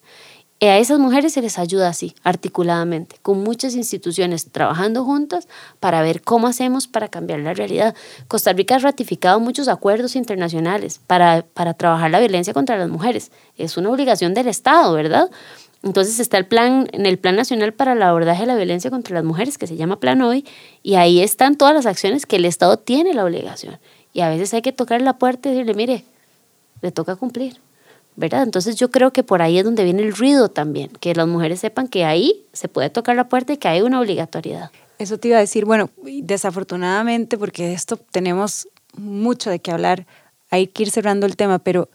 A 0.61 0.79
esas 0.79 0.99
mujeres 0.99 1.35
se 1.35 1.43
les 1.43 1.59
ayuda 1.59 1.89
así, 1.89 2.15
articuladamente, 2.23 3.17
con 3.21 3.43
muchas 3.43 3.75
instituciones 3.75 4.51
trabajando 4.51 5.05
juntas 5.05 5.47
para 5.79 6.01
ver 6.01 6.23
cómo 6.23 6.47
hacemos 6.47 6.87
para 6.87 7.09
cambiar 7.09 7.41
la 7.41 7.53
realidad. 7.53 7.95
Costa 8.29 8.53
Rica 8.55 8.77
ha 8.77 8.79
ratificado 8.79 9.41
muchos 9.41 9.69
acuerdos 9.69 10.17
internacionales 10.17 11.01
para, 11.07 11.45
para 11.53 11.75
trabajar 11.75 12.11
la 12.11 12.21
violencia 12.21 12.55
contra 12.55 12.79
las 12.79 12.89
mujeres. 12.89 13.31
Es 13.59 13.77
una 13.77 13.91
obligación 13.91 14.33
del 14.33 14.49
Estado, 14.49 14.95
¿verdad? 14.95 15.29
Entonces 15.83 16.19
está 16.19 16.39
el 16.39 16.47
plan, 16.47 16.89
en 16.93 17.05
el 17.05 17.19
Plan 17.19 17.37
Nacional 17.37 17.75
para 17.75 17.93
el 17.93 18.03
Abordaje 18.03 18.43
de 18.43 18.47
la 18.47 18.57
Violencia 18.57 18.91
contra 18.91 19.15
las 19.15 19.25
Mujeres, 19.25 19.59
que 19.59 19.67
se 19.67 19.77
llama 19.77 20.01
Plan 20.01 20.23
Hoy, 20.23 20.47
y 20.83 20.95
ahí 20.95 21.21
están 21.21 21.57
todas 21.57 21.75
las 21.75 21.85
acciones 21.85 22.25
que 22.25 22.37
el 22.37 22.47
Estado 22.47 22.79
tiene 22.79 23.13
la 23.13 23.25
obligación. 23.25 23.79
Y 24.15 24.23
a 24.23 24.31
veces 24.31 24.55
hay 24.55 24.63
que 24.63 24.73
tocar 24.73 25.03
la 25.03 25.19
puerta 25.19 25.51
y 25.51 25.53
decirle, 25.53 25.75
mire, 25.75 26.05
le 26.81 26.91
toca 26.91 27.17
cumplir. 27.17 27.61
¿Verdad? 28.17 28.43
Entonces 28.43 28.77
yo 28.77 28.91
creo 28.91 29.13
que 29.13 29.23
por 29.23 29.43
ahí 29.43 29.59
es 29.59 29.65
donde 29.65 29.85
viene 29.85 30.03
el 30.03 30.15
ruido 30.15 30.49
también, 30.49 30.91
que 31.01 31.15
las 31.15 31.27
mujeres 31.27 31.61
sepan 31.61 31.89
que 31.89 32.05
ahí 32.05 32.47
se 32.53 32.69
puede 32.69 32.91
tocar 32.91 33.17
la 33.17 33.29
puerta 33.29 33.53
y 33.53 33.57
que 33.57 33.69
hay 33.69 33.83
una 33.83 34.01
obligatoriedad. 34.01 34.71
Eso 34.99 35.19
te 35.19 35.29
iba 35.29 35.39
a 35.39 35.41
decir, 35.41 35.65
bueno, 35.65 35.91
desafortunadamente, 36.03 37.37
porque 37.37 37.67
de 37.67 37.75
esto 37.75 37.97
tenemos 37.97 38.69
mucho 38.97 39.51
de 39.51 39.59
qué 39.59 39.73
hablar, 39.73 40.07
hay 40.51 40.69
que 40.69 40.85
ir 40.85 40.91
cerrando 40.91 41.27
el 41.27 41.37
tema, 41.37 41.59
pero 41.59 41.89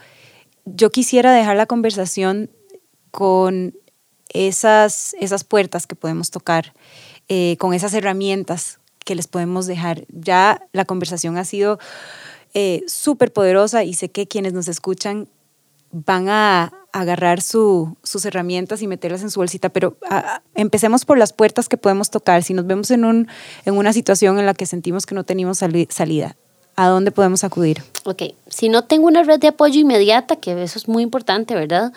yo 0.65 0.89
quisiera 0.89 1.31
dejar 1.31 1.55
la 1.55 1.65
conversación 1.65 2.49
con 3.11 3.73
esas, 4.29 5.15
esas 5.19 5.43
puertas 5.43 5.87
que 5.87 5.95
podemos 5.95 6.29
tocar, 6.29 6.73
eh, 7.29 7.55
con 7.57 7.73
esas 7.73 7.93
herramientas 7.93 8.79
que 9.05 9.15
les 9.15 9.27
podemos 9.27 9.65
dejar. 9.65 10.05
Ya 10.09 10.67
la 10.73 10.85
conversación 10.85 11.37
ha 11.37 11.45
sido 11.45 11.79
eh, 12.53 12.83
súper 12.87 13.31
poderosa 13.31 13.83
y 13.83 13.93
sé 13.93 14.09
que 14.09 14.27
quienes 14.27 14.53
nos 14.53 14.67
escuchan 14.67 15.27
van 15.91 16.29
a 16.29 16.71
agarrar 16.91 17.41
su, 17.41 17.95
sus 18.03 18.25
herramientas 18.25 18.81
y 18.81 18.87
meterlas 18.87 19.21
en 19.21 19.29
su 19.29 19.39
bolsita, 19.39 19.69
pero 19.69 19.97
ah, 20.09 20.41
empecemos 20.55 21.05
por 21.05 21.17
las 21.17 21.33
puertas 21.33 21.69
que 21.69 21.77
podemos 21.77 22.09
tocar. 22.09 22.43
Si 22.43 22.53
nos 22.53 22.65
vemos 22.65 22.91
en, 22.91 23.05
un, 23.05 23.27
en 23.65 23.77
una 23.77 23.93
situación 23.93 24.39
en 24.39 24.45
la 24.45 24.53
que 24.53 24.65
sentimos 24.65 25.05
que 25.05 25.15
no 25.15 25.23
tenemos 25.23 25.59
salida, 25.59 26.35
¿a 26.75 26.87
dónde 26.87 27.11
podemos 27.11 27.43
acudir? 27.43 27.83
Ok, 28.05 28.23
si 28.47 28.69
no 28.69 28.85
tengo 28.85 29.07
una 29.07 29.23
red 29.23 29.39
de 29.39 29.49
apoyo 29.49 29.79
inmediata, 29.79 30.37
que 30.37 30.63
eso 30.63 30.79
es 30.79 30.87
muy 30.87 31.03
importante, 31.03 31.53
¿verdad? 31.53 31.93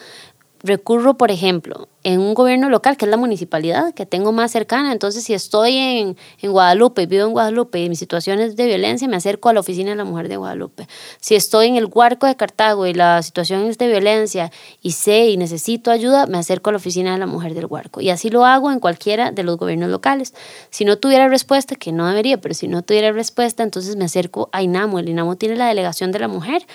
Recurro, 0.62 1.16
por 1.16 1.30
ejemplo, 1.30 1.88
en 2.04 2.20
un 2.20 2.34
gobierno 2.34 2.68
local, 2.68 2.96
que 2.96 3.04
es 3.04 3.10
la 3.10 3.16
municipalidad, 3.16 3.94
que 3.94 4.06
tengo 4.06 4.32
más 4.32 4.50
cercana. 4.50 4.92
Entonces, 4.92 5.24
si 5.24 5.34
estoy 5.34 5.76
en, 5.76 6.16
en 6.40 6.52
Guadalupe, 6.52 7.06
vivo 7.06 7.26
en 7.26 7.32
Guadalupe 7.32 7.82
y 7.82 7.88
mi 7.88 7.96
situación 7.96 8.40
es 8.40 8.56
de 8.56 8.66
violencia, 8.66 9.06
me 9.08 9.16
acerco 9.16 9.48
a 9.48 9.52
la 9.52 9.60
oficina 9.60 9.90
de 9.90 9.96
la 9.96 10.04
mujer 10.04 10.28
de 10.28 10.36
Guadalupe. 10.36 10.88
Si 11.20 11.34
estoy 11.34 11.68
en 11.68 11.76
el 11.76 11.86
Huarco 11.86 12.26
de 12.26 12.36
Cartago 12.36 12.86
y 12.86 12.94
la 12.94 13.22
situación 13.22 13.66
es 13.66 13.78
de 13.78 13.88
violencia 13.88 14.50
y 14.80 14.92
sé 14.92 15.28
y 15.28 15.36
necesito 15.36 15.90
ayuda, 15.90 16.26
me 16.26 16.38
acerco 16.38 16.70
a 16.70 16.72
la 16.72 16.78
oficina 16.78 17.12
de 17.12 17.18
la 17.18 17.26
mujer 17.26 17.54
del 17.54 17.66
Huarco. 17.66 18.00
Y 18.00 18.10
así 18.10 18.30
lo 18.30 18.44
hago 18.44 18.70
en 18.70 18.80
cualquiera 18.80 19.30
de 19.30 19.42
los 19.42 19.56
gobiernos 19.56 19.90
locales. 19.90 20.34
Si 20.70 20.84
no 20.84 20.98
tuviera 20.98 21.28
respuesta, 21.28 21.76
que 21.76 21.92
no 21.92 22.06
debería, 22.08 22.40
pero 22.40 22.54
si 22.54 22.68
no 22.68 22.82
tuviera 22.82 23.12
respuesta, 23.12 23.62
entonces 23.62 23.96
me 23.96 24.04
acerco 24.04 24.48
a 24.52 24.62
INAMO. 24.62 24.98
El 24.98 25.08
INAMO 25.08 25.36
tiene 25.36 25.56
la 25.56 25.66
delegación 25.66 26.12
de 26.12 26.18
la 26.18 26.28
mujer 26.28 26.66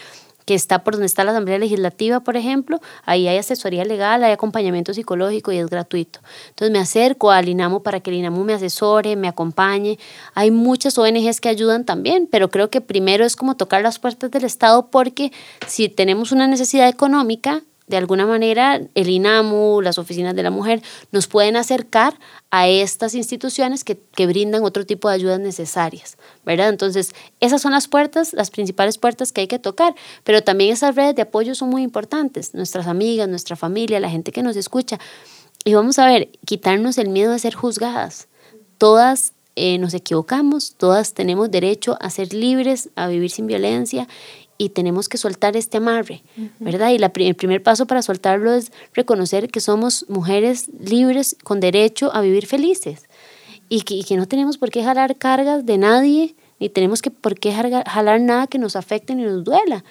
que 0.47 0.55
está 0.55 0.79
por 0.79 0.93
donde 0.93 1.07
está 1.07 1.25
la 1.25 1.31
Asamblea 1.31 1.59
Legislativa, 1.59 2.21
por 2.21 2.37
ejemplo, 2.37 2.79
ahí 3.03 3.27
hay 3.27 3.37
asesoría 3.37 3.83
legal, 3.83 4.23
hay 4.23 4.31
acompañamiento 4.31 4.93
psicológico 4.93 5.51
y 5.51 5.57
es 5.57 5.69
gratuito. 5.69 6.21
Entonces 6.47 6.71
me 6.71 6.79
acerco 6.79 7.31
al 7.31 7.49
INAMO 7.49 7.83
para 7.83 7.99
que 7.99 8.11
el 8.11 8.15
INAMO 8.15 8.45
me 8.45 8.53
asesore, 8.53 9.17
me 9.17 9.27
acompañe. 9.27 9.99
Hay 10.35 10.49
muchas 10.49 10.97
ONGs 10.97 11.41
que 11.41 11.49
ayudan 11.49 11.83
también, 11.83 12.29
pero 12.31 12.49
creo 12.49 12.69
que 12.69 12.79
primero 12.79 13.25
es 13.25 13.35
como 13.35 13.57
tocar 13.57 13.81
las 13.81 13.99
puertas 13.99 14.31
del 14.31 14.45
Estado 14.45 14.87
porque 14.87 15.33
si 15.67 15.89
tenemos 15.89 16.31
una 16.31 16.47
necesidad 16.47 16.87
económica, 16.87 17.63
de 17.87 17.97
alguna 17.97 18.25
manera 18.25 18.81
el 18.95 19.09
INAMU, 19.09 19.81
las 19.81 19.97
oficinas 19.97 20.35
de 20.35 20.43
la 20.43 20.51
mujer, 20.51 20.81
nos 21.11 21.27
pueden 21.27 21.55
acercar 21.55 22.19
a 22.51 22.67
estas 22.67 23.15
instituciones 23.15 23.83
que, 23.83 23.97
que, 23.97 24.27
brindan 24.27 24.63
otro 24.63 24.85
tipo 24.85 25.07
de 25.07 25.15
ayudas 25.15 25.39
necesarias, 25.39 26.17
¿verdad? 26.45 26.69
Entonces, 26.69 27.13
esas 27.39 27.61
son 27.61 27.71
las 27.71 27.87
puertas, 27.87 28.33
las 28.33 28.51
principales 28.51 28.97
puertas 28.97 29.31
que 29.31 29.41
hay 29.41 29.47
que 29.47 29.59
tocar, 29.59 29.95
pero 30.25 30.43
también 30.43 30.73
esas 30.73 30.95
redes 30.95 31.15
de 31.15 31.21
apoyo 31.21 31.55
son 31.55 31.69
muy 31.69 31.81
importantes, 31.81 32.53
nuestras 32.53 32.87
amigas, 32.87 33.29
nuestra 33.29 33.55
familia, 33.55 33.99
la 33.99 34.09
gente 34.09 34.31
que 34.33 34.43
nos 34.43 34.57
escucha. 34.57 34.99
Y 35.63 35.73
vamos 35.73 35.97
a 35.97 36.05
ver, 36.05 36.29
quitarnos 36.45 36.97
el 36.97 37.09
miedo 37.09 37.31
de 37.31 37.39
ser 37.39 37.53
juzgadas. 37.53 38.27
Todas 38.77 39.33
eh, 39.55 39.77
nos 39.79 39.93
equivocamos, 39.93 40.75
todas 40.77 41.13
tenemos 41.13 41.49
derecho 41.49 41.97
a 41.99 42.09
ser 42.09 42.33
libres, 42.33 42.89
a 42.95 43.07
vivir 43.07 43.31
sin 43.31 43.47
violencia 43.47 44.07
y 44.57 44.69
tenemos 44.69 45.07
que 45.09 45.17
soltar 45.17 45.55
este 45.55 45.77
amarre, 45.77 46.23
¿verdad? 46.59 46.89
Y 46.89 46.97
la, 46.97 47.11
el 47.15 47.35
primer 47.35 47.61
paso 47.61 47.85
para 47.85 48.01
soltarlo 48.01 48.53
es 48.53 48.71
reconocer 48.93 49.49
que 49.49 49.61
somos 49.61 50.05
mujeres 50.09 50.69
libres 50.79 51.35
con 51.43 51.59
derecho 51.59 52.13
a 52.13 52.21
vivir 52.21 52.47
felices 52.47 53.03
y 53.69 53.81
que, 53.81 54.01
que 54.03 54.17
no 54.17 54.27
tenemos 54.27 54.57
por 54.57 54.71
qué 54.71 54.83
jalar 54.83 55.17
cargas 55.17 55.65
de 55.65 55.77
nadie, 55.77 56.35
ni 56.59 56.69
tenemos 56.69 57.01
que, 57.01 57.11
por 57.11 57.39
qué 57.39 57.53
jalar 57.53 58.21
nada 58.21 58.47
que 58.47 58.57
nos 58.57 58.75
afecte 58.75 59.13
ni 59.13 59.23
nos 59.23 59.43
duela. 59.43 59.83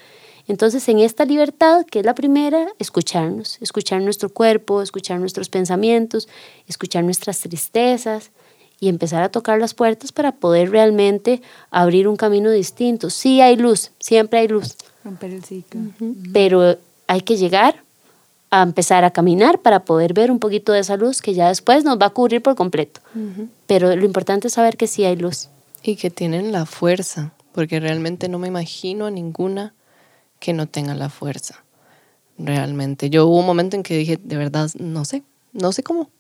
Entonces, 0.49 0.89
en 0.89 1.01
esta 1.01 1.25
libertad, 1.25 1.85
que 1.85 2.01
es 2.01 2.05
la 2.05 2.15
primera, 2.15 2.69
escucharnos, 2.79 3.59
escuchar 3.61 4.01
nuestro 4.03 4.29
cuerpo, 4.29 4.81
escuchar 4.81 5.19
nuestros 5.19 5.49
pensamientos, 5.49 6.29
escuchar 6.69 7.03
nuestras 7.03 7.41
tristezas, 7.41 8.31
y 8.81 8.89
empezar 8.89 9.23
a 9.23 9.31
tocar 9.31 9.59
las 9.59 9.75
puertas 9.75 10.13
para 10.13 10.33
poder 10.33 10.71
realmente 10.71 11.43
abrir 11.71 12.09
un 12.09 12.17
camino 12.17 12.51
distinto. 12.51 13.11
Sí 13.11 13.41
hay 13.41 13.57
luz, 13.57 13.91
siempre 13.99 14.41
hay 14.41 14.49
luz. 14.49 14.77
Romper 15.05 15.33
el 15.33 15.45
ciclo. 15.45 15.81
Pero 16.33 16.77
hay 17.07 17.21
que 17.23 17.37
llegar 17.37 17.83
a 18.51 18.63
empezar 18.63 19.05
a 19.05 19.11
caminar 19.11 19.61
para 19.61 19.85
poder 19.85 20.13
ver 20.13 20.31
un 20.31 20.39
poquito 20.39 20.73
de 20.73 20.81
esa 20.81 20.97
luz 20.97 21.21
que 21.21 21.35
ya 21.35 21.49
después 21.49 21.85
nos 21.85 21.99
va 21.99 22.07
a 22.07 22.11
cubrir 22.11 22.43
por 22.43 22.55
completo. 22.55 23.01
Pero 23.67 23.95
lo 23.95 24.05
importante 24.05 24.49
es 24.49 24.55
saber 24.55 24.77
que 24.77 24.87
sí 24.87 25.05
hay 25.05 25.17
luz. 25.17 25.49
Y 25.83 25.97
que 25.97 26.11
tienen 26.11 26.53
la 26.53 26.67
fuerza, 26.67 27.33
porque 27.53 27.81
realmente 27.81 28.29
no 28.29 28.39
me 28.39 28.49
imagino 28.49 29.07
a 29.07 29.11
ninguna 29.11 29.75
que 30.41 30.53
no 30.53 30.67
tenga 30.67 30.95
la 30.95 31.09
fuerza. 31.09 31.65
Realmente. 32.39 33.09
Yo 33.09 33.27
hubo 33.27 33.39
un 33.39 33.47
momento 33.47 33.77
en 33.77 33.83
que 33.83 33.97
dije, 33.97 34.19
de 34.23 34.37
verdad, 34.37 34.71
no 34.79 35.05
sé, 35.05 35.23
no 35.53 35.73
sé 35.73 35.83
cómo. 35.83 36.11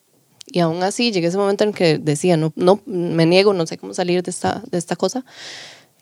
Y 0.46 0.60
aún 0.60 0.82
así 0.82 1.10
llegué 1.10 1.26
a 1.26 1.28
ese 1.30 1.38
momento 1.38 1.64
en 1.64 1.72
que 1.72 1.98
decía, 1.98 2.36
no, 2.36 2.52
no, 2.56 2.80
me 2.86 3.26
niego, 3.26 3.52
no 3.52 3.66
sé 3.66 3.78
cómo 3.78 3.94
salir 3.94 4.22
de 4.22 4.30
esta, 4.30 4.62
de 4.70 4.78
esta 4.78 4.96
cosa. 4.96 5.24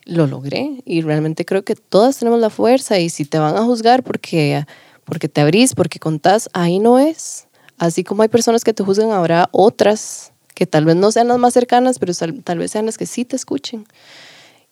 Lo 0.04 0.26
logré 0.26 0.82
y 0.84 1.00
realmente 1.00 1.44
creo 1.44 1.64
que 1.64 1.76
todas 1.76 2.18
tenemos 2.18 2.40
la 2.40 2.50
fuerza 2.50 2.98
y 2.98 3.08
si 3.08 3.24
te 3.24 3.38
van 3.38 3.56
a 3.56 3.62
juzgar 3.62 4.02
porque, 4.02 4.66
porque 5.04 5.28
te 5.28 5.40
abrís, 5.40 5.74
porque 5.74 5.98
contás, 5.98 6.50
ahí 6.52 6.78
no 6.78 6.98
es. 6.98 7.46
Así 7.78 8.04
como 8.04 8.22
hay 8.22 8.28
personas 8.28 8.64
que 8.64 8.74
te 8.74 8.84
juzgan, 8.84 9.10
habrá 9.12 9.48
otras 9.50 10.32
que 10.54 10.66
tal 10.66 10.84
vez 10.84 10.96
no 10.96 11.10
sean 11.10 11.28
las 11.28 11.38
más 11.38 11.52
cercanas, 11.52 11.98
pero 11.98 12.12
tal 12.14 12.58
vez 12.58 12.70
sean 12.70 12.86
las 12.86 12.98
que 12.98 13.06
sí 13.06 13.24
te 13.24 13.36
escuchen. 13.36 13.86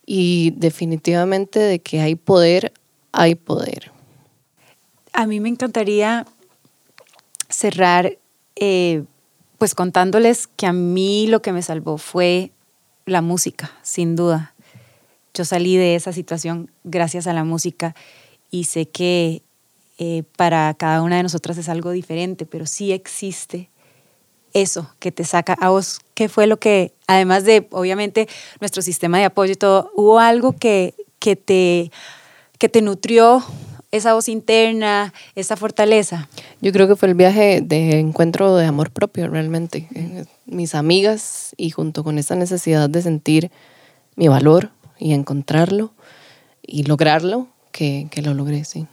Y 0.05 0.53
definitivamente 0.57 1.59
de 1.59 1.79
que 1.79 1.99
hay 1.99 2.15
poder, 2.15 2.71
hay 3.11 3.35
poder. 3.35 3.91
A 5.13 5.27
mí 5.27 5.39
me 5.39 5.49
encantaría 5.49 6.25
cerrar 7.49 8.17
eh, 8.55 9.03
pues 9.63 9.75
contándoles 9.75 10.47
que 10.47 10.65
a 10.65 10.73
mí 10.73 11.25
lo 11.27 11.41
que 11.41 11.53
me 11.53 11.61
salvó 11.61 11.97
fue 11.97 12.51
la 13.05 13.21
música, 13.21 13.71
sin 13.81 14.17
duda. 14.17 14.53
Yo 15.33 15.45
salí 15.45 15.77
de 15.77 15.95
esa 15.95 16.11
situación 16.11 16.69
gracias 16.83 17.27
a 17.27 17.33
la 17.33 17.45
música 17.45 17.95
y 18.51 18.65
sé 18.65 18.89
que 18.89 19.41
eh, 19.99 20.23
para 20.35 20.73
cada 20.73 21.01
una 21.01 21.15
de 21.15 21.23
nosotras 21.23 21.57
es 21.57 21.69
algo 21.69 21.91
diferente, 21.91 22.45
pero 22.45 22.65
sí 22.65 22.91
existe 22.91 23.69
eso 24.51 24.93
que 24.99 25.13
te 25.13 25.23
saca 25.23 25.53
a 25.53 25.69
vos. 25.69 26.01
¿Qué 26.13 26.27
fue 26.27 26.45
lo 26.45 26.59
que, 26.59 26.93
además 27.07 27.45
de, 27.45 27.65
obviamente, 27.71 28.27
nuestro 28.59 28.81
sistema 28.81 29.17
de 29.17 29.23
apoyo 29.23 29.53
y 29.53 29.55
todo, 29.55 29.91
hubo 29.95 30.19
algo 30.19 30.57
que, 30.57 30.93
que, 31.19 31.37
te, 31.37 31.89
que 32.57 32.67
te 32.67 32.81
nutrió 32.81 33.41
esa 33.93 34.15
voz 34.15 34.27
interna, 34.27 35.13
esa 35.35 35.55
fortaleza? 35.55 36.27
Yo 36.61 36.71
creo 36.71 36.87
que 36.87 36.95
fue 36.95 37.09
el 37.09 37.15
viaje 37.15 37.61
de 37.61 37.99
encuentro 37.99 38.55
de 38.55 38.65
amor 38.65 38.89
propio 38.89 39.27
realmente. 39.27 39.87
Mis 40.45 40.73
amigas 40.73 41.53
y 41.57 41.69
junto 41.69 42.03
con 42.03 42.17
esa 42.17 42.35
necesidad 42.35 42.89
de 42.89 43.01
sentir 43.03 43.51
mi 44.15 44.27
valor 44.27 44.71
y 44.97 45.13
encontrarlo 45.13 45.93
y 46.61 46.83
lograrlo, 46.83 47.47
que, 47.71 48.07
que 48.09 48.21
lo 48.23 48.33
logré, 48.33 48.65
sí. 48.65 48.87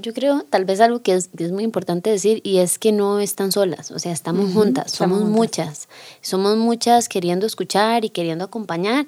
Yo 0.00 0.14
creo 0.14 0.44
tal 0.48 0.64
vez 0.64 0.80
algo 0.80 1.02
que 1.02 1.14
es, 1.14 1.28
que 1.28 1.44
es, 1.44 1.50
muy 1.50 1.64
importante 1.64 2.08
decir 2.08 2.40
y 2.44 2.58
es 2.58 2.78
que 2.78 2.92
no 2.92 3.18
están 3.18 3.50
solas, 3.50 3.90
o 3.90 3.98
sea, 3.98 4.12
estamos 4.12 4.52
juntas, 4.52 4.92
somos 4.92 5.24
muchas, 5.24 5.88
somos 6.20 6.56
muchas 6.56 7.08
queriendo 7.08 7.46
escuchar 7.46 8.04
y 8.04 8.10
queriendo 8.10 8.44
acompañar. 8.44 9.06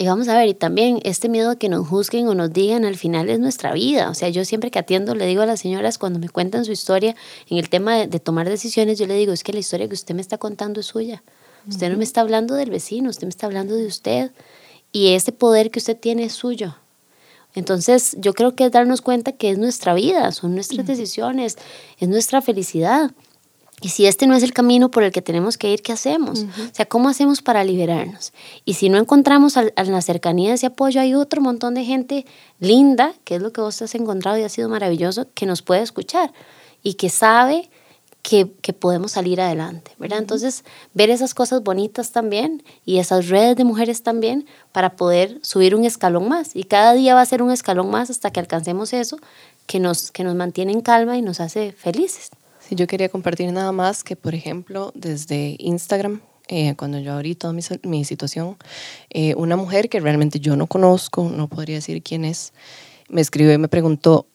Y 0.00 0.06
vamos 0.06 0.28
a 0.28 0.36
ver, 0.36 0.48
y 0.48 0.54
también 0.54 1.00
este 1.02 1.28
miedo 1.28 1.50
a 1.50 1.56
que 1.56 1.68
nos 1.68 1.88
juzguen 1.88 2.28
o 2.28 2.34
nos 2.34 2.52
digan 2.52 2.84
al 2.84 2.96
final 2.96 3.28
es 3.28 3.40
nuestra 3.40 3.72
vida. 3.72 4.10
O 4.10 4.14
sea, 4.14 4.28
yo 4.28 4.44
siempre 4.44 4.70
que 4.70 4.78
atiendo 4.78 5.16
le 5.16 5.26
digo 5.26 5.42
a 5.42 5.46
las 5.46 5.60
señoras 5.60 5.98
cuando 5.98 6.20
me 6.20 6.28
cuentan 6.28 6.64
su 6.64 6.70
historia 6.70 7.16
en 7.50 7.58
el 7.58 7.68
tema 7.68 7.96
de, 7.96 8.06
de 8.06 8.20
tomar 8.20 8.48
decisiones, 8.48 8.98
yo 9.00 9.06
le 9.06 9.14
digo, 9.14 9.32
es 9.32 9.42
que 9.42 9.52
la 9.52 9.58
historia 9.58 9.88
que 9.88 9.94
usted 9.94 10.14
me 10.14 10.20
está 10.20 10.38
contando 10.38 10.78
es 10.78 10.86
suya. 10.86 11.24
Usted 11.68 11.90
no 11.90 11.98
me 11.98 12.04
está 12.04 12.20
hablando 12.22 12.54
del 12.54 12.70
vecino, 12.70 13.10
usted 13.10 13.26
me 13.26 13.30
está 13.30 13.46
hablando 13.46 13.74
de 13.74 13.86
usted. 13.86 14.30
Y 14.92 15.14
ese 15.14 15.32
poder 15.32 15.70
que 15.70 15.80
usted 15.80 15.98
tiene 15.98 16.24
es 16.24 16.32
suyo. 16.32 16.76
Entonces, 17.54 18.16
yo 18.18 18.34
creo 18.34 18.54
que 18.54 18.66
es 18.66 18.72
darnos 18.72 19.02
cuenta 19.02 19.32
que 19.32 19.50
es 19.50 19.58
nuestra 19.58 19.94
vida, 19.94 20.30
son 20.32 20.54
nuestras 20.54 20.86
decisiones, 20.86 21.58
es 21.98 22.08
nuestra 22.08 22.40
felicidad. 22.40 23.10
Y 23.80 23.90
si 23.90 24.06
este 24.06 24.26
no 24.26 24.34
es 24.34 24.42
el 24.42 24.52
camino 24.52 24.90
por 24.90 25.04
el 25.04 25.12
que 25.12 25.22
tenemos 25.22 25.56
que 25.56 25.72
ir, 25.72 25.82
¿qué 25.82 25.92
hacemos? 25.92 26.40
O 26.40 26.74
sea, 26.74 26.86
¿cómo 26.86 27.08
hacemos 27.08 27.42
para 27.42 27.62
liberarnos? 27.62 28.32
Y 28.64 28.74
si 28.74 28.88
no 28.88 28.98
encontramos 28.98 29.56
en 29.56 29.92
la 29.92 30.02
cercanía 30.02 30.54
ese 30.54 30.66
apoyo, 30.66 31.00
hay 31.00 31.14
otro 31.14 31.40
montón 31.40 31.74
de 31.74 31.84
gente 31.84 32.26
linda, 32.58 33.14
que 33.24 33.36
es 33.36 33.42
lo 33.42 33.52
que 33.52 33.60
vos 33.60 33.80
has 33.80 33.94
encontrado 33.94 34.36
y 34.36 34.42
ha 34.42 34.48
sido 34.48 34.68
maravilloso, 34.68 35.28
que 35.34 35.46
nos 35.46 35.62
puede 35.62 35.82
escuchar 35.82 36.32
y 36.82 36.94
que 36.94 37.08
sabe 37.08 37.70
que, 38.22 38.50
que, 38.60 38.72
podemos 38.72 39.12
salir 39.12 39.40
adelante, 39.40 39.92
¿verdad? 39.96 40.18
Entonces, 40.18 40.64
ver 40.92 41.08
esas 41.08 41.32
cosas 41.32 41.62
bonitas 41.62 42.10
también 42.10 42.64
y 42.84 42.98
esas 42.98 43.28
redes 43.28 43.56
de 43.56 43.64
mujeres 43.64 44.02
también 44.02 44.46
para 44.72 44.96
poder 44.96 45.38
subir 45.42 45.74
un 45.74 45.84
escalón 45.84 46.28
más. 46.28 46.54
Y 46.54 46.64
cada 46.64 46.94
día 46.94 47.14
va 47.14 47.20
a 47.20 47.26
ser 47.26 47.42
un 47.42 47.52
escalón 47.52 47.90
más 47.90 48.10
hasta 48.10 48.30
que 48.30 48.40
alcancemos 48.40 48.92
eso 48.92 49.18
que 49.66 49.78
nos, 49.78 50.10
que 50.10 50.24
nos 50.24 50.34
mantiene 50.34 50.72
en 50.72 50.80
calma 50.80 51.16
y 51.16 51.22
nos 51.22 51.40
hace 51.40 51.72
felices. 51.72 52.30
Sí, 52.68 52.74
yo 52.74 52.86
quería 52.86 53.08
compartir 53.08 53.50
nada 53.50 53.72
más 53.72 54.04
que, 54.04 54.14
por 54.14 54.34
ejemplo, 54.34 54.92
desde 54.94 55.56
Instagram, 55.58 56.20
eh, 56.48 56.74
cuando 56.76 56.98
yo 56.98 57.14
abrí 57.14 57.34
toda 57.34 57.54
mi, 57.54 57.62
mi 57.84 58.04
situación, 58.04 58.58
eh, 59.08 59.34
una 59.36 59.56
mujer 59.56 59.88
que 59.88 60.00
realmente 60.00 60.38
yo 60.38 60.54
no 60.54 60.66
conozco, 60.66 61.30
no 61.34 61.48
podría 61.48 61.76
decir 61.76 62.02
quién 62.02 62.26
es, 62.26 62.52
me 63.08 63.22
escribió 63.22 63.54
y 63.54 63.58
me 63.58 63.68
preguntó 63.68 64.26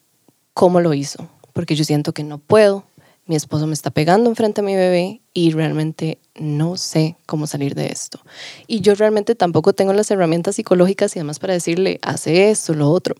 cómo 0.52 0.80
lo 0.80 0.94
hizo, 0.94 1.28
porque 1.52 1.76
yo 1.76 1.84
siento 1.84 2.12
que 2.12 2.24
no 2.24 2.38
puedo, 2.38 2.84
mi 3.26 3.36
esposo 3.36 3.68
me 3.68 3.72
está 3.72 3.92
pegando 3.92 4.28
enfrente 4.28 4.62
a 4.62 4.64
mi 4.64 4.74
bebé 4.74 5.20
y 5.32 5.52
realmente 5.52 6.18
no 6.34 6.76
sé 6.76 7.14
cómo 7.26 7.46
salir 7.46 7.76
de 7.76 7.86
esto. 7.86 8.18
Y 8.66 8.80
yo 8.80 8.96
realmente 8.96 9.36
tampoco 9.36 9.74
tengo 9.74 9.92
las 9.92 10.10
herramientas 10.10 10.56
psicológicas 10.56 11.14
y 11.14 11.20
además 11.20 11.38
para 11.38 11.54
decirle, 11.54 12.00
hace 12.02 12.50
esto, 12.50 12.74
lo 12.74 12.90
otro. 12.90 13.14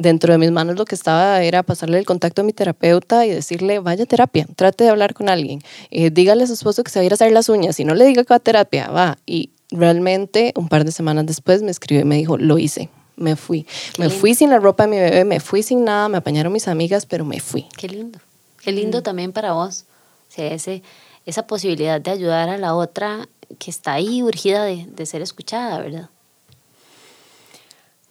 Dentro 0.00 0.32
de 0.32 0.38
mis 0.38 0.50
manos 0.50 0.76
lo 0.76 0.86
que 0.86 0.94
estaba 0.94 1.42
era 1.42 1.62
pasarle 1.62 1.98
el 1.98 2.06
contacto 2.06 2.40
a 2.40 2.44
mi 2.44 2.54
terapeuta 2.54 3.26
y 3.26 3.30
decirle, 3.30 3.80
vaya 3.80 4.04
a 4.04 4.06
terapia, 4.06 4.46
trate 4.56 4.84
de 4.84 4.90
hablar 4.90 5.12
con 5.12 5.28
alguien, 5.28 5.60
eh, 5.90 6.08
dígale 6.08 6.44
a 6.44 6.46
su 6.46 6.54
esposo 6.54 6.82
que 6.82 6.90
se 6.90 6.98
va 6.98 7.02
a 7.02 7.04
ir 7.04 7.12
a 7.12 7.16
hacer 7.16 7.30
las 7.32 7.50
uñas, 7.50 7.76
si 7.76 7.84
no 7.84 7.94
le 7.94 8.06
diga 8.06 8.24
que 8.24 8.32
va 8.32 8.36
a 8.36 8.40
terapia, 8.40 8.88
va. 8.88 9.18
Y 9.26 9.50
realmente 9.70 10.54
un 10.56 10.70
par 10.70 10.86
de 10.86 10.92
semanas 10.92 11.26
después 11.26 11.60
me 11.60 11.70
escribió 11.70 12.00
y 12.00 12.06
me 12.06 12.16
dijo, 12.16 12.38
lo 12.38 12.56
hice, 12.56 12.88
me 13.16 13.36
fui. 13.36 13.66
me 13.98 14.08
fui 14.08 14.34
sin 14.34 14.48
la 14.48 14.58
ropa 14.58 14.84
de 14.84 14.88
mi 14.88 14.96
bebé, 14.96 15.26
me 15.26 15.38
fui 15.38 15.62
sin 15.62 15.84
nada, 15.84 16.08
me 16.08 16.16
apañaron 16.16 16.50
mis 16.50 16.66
amigas, 16.66 17.04
pero 17.04 17.26
me 17.26 17.38
fui. 17.38 17.66
Qué 17.76 17.86
lindo. 17.86 18.20
Qué 18.62 18.72
lindo 18.72 19.02
también 19.02 19.32
para 19.32 19.52
vos. 19.52 19.84
O 20.30 20.32
sea, 20.32 20.50
ese, 20.50 20.82
esa 21.26 21.46
posibilidad 21.46 22.00
de 22.00 22.10
ayudar 22.10 22.48
a 22.48 22.56
la 22.56 22.74
otra 22.74 23.28
que 23.58 23.70
está 23.70 23.92
ahí 23.92 24.22
urgida 24.22 24.64
de, 24.64 24.86
de 24.86 25.04
ser 25.04 25.20
escuchada, 25.20 25.78
¿verdad? 25.78 26.08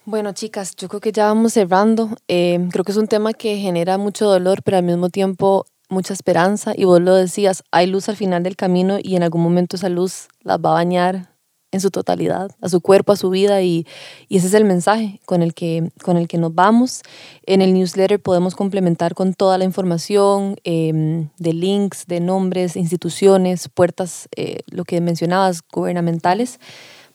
Bueno, 0.10 0.32
chicas, 0.34 0.76
yo 0.76 0.88
creo 0.88 1.02
que 1.02 1.12
ya 1.12 1.26
vamos 1.26 1.54
cerrando. 1.54 2.10
Eh, 2.28 2.68
creo 2.72 2.84
que 2.84 2.92
es 2.92 2.98
un 2.98 3.06
tema 3.06 3.32
que 3.32 3.58
genera 3.58 4.00
mucho 4.00 4.28
dolor, 4.28 4.64
pero 4.64 4.78
al 4.78 4.84
mismo 4.84 5.10
tiempo 5.10 5.68
mucha 5.88 6.16
esperanza. 6.16 6.74
Y 6.76 6.86
vos 6.86 7.00
lo 7.00 7.14
decías, 7.14 7.62
hay 7.70 7.86
luz 7.86 8.10
al 8.10 8.16
final 8.16 8.42
del 8.42 8.56
camino 8.56 8.98
y 9.00 9.16
en 9.16 9.22
algún 9.22 9.44
momento 9.44 9.76
esa 9.76 9.88
luz 9.88 10.28
las 10.42 10.58
va 10.58 10.72
a 10.72 10.74
bañar 10.74 11.36
en 11.72 11.80
su 11.80 11.92
totalidad, 11.92 12.50
a 12.60 12.70
su 12.70 12.82
cuerpo, 12.82 13.12
a 13.12 13.18
su 13.18 13.30
vida 13.30 13.62
y, 13.62 13.86
y, 14.28 14.38
ese 14.38 14.48
es 14.48 14.56
el 14.56 14.66
mensaje 14.66 15.22
con 15.26 15.44
el, 15.44 15.54
que, 15.54 15.92
con 16.02 16.18
el 16.18 16.28
que 16.28 16.40
nos 16.40 16.56
vamos. 16.56 17.04
En 17.46 17.62
el 17.62 17.72
newsletter 17.76 18.20
podemos 18.20 18.56
complementar 18.56 19.14
con 19.14 19.36
toda 19.36 19.60
la 19.60 19.64
información 19.64 20.56
eh, 20.64 21.28
de 21.38 21.54
links, 21.54 22.08
de 22.08 22.20
nombres, 22.20 22.76
instituciones, 22.78 23.70
puertas, 23.70 24.28
eh, 24.36 24.62
lo 24.72 24.86
que 24.86 25.02
mencionabas, 25.02 25.62
gubernamentales. 25.72 26.60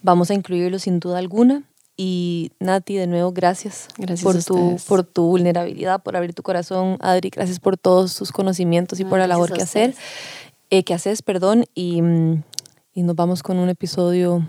Vamos 0.01 0.31
a 0.31 0.35
incluirlo 0.35 0.79
sin 0.79 1.01
duda 1.01 1.19
alguna. 1.19 1.65
Y 1.97 2.51
Nati, 2.59 2.97
de 2.97 3.07
nuevo, 3.07 3.33
gracias, 3.33 3.89
gracias 3.97 4.23
por, 4.23 4.43
tu, 4.43 4.77
por 4.89 5.05
tu 5.05 5.27
vulnerabilidad, 5.27 6.03
por 6.03 6.17
abrir 6.17 6.35
tu 6.35 6.43
corazón. 6.43 6.97
Adri, 7.01 7.31
gracias 7.31 7.61
por 7.61 7.77
todos 7.77 8.17
tus 8.17 8.33
conocimientos 8.33 8.99
y 8.99 9.05
por 9.05 9.19
la 9.19 9.29
labor 9.29 9.53
que 9.53 9.63
hacer, 9.63 9.95
eh, 10.71 10.83
que 10.83 10.95
haces, 10.95 11.23
perdón. 11.23 11.67
Y, 11.75 12.03
y 12.95 13.03
nos 13.03 13.15
vamos 13.15 13.45
con 13.45 13.59
un 13.59 13.69
episodio 13.69 14.47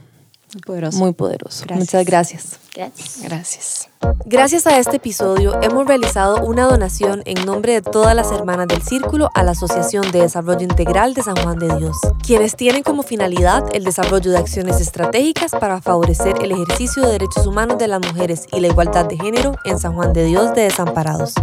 muy 0.55 0.61
poderoso. 0.61 0.97
Muy 0.99 1.11
poderoso. 1.11 1.65
Gracias. 1.67 1.79
Muchas 1.79 2.05
gracias. 2.05 2.59
Gracias. 2.73 3.19
Gracias. 3.21 3.89
Gracias 4.25 4.67
a 4.67 4.79
este 4.79 4.97
episodio 4.97 5.61
hemos 5.61 5.85
realizado 5.85 6.45
una 6.45 6.63
donación 6.63 7.23
en 7.25 7.45
nombre 7.45 7.73
de 7.73 7.81
todas 7.81 8.15
las 8.15 8.31
hermanas 8.31 8.67
del 8.69 8.81
Círculo 8.81 9.29
a 9.33 9.43
la 9.43 9.51
Asociación 9.51 10.09
de 10.11 10.21
Desarrollo 10.21 10.61
Integral 10.61 11.13
de 11.13 11.23
San 11.23 11.35
Juan 11.35 11.59
de 11.59 11.75
Dios, 11.77 11.97
quienes 12.25 12.55
tienen 12.55 12.83
como 12.83 13.03
finalidad 13.03 13.65
el 13.73 13.83
desarrollo 13.83 14.31
de 14.31 14.37
acciones 14.37 14.79
estratégicas 14.79 15.51
para 15.51 15.81
favorecer 15.81 16.35
el 16.41 16.53
ejercicio 16.53 17.03
de 17.03 17.13
derechos 17.13 17.45
humanos 17.45 17.77
de 17.77 17.89
las 17.89 17.99
mujeres 17.99 18.45
y 18.53 18.61
la 18.61 18.67
igualdad 18.67 19.05
de 19.07 19.17
género 19.17 19.57
en 19.65 19.77
San 19.77 19.93
Juan 19.93 20.13
de 20.13 20.23
Dios 20.23 20.53
de 20.53 20.61
Desamparados. 20.61 21.33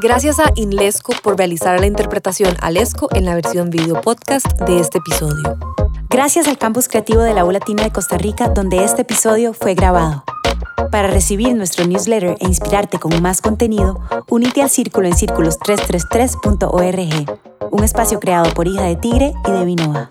Gracias 0.00 0.38
a 0.38 0.52
Inlesco 0.54 1.14
por 1.22 1.36
realizar 1.36 1.80
la 1.80 1.86
interpretación 1.86 2.56
al 2.60 2.76
ESCO 2.76 3.08
en 3.12 3.24
la 3.24 3.34
versión 3.34 3.70
video 3.70 4.00
podcast 4.00 4.46
de 4.60 4.78
este 4.78 4.98
episodio. 4.98 5.58
Gracias 6.12 6.48
al 6.48 6.58
Campus 6.58 6.88
Creativo 6.88 7.22
de 7.22 7.34
la 7.34 7.44
U 7.44 7.52
Latina 7.52 7.84
de 7.84 7.92
Costa 7.92 8.18
Rica, 8.18 8.48
donde 8.48 8.82
este 8.82 9.02
episodio 9.02 9.54
fue 9.54 9.74
grabado. 9.74 10.24
Para 10.90 11.06
recibir 11.06 11.54
nuestro 11.54 11.86
newsletter 11.86 12.36
e 12.40 12.46
inspirarte 12.46 12.98
con 12.98 13.22
más 13.22 13.40
contenido, 13.40 14.00
únete 14.28 14.60
al 14.60 14.70
círculo 14.70 15.06
en 15.06 15.14
círculos333.org, 15.14 17.38
un 17.70 17.84
espacio 17.84 18.18
creado 18.18 18.52
por 18.54 18.66
Hija 18.66 18.82
de 18.82 18.96
Tigre 18.96 19.34
y 19.46 19.50
de 19.52 19.64
Vinoa. 19.64 20.10